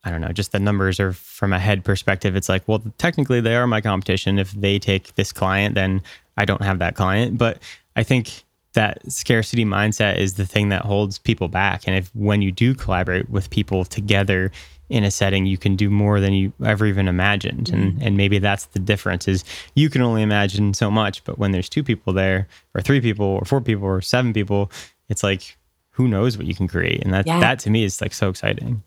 I 0.02 0.10
don't 0.10 0.22
know, 0.22 0.32
just 0.32 0.52
the 0.52 0.58
numbers 0.58 0.98
or 0.98 1.12
from 1.12 1.52
a 1.52 1.58
head 1.58 1.84
perspective, 1.84 2.36
it's 2.36 2.48
like, 2.48 2.66
well, 2.66 2.82
technically 2.96 3.42
they 3.42 3.54
are 3.54 3.66
my 3.66 3.82
competition. 3.82 4.38
If 4.38 4.52
they 4.52 4.78
take 4.78 5.14
this 5.16 5.30
client, 5.30 5.74
then 5.74 6.00
I 6.38 6.46
don't 6.46 6.62
have 6.62 6.78
that 6.78 6.94
client. 6.94 7.36
But 7.36 7.58
I 7.96 8.02
think 8.02 8.44
that 8.72 9.12
scarcity 9.12 9.66
mindset 9.66 10.16
is 10.16 10.34
the 10.34 10.46
thing 10.46 10.70
that 10.70 10.86
holds 10.86 11.18
people 11.18 11.48
back. 11.48 11.86
And 11.86 11.94
if 11.94 12.08
when 12.14 12.40
you 12.40 12.50
do 12.50 12.74
collaborate 12.74 13.28
with 13.28 13.50
people 13.50 13.84
together 13.84 14.52
in 14.88 15.04
a 15.04 15.10
setting, 15.10 15.46
you 15.46 15.58
can 15.58 15.76
do 15.76 15.90
more 15.90 16.20
than 16.20 16.32
you 16.32 16.52
ever 16.64 16.86
even 16.86 17.08
imagined. 17.08 17.66
Mm-hmm. 17.66 17.76
And 17.76 18.02
and 18.02 18.16
maybe 18.16 18.38
that's 18.38 18.66
the 18.66 18.78
difference 18.78 19.28
is 19.28 19.44
you 19.74 19.90
can 19.90 20.02
only 20.02 20.22
imagine 20.22 20.74
so 20.74 20.90
much, 20.90 21.22
but 21.24 21.38
when 21.38 21.52
there's 21.52 21.68
two 21.68 21.82
people 21.82 22.12
there, 22.12 22.48
or 22.74 22.80
three 22.80 23.00
people, 23.00 23.26
or 23.26 23.44
four 23.44 23.60
people, 23.60 23.86
or 23.86 24.00
seven 24.00 24.32
people, 24.32 24.70
it's 25.08 25.22
like 25.22 25.56
who 25.90 26.08
knows 26.08 26.38
what 26.38 26.46
you 26.46 26.54
can 26.54 26.68
create. 26.68 27.02
And 27.02 27.12
that 27.12 27.26
yeah. 27.26 27.40
that 27.40 27.58
to 27.60 27.70
me 27.70 27.84
is 27.84 28.00
like 28.00 28.14
so 28.14 28.28
exciting. 28.28 28.82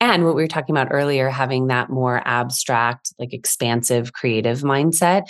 And 0.00 0.24
what 0.24 0.34
we 0.34 0.42
were 0.42 0.48
talking 0.48 0.74
about 0.74 0.88
earlier, 0.90 1.28
having 1.28 1.66
that 1.66 1.90
more 1.90 2.22
abstract, 2.24 3.12
like 3.18 3.34
expansive, 3.34 4.12
creative 4.12 4.60
mindset. 4.60 5.24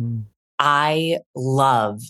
Mm-hmm. 0.00 0.20
I 0.58 1.18
love 1.34 2.02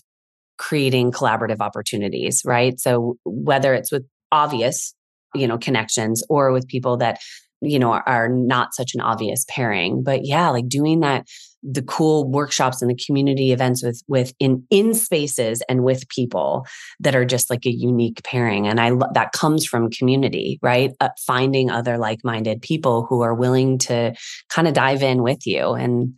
creating 0.59 1.13
collaborative 1.13 1.61
opportunities, 1.61 2.43
right? 2.45 2.81
So 2.81 3.17
whether 3.25 3.75
it's 3.75 3.93
with 3.93 4.07
obvious, 4.33 4.95
you 5.35 5.47
know, 5.47 5.59
connections 5.59 6.23
or 6.29 6.53
with 6.53 6.69
people 6.69 6.97
that, 6.99 7.21
you 7.61 7.79
know, 7.79 7.93
are, 7.93 8.29
not 8.29 8.75
such 8.75 8.95
an 8.95 9.01
obvious 9.01 9.45
pairing, 9.49 10.03
but 10.03 10.25
yeah, 10.25 10.49
like 10.51 10.69
doing 10.69 11.01
that 11.01 11.27
the 11.63 11.83
cool 11.83 12.27
workshops 12.31 12.81
and 12.81 12.91
the 12.91 13.05
community 13.07 13.53
events 13.53 13.85
with 13.85 14.03
with 14.09 14.33
in 14.41 14.67
in 14.71 14.95
spaces 14.95 15.63
and 15.69 15.85
with 15.85 16.09
people 16.09 16.67
that 17.01 17.15
are 17.15 17.27
just 17.27 17.51
like 17.51 17.67
a 17.67 17.71
unique 17.71 18.23
pairing. 18.25 18.67
And 18.67 18.81
i 18.81 18.91
that 19.13 19.33
comes 19.33 19.67
from 19.67 19.91
community 19.91 20.59
right? 20.63 20.93
Uh, 21.01 21.11
finding 21.27 21.71
other 21.71 21.99
like-minded 21.99 22.63
people 22.63 23.05
who 23.05 23.21
are 23.21 23.35
willing 23.35 23.77
to 23.81 24.15
kind 24.49 24.67
of 24.67 24.73
dive 24.73 25.03
in 25.03 25.23
with 25.23 25.47
you. 25.47 25.75
And 25.75 26.15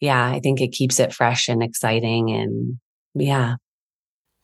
yeah 0.00 0.26
i 0.26 0.40
think 0.40 0.60
it 0.60 0.72
keeps 0.72 1.00
it 1.00 1.12
fresh 1.12 1.48
and 1.48 1.62
exciting 1.62 2.30
and 2.30 2.78
yeah 3.14 3.56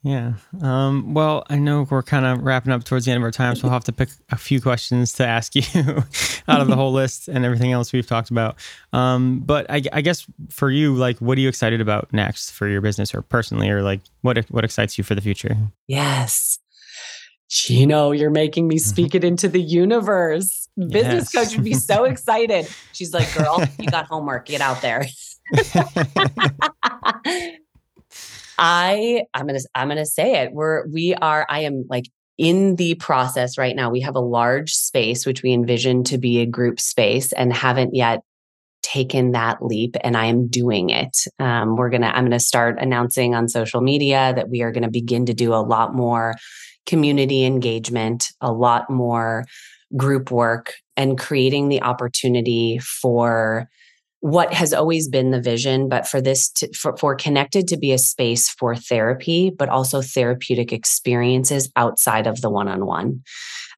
yeah. 0.05 0.35
Um, 0.61 1.15
well, 1.15 1.45
I 1.49 1.57
know 1.57 1.87
we're 1.89 2.03
kind 2.03 2.27
of 2.27 2.45
wrapping 2.45 2.75
up 2.75 2.85
towards 2.85 3.07
the 3.07 3.11
end 3.11 3.17
of 3.17 3.25
our 3.25 3.31
time, 3.31 3.57
so 3.57 3.63
we'll 3.63 3.73
have 3.73 3.85
to 3.85 3.93
pick 3.93 4.11
a 4.31 4.37
few 4.37 4.61
questions 4.61 5.15
to 5.15 5.27
ask 5.27 5.55
you 5.57 5.63
out 6.47 6.61
of 6.61 6.69
the 6.69 6.77
whole 6.77 6.93
list 7.01 7.27
and 7.27 7.43
everything 7.43 7.73
else 7.73 7.91
we've 7.91 8.07
talked 8.07 8.29
about. 8.29 8.57
Um, 8.93 9.41
but 9.41 9.65
I, 9.71 9.81
I, 9.95 10.03
guess 10.03 10.27
for 10.51 10.71
you, 10.71 10.95
like, 10.95 11.19
what 11.21 11.39
are 11.39 11.41
you 11.41 11.49
excited 11.49 11.81
about 11.81 12.13
next 12.13 12.51
for 12.51 12.69
your 12.69 12.83
business 12.83 13.15
or 13.15 13.23
personally, 13.23 13.71
or 13.71 13.83
like 13.83 14.03
what 14.21 14.37
what 14.51 14.63
excites 14.63 14.99
you 14.99 15.05
for 15.05 15.15
the 15.15 15.23
future? 15.23 15.57
Yes. 15.89 16.59
Gino, 17.49 18.11
you're 18.11 18.29
making 18.29 18.69
me 18.69 18.77
speak 18.77 19.09
mm-hmm. 19.09 19.17
it 19.19 19.25
into 19.25 19.49
the 19.49 19.63
universe. 19.63 20.69
Business 20.77 21.33
yes. 21.33 21.49
coach 21.49 21.57
would 21.57 21.65
be 21.65 21.73
so 21.73 22.05
excited. 22.05 22.69
She's 22.93 23.15
like, 23.15 23.33
girl, 23.35 23.63
you 23.79 23.91
got 23.91 24.07
homework. 24.07 24.45
Get 24.47 24.61
out 24.61 24.83
there. 24.83 25.07
I 28.59 29.25
I'm 29.35 29.47
gonna 29.47 29.61
I'm 29.75 29.89
gonna 29.89 30.07
say 30.07 30.43
it. 30.43 30.53
We're 30.53 30.87
we 30.89 31.15
are 31.15 31.47
I 31.49 31.61
am 31.61 31.85
like 31.89 32.07
in 32.39 32.77
the 32.77 32.95
process 32.97 33.59
right 33.59 33.77
now. 33.77 33.91
We 33.91 34.01
have 34.01 34.17
a 34.17 34.21
large 34.21 34.73
space 34.73 35.27
which 35.27 35.43
we 35.43 35.53
envision 35.53 36.05
to 36.05 36.19
be 36.19 36.41
a 36.41 36.47
group 36.47 36.81
space 36.81 37.33
and 37.33 37.53
haven't 37.53 37.95
yet 37.95 38.21
taken 38.83 39.33
that 39.33 39.65
leap 39.65 39.97
and 40.03 40.17
I 40.17 40.27
am 40.27 40.49
doing 40.49 40.91
it. 40.91 41.17
Um, 41.39 41.77
we're 41.77 41.91
gonna 41.91 42.13
I'm 42.15 42.25
gonna 42.25 42.41
start 42.41 42.79
announcing 42.81 43.35
on 43.35 43.49
social 43.49 43.81
media 43.81 44.33
that 44.37 44.51
we 44.51 44.63
are 44.63 44.73
gonna 44.73 44.91
begin 44.91 45.27
to 45.27 45.35
do 45.35 45.55
a 45.55 45.63
lot 45.63 45.95
more 45.95 46.35
community 46.87 47.45
engagement, 47.45 48.29
a 48.41 48.53
lot 48.53 48.91
more 48.91 49.45
group 49.97 50.31
work, 50.31 50.75
and 50.97 51.19
creating 51.19 51.69
the 51.69 51.83
opportunity 51.83 52.79
for 52.79 53.69
what 54.25 54.55
has 54.55 54.73
always 54.73 55.07
been 55.07 55.33
the 55.33 55.41
vision, 55.41 55.87
but 55.87 56.09
for 56.09 56.19
this 56.19 56.49
to, 56.49 56.73
for, 56.73 56.97
for 56.97 57.15
connected 57.15 57.69
to 57.69 57.77
be 57.77 57.93
a 57.93 57.99
space 57.99 58.49
for 58.49 58.75
therapy, 58.75 59.51
but 59.51 59.69
also 59.69 60.01
therapeutic 60.01 60.73
experiences 60.73 61.71
outside 61.77 62.27
of 62.27 62.41
the 62.41 62.49
one 62.49 62.67
on 62.67 62.87
one. 62.87 63.21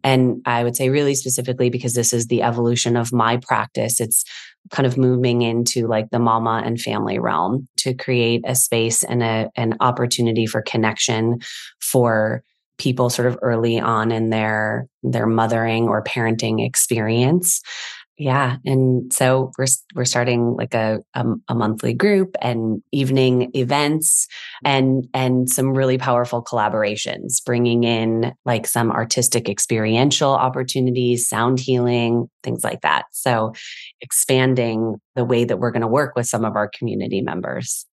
And 0.04 0.42
I 0.46 0.62
would 0.62 0.76
say, 0.76 0.88
really 0.88 1.16
specifically, 1.16 1.68
because 1.68 1.94
this 1.94 2.12
is 2.12 2.28
the 2.28 2.44
evolution 2.44 2.96
of 2.96 3.12
my 3.12 3.38
practice, 3.38 4.00
it's 4.00 4.22
kind 4.70 4.86
of 4.86 4.96
moving 4.96 5.42
into 5.42 5.88
like 5.88 6.10
the 6.10 6.20
mama 6.20 6.62
and 6.64 6.80
family 6.80 7.18
realm 7.18 7.66
to 7.78 7.92
create 7.92 8.42
a 8.46 8.54
space 8.54 9.02
and 9.02 9.24
a, 9.24 9.50
an 9.56 9.74
opportunity 9.80 10.46
for 10.46 10.62
connection 10.62 11.40
for 11.80 12.44
people 12.78 13.10
sort 13.10 13.26
of 13.26 13.36
early 13.42 13.80
on 13.80 14.12
in 14.12 14.30
their 14.30 14.86
their 15.02 15.26
mothering 15.26 15.88
or 15.88 16.04
parenting 16.04 16.64
experience 16.64 17.62
yeah 18.18 18.56
and 18.64 19.12
so 19.12 19.50
we're 19.58 19.66
we're 19.94 20.04
starting 20.04 20.54
like 20.56 20.74
a, 20.74 20.98
a, 21.14 21.24
a 21.48 21.54
monthly 21.54 21.92
group 21.92 22.36
and 22.40 22.82
evening 22.92 23.50
events 23.54 24.26
and 24.64 25.06
and 25.14 25.50
some 25.50 25.74
really 25.74 25.98
powerful 25.98 26.42
collaborations 26.42 27.44
bringing 27.44 27.84
in 27.84 28.32
like 28.44 28.66
some 28.66 28.90
artistic 28.90 29.48
experiential 29.48 30.30
opportunities 30.30 31.28
sound 31.28 31.60
healing 31.60 32.28
things 32.46 32.64
like 32.64 32.80
that. 32.80 33.04
So 33.12 33.52
expanding 34.00 34.96
the 35.14 35.24
way 35.24 35.44
that 35.44 35.58
we're 35.58 35.72
going 35.72 35.82
to 35.82 35.88
work 35.88 36.16
with 36.16 36.26
some 36.26 36.44
of 36.44 36.56
our 36.56 36.68
community 36.68 37.20
members. 37.20 37.84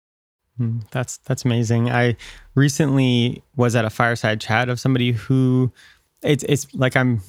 Hmm, 0.59 0.81
that's 0.91 1.17
that's 1.25 1.45
amazing. 1.45 1.91
I 1.91 2.17
recently 2.55 3.43
was 3.57 3.75
at 3.75 3.85
a 3.85 3.91
fireside 3.91 4.41
chat 4.41 4.69
of 4.69 4.79
somebody 4.79 5.13
who 5.13 5.73
it's 6.23 6.45
it's 6.45 6.73
like 6.75 6.95
i'm 6.95 7.21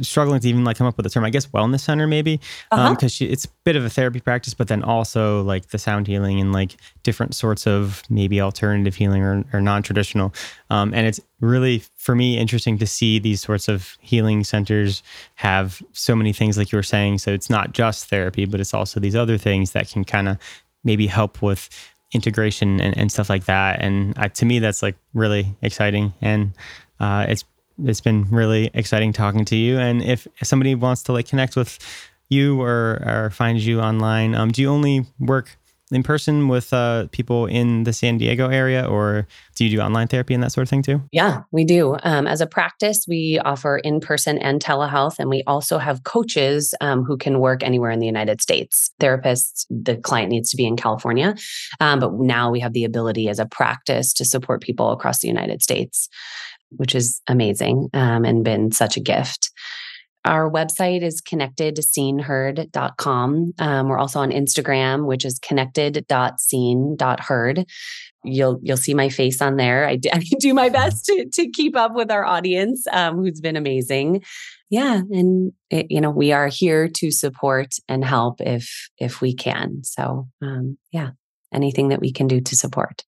struggling 0.00 0.40
to 0.40 0.48
even 0.48 0.64
like 0.64 0.76
come 0.76 0.86
up 0.86 0.96
with 0.96 1.06
a 1.06 1.10
term. 1.10 1.24
I 1.24 1.30
guess 1.30 1.46
wellness 1.46 1.80
center 1.80 2.06
maybe, 2.06 2.36
because 2.36 2.66
um, 2.70 2.78
uh-huh. 2.80 2.90
um, 2.90 3.32
it's 3.32 3.44
a 3.44 3.48
bit 3.64 3.76
of 3.76 3.84
a 3.84 3.90
therapy 3.90 4.20
practice, 4.20 4.54
but 4.54 4.68
then 4.68 4.82
also 4.82 5.42
like 5.42 5.68
the 5.68 5.78
sound 5.78 6.06
healing 6.06 6.40
and 6.40 6.52
like 6.52 6.76
different 7.02 7.34
sorts 7.34 7.66
of 7.66 8.02
maybe 8.08 8.40
alternative 8.40 8.94
healing 8.94 9.22
or, 9.22 9.44
or 9.52 9.60
non-traditional. 9.60 10.32
Um, 10.70 10.94
and 10.94 11.06
it's 11.06 11.20
really 11.40 11.82
for 11.96 12.14
me 12.14 12.38
interesting 12.38 12.78
to 12.78 12.86
see 12.86 13.18
these 13.18 13.40
sorts 13.40 13.68
of 13.68 13.96
healing 14.00 14.44
centers 14.44 15.02
have 15.34 15.82
so 15.92 16.14
many 16.14 16.32
things 16.32 16.56
like 16.56 16.72
you 16.72 16.76
were 16.76 16.82
saying. 16.82 17.18
So 17.18 17.32
it's 17.32 17.50
not 17.50 17.72
just 17.72 18.06
therapy, 18.06 18.44
but 18.44 18.60
it's 18.60 18.74
also 18.74 19.00
these 19.00 19.16
other 19.16 19.38
things 19.38 19.72
that 19.72 19.88
can 19.88 20.04
kind 20.04 20.28
of 20.28 20.38
maybe 20.84 21.06
help 21.06 21.42
with 21.42 21.68
integration 22.12 22.80
and, 22.80 22.96
and 22.96 23.10
stuff 23.10 23.30
like 23.30 23.46
that. 23.46 23.80
And 23.80 24.16
uh, 24.18 24.28
to 24.28 24.44
me, 24.44 24.58
that's 24.58 24.82
like 24.82 24.96
really 25.14 25.46
exciting. 25.62 26.12
And 26.20 26.52
uh, 27.00 27.26
it's 27.28 27.44
it's 27.84 28.00
been 28.00 28.24
really 28.30 28.70
exciting 28.74 29.12
talking 29.12 29.44
to 29.46 29.56
you. 29.56 29.78
And 29.78 30.02
if 30.02 30.26
somebody 30.42 30.74
wants 30.74 31.02
to 31.04 31.12
like 31.12 31.26
connect 31.26 31.56
with 31.56 31.78
you 32.28 32.60
or, 32.60 33.02
or 33.04 33.30
find 33.30 33.58
you 33.58 33.80
online, 33.80 34.34
um, 34.34 34.50
do 34.50 34.62
you 34.62 34.68
only 34.68 35.06
work 35.18 35.58
in 35.92 36.02
person 36.02 36.48
with 36.48 36.72
uh, 36.72 37.06
people 37.12 37.46
in 37.46 37.84
the 37.84 37.92
San 37.92 38.16
Diego 38.16 38.48
area, 38.48 38.84
or 38.84 39.26
do 39.54 39.64
you 39.64 39.76
do 39.76 39.80
online 39.80 40.08
therapy 40.08 40.34
and 40.34 40.42
that 40.42 40.50
sort 40.50 40.62
of 40.62 40.70
thing 40.70 40.82
too? 40.82 41.02
Yeah, 41.12 41.42
we 41.52 41.64
do. 41.64 41.96
Um, 42.02 42.26
as 42.26 42.40
a 42.40 42.46
practice, 42.46 43.04
we 43.06 43.38
offer 43.44 43.76
in 43.78 44.00
person 44.00 44.38
and 44.38 44.60
telehealth, 44.62 45.18
and 45.18 45.28
we 45.28 45.42
also 45.46 45.78
have 45.78 46.04
coaches 46.04 46.74
um, 46.80 47.04
who 47.04 47.16
can 47.16 47.40
work 47.40 47.62
anywhere 47.62 47.90
in 47.90 47.98
the 47.98 48.06
United 48.06 48.40
States. 48.40 48.90
Therapists, 49.00 49.66
the 49.70 49.96
client 49.96 50.30
needs 50.30 50.50
to 50.50 50.56
be 50.56 50.66
in 50.66 50.76
California, 50.76 51.34
um, 51.80 52.00
but 52.00 52.14
now 52.14 52.50
we 52.50 52.60
have 52.60 52.72
the 52.72 52.84
ability 52.84 53.28
as 53.28 53.38
a 53.38 53.46
practice 53.46 54.12
to 54.14 54.24
support 54.24 54.62
people 54.62 54.90
across 54.90 55.20
the 55.20 55.28
United 55.28 55.62
States 55.62 56.08
which 56.76 56.94
is 56.94 57.20
amazing 57.26 57.88
um, 57.94 58.24
and 58.24 58.44
been 58.44 58.72
such 58.72 58.96
a 58.96 59.00
gift. 59.00 59.50
Our 60.24 60.48
website 60.48 61.02
is 61.02 61.20
connectedseenheard.com. 61.20 63.54
Um, 63.58 63.88
we're 63.88 63.98
also 63.98 64.20
on 64.20 64.30
Instagram, 64.30 65.06
which 65.06 65.24
is 65.24 65.40
connected.seen.heard. 65.40 67.64
You'll 68.24 68.60
you'll 68.62 68.76
see 68.76 68.94
my 68.94 69.08
face 69.08 69.42
on 69.42 69.56
there. 69.56 69.84
I 69.84 69.96
do, 69.96 70.10
do 70.38 70.54
my 70.54 70.68
best 70.68 71.06
to 71.06 71.26
to 71.32 71.50
keep 71.50 71.76
up 71.76 71.94
with 71.94 72.12
our 72.12 72.24
audience, 72.24 72.86
um, 72.92 73.16
who's 73.16 73.40
been 73.40 73.56
amazing. 73.56 74.22
Yeah, 74.70 75.00
and 75.10 75.50
it, 75.70 75.86
you 75.90 76.00
know 76.00 76.10
we 76.10 76.30
are 76.30 76.46
here 76.46 76.88
to 76.88 77.10
support 77.10 77.74
and 77.88 78.04
help 78.04 78.40
if 78.40 78.88
if 78.98 79.20
we 79.20 79.34
can. 79.34 79.82
So 79.82 80.28
um, 80.40 80.78
yeah, 80.92 81.10
anything 81.52 81.88
that 81.88 82.00
we 82.00 82.12
can 82.12 82.28
do 82.28 82.40
to 82.40 82.56
support. 82.56 83.02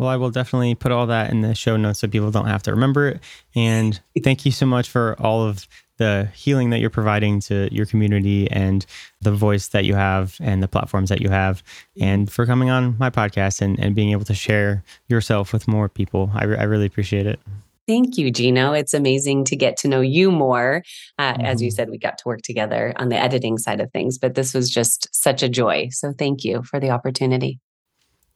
Well, 0.00 0.08
I 0.08 0.16
will 0.16 0.30
definitely 0.30 0.74
put 0.74 0.92
all 0.92 1.06
that 1.08 1.30
in 1.30 1.42
the 1.42 1.54
show 1.54 1.76
notes 1.76 1.98
so 1.98 2.08
people 2.08 2.30
don't 2.30 2.46
have 2.46 2.62
to 2.62 2.70
remember 2.70 3.06
it. 3.06 3.20
And 3.54 4.00
thank 4.24 4.46
you 4.46 4.50
so 4.50 4.64
much 4.64 4.88
for 4.88 5.14
all 5.20 5.46
of 5.46 5.68
the 5.98 6.30
healing 6.34 6.70
that 6.70 6.78
you're 6.78 6.88
providing 6.88 7.38
to 7.40 7.68
your 7.70 7.84
community 7.84 8.50
and 8.50 8.86
the 9.20 9.30
voice 9.30 9.68
that 9.68 9.84
you 9.84 9.94
have 9.94 10.38
and 10.40 10.62
the 10.62 10.68
platforms 10.68 11.10
that 11.10 11.20
you 11.20 11.28
have, 11.28 11.62
and 12.00 12.32
for 12.32 12.46
coming 12.46 12.70
on 12.70 12.96
my 12.96 13.10
podcast 13.10 13.60
and, 13.60 13.78
and 13.78 13.94
being 13.94 14.12
able 14.12 14.24
to 14.24 14.32
share 14.32 14.82
yourself 15.08 15.52
with 15.52 15.68
more 15.68 15.86
people. 15.86 16.30
I, 16.32 16.44
re- 16.44 16.56
I 16.56 16.62
really 16.62 16.86
appreciate 16.86 17.26
it. 17.26 17.38
Thank 17.86 18.16
you, 18.16 18.30
Gino. 18.30 18.72
It's 18.72 18.94
amazing 18.94 19.44
to 19.44 19.56
get 19.56 19.76
to 19.78 19.88
know 19.88 20.00
you 20.00 20.32
more. 20.32 20.82
Uh, 21.18 21.34
mm-hmm. 21.34 21.44
As 21.44 21.60
you 21.60 21.68
mm-hmm. 21.68 21.74
said, 21.74 21.90
we 21.90 21.98
got 21.98 22.16
to 22.16 22.22
work 22.24 22.40
together 22.40 22.94
on 22.96 23.10
the 23.10 23.16
editing 23.16 23.58
side 23.58 23.82
of 23.82 23.92
things, 23.92 24.16
but 24.16 24.34
this 24.34 24.54
was 24.54 24.70
just 24.70 25.14
such 25.14 25.42
a 25.42 25.48
joy. 25.50 25.88
So 25.90 26.14
thank 26.18 26.42
you 26.42 26.62
for 26.62 26.80
the 26.80 26.88
opportunity. 26.88 27.60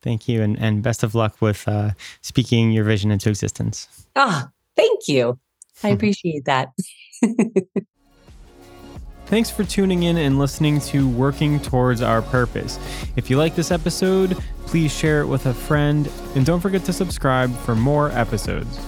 Thank 0.05 0.29
you. 0.29 0.43
And, 0.43 0.59
and 0.61 0.83
best 0.83 1.03
of 1.03 1.15
luck 1.15 1.41
with 1.41 1.67
uh, 1.67 1.93
speaking 2.21 2.71
your 2.73 2.85
vision 2.85 3.11
into 3.11 3.31
existence. 3.31 4.07
Ah, 4.15 4.45
oh, 4.47 4.51
thank 4.77 5.09
you. 5.09 5.39
I 5.83 5.89
appreciate 5.97 6.45
that. 6.45 6.69
Thanks 9.27 9.51
for 9.51 9.65
tuning 9.65 10.03
in 10.03 10.19
and 10.19 10.39
listening 10.39 10.79
to 10.83 11.09
Working 11.09 11.59
Towards 11.59 12.03
Our 12.03 12.21
Purpose. 12.21 12.79
If 13.17 13.31
you 13.31 13.39
like 13.39 13.55
this 13.55 13.71
episode, 13.71 14.37
please 14.67 14.95
share 14.95 15.23
it 15.23 15.27
with 15.27 15.47
a 15.47 15.55
friend 15.55 16.11
and 16.35 16.45
don't 16.45 16.61
forget 16.61 16.85
to 16.85 16.93
subscribe 16.93 17.57
for 17.61 17.75
more 17.75 18.11
episodes. 18.11 18.79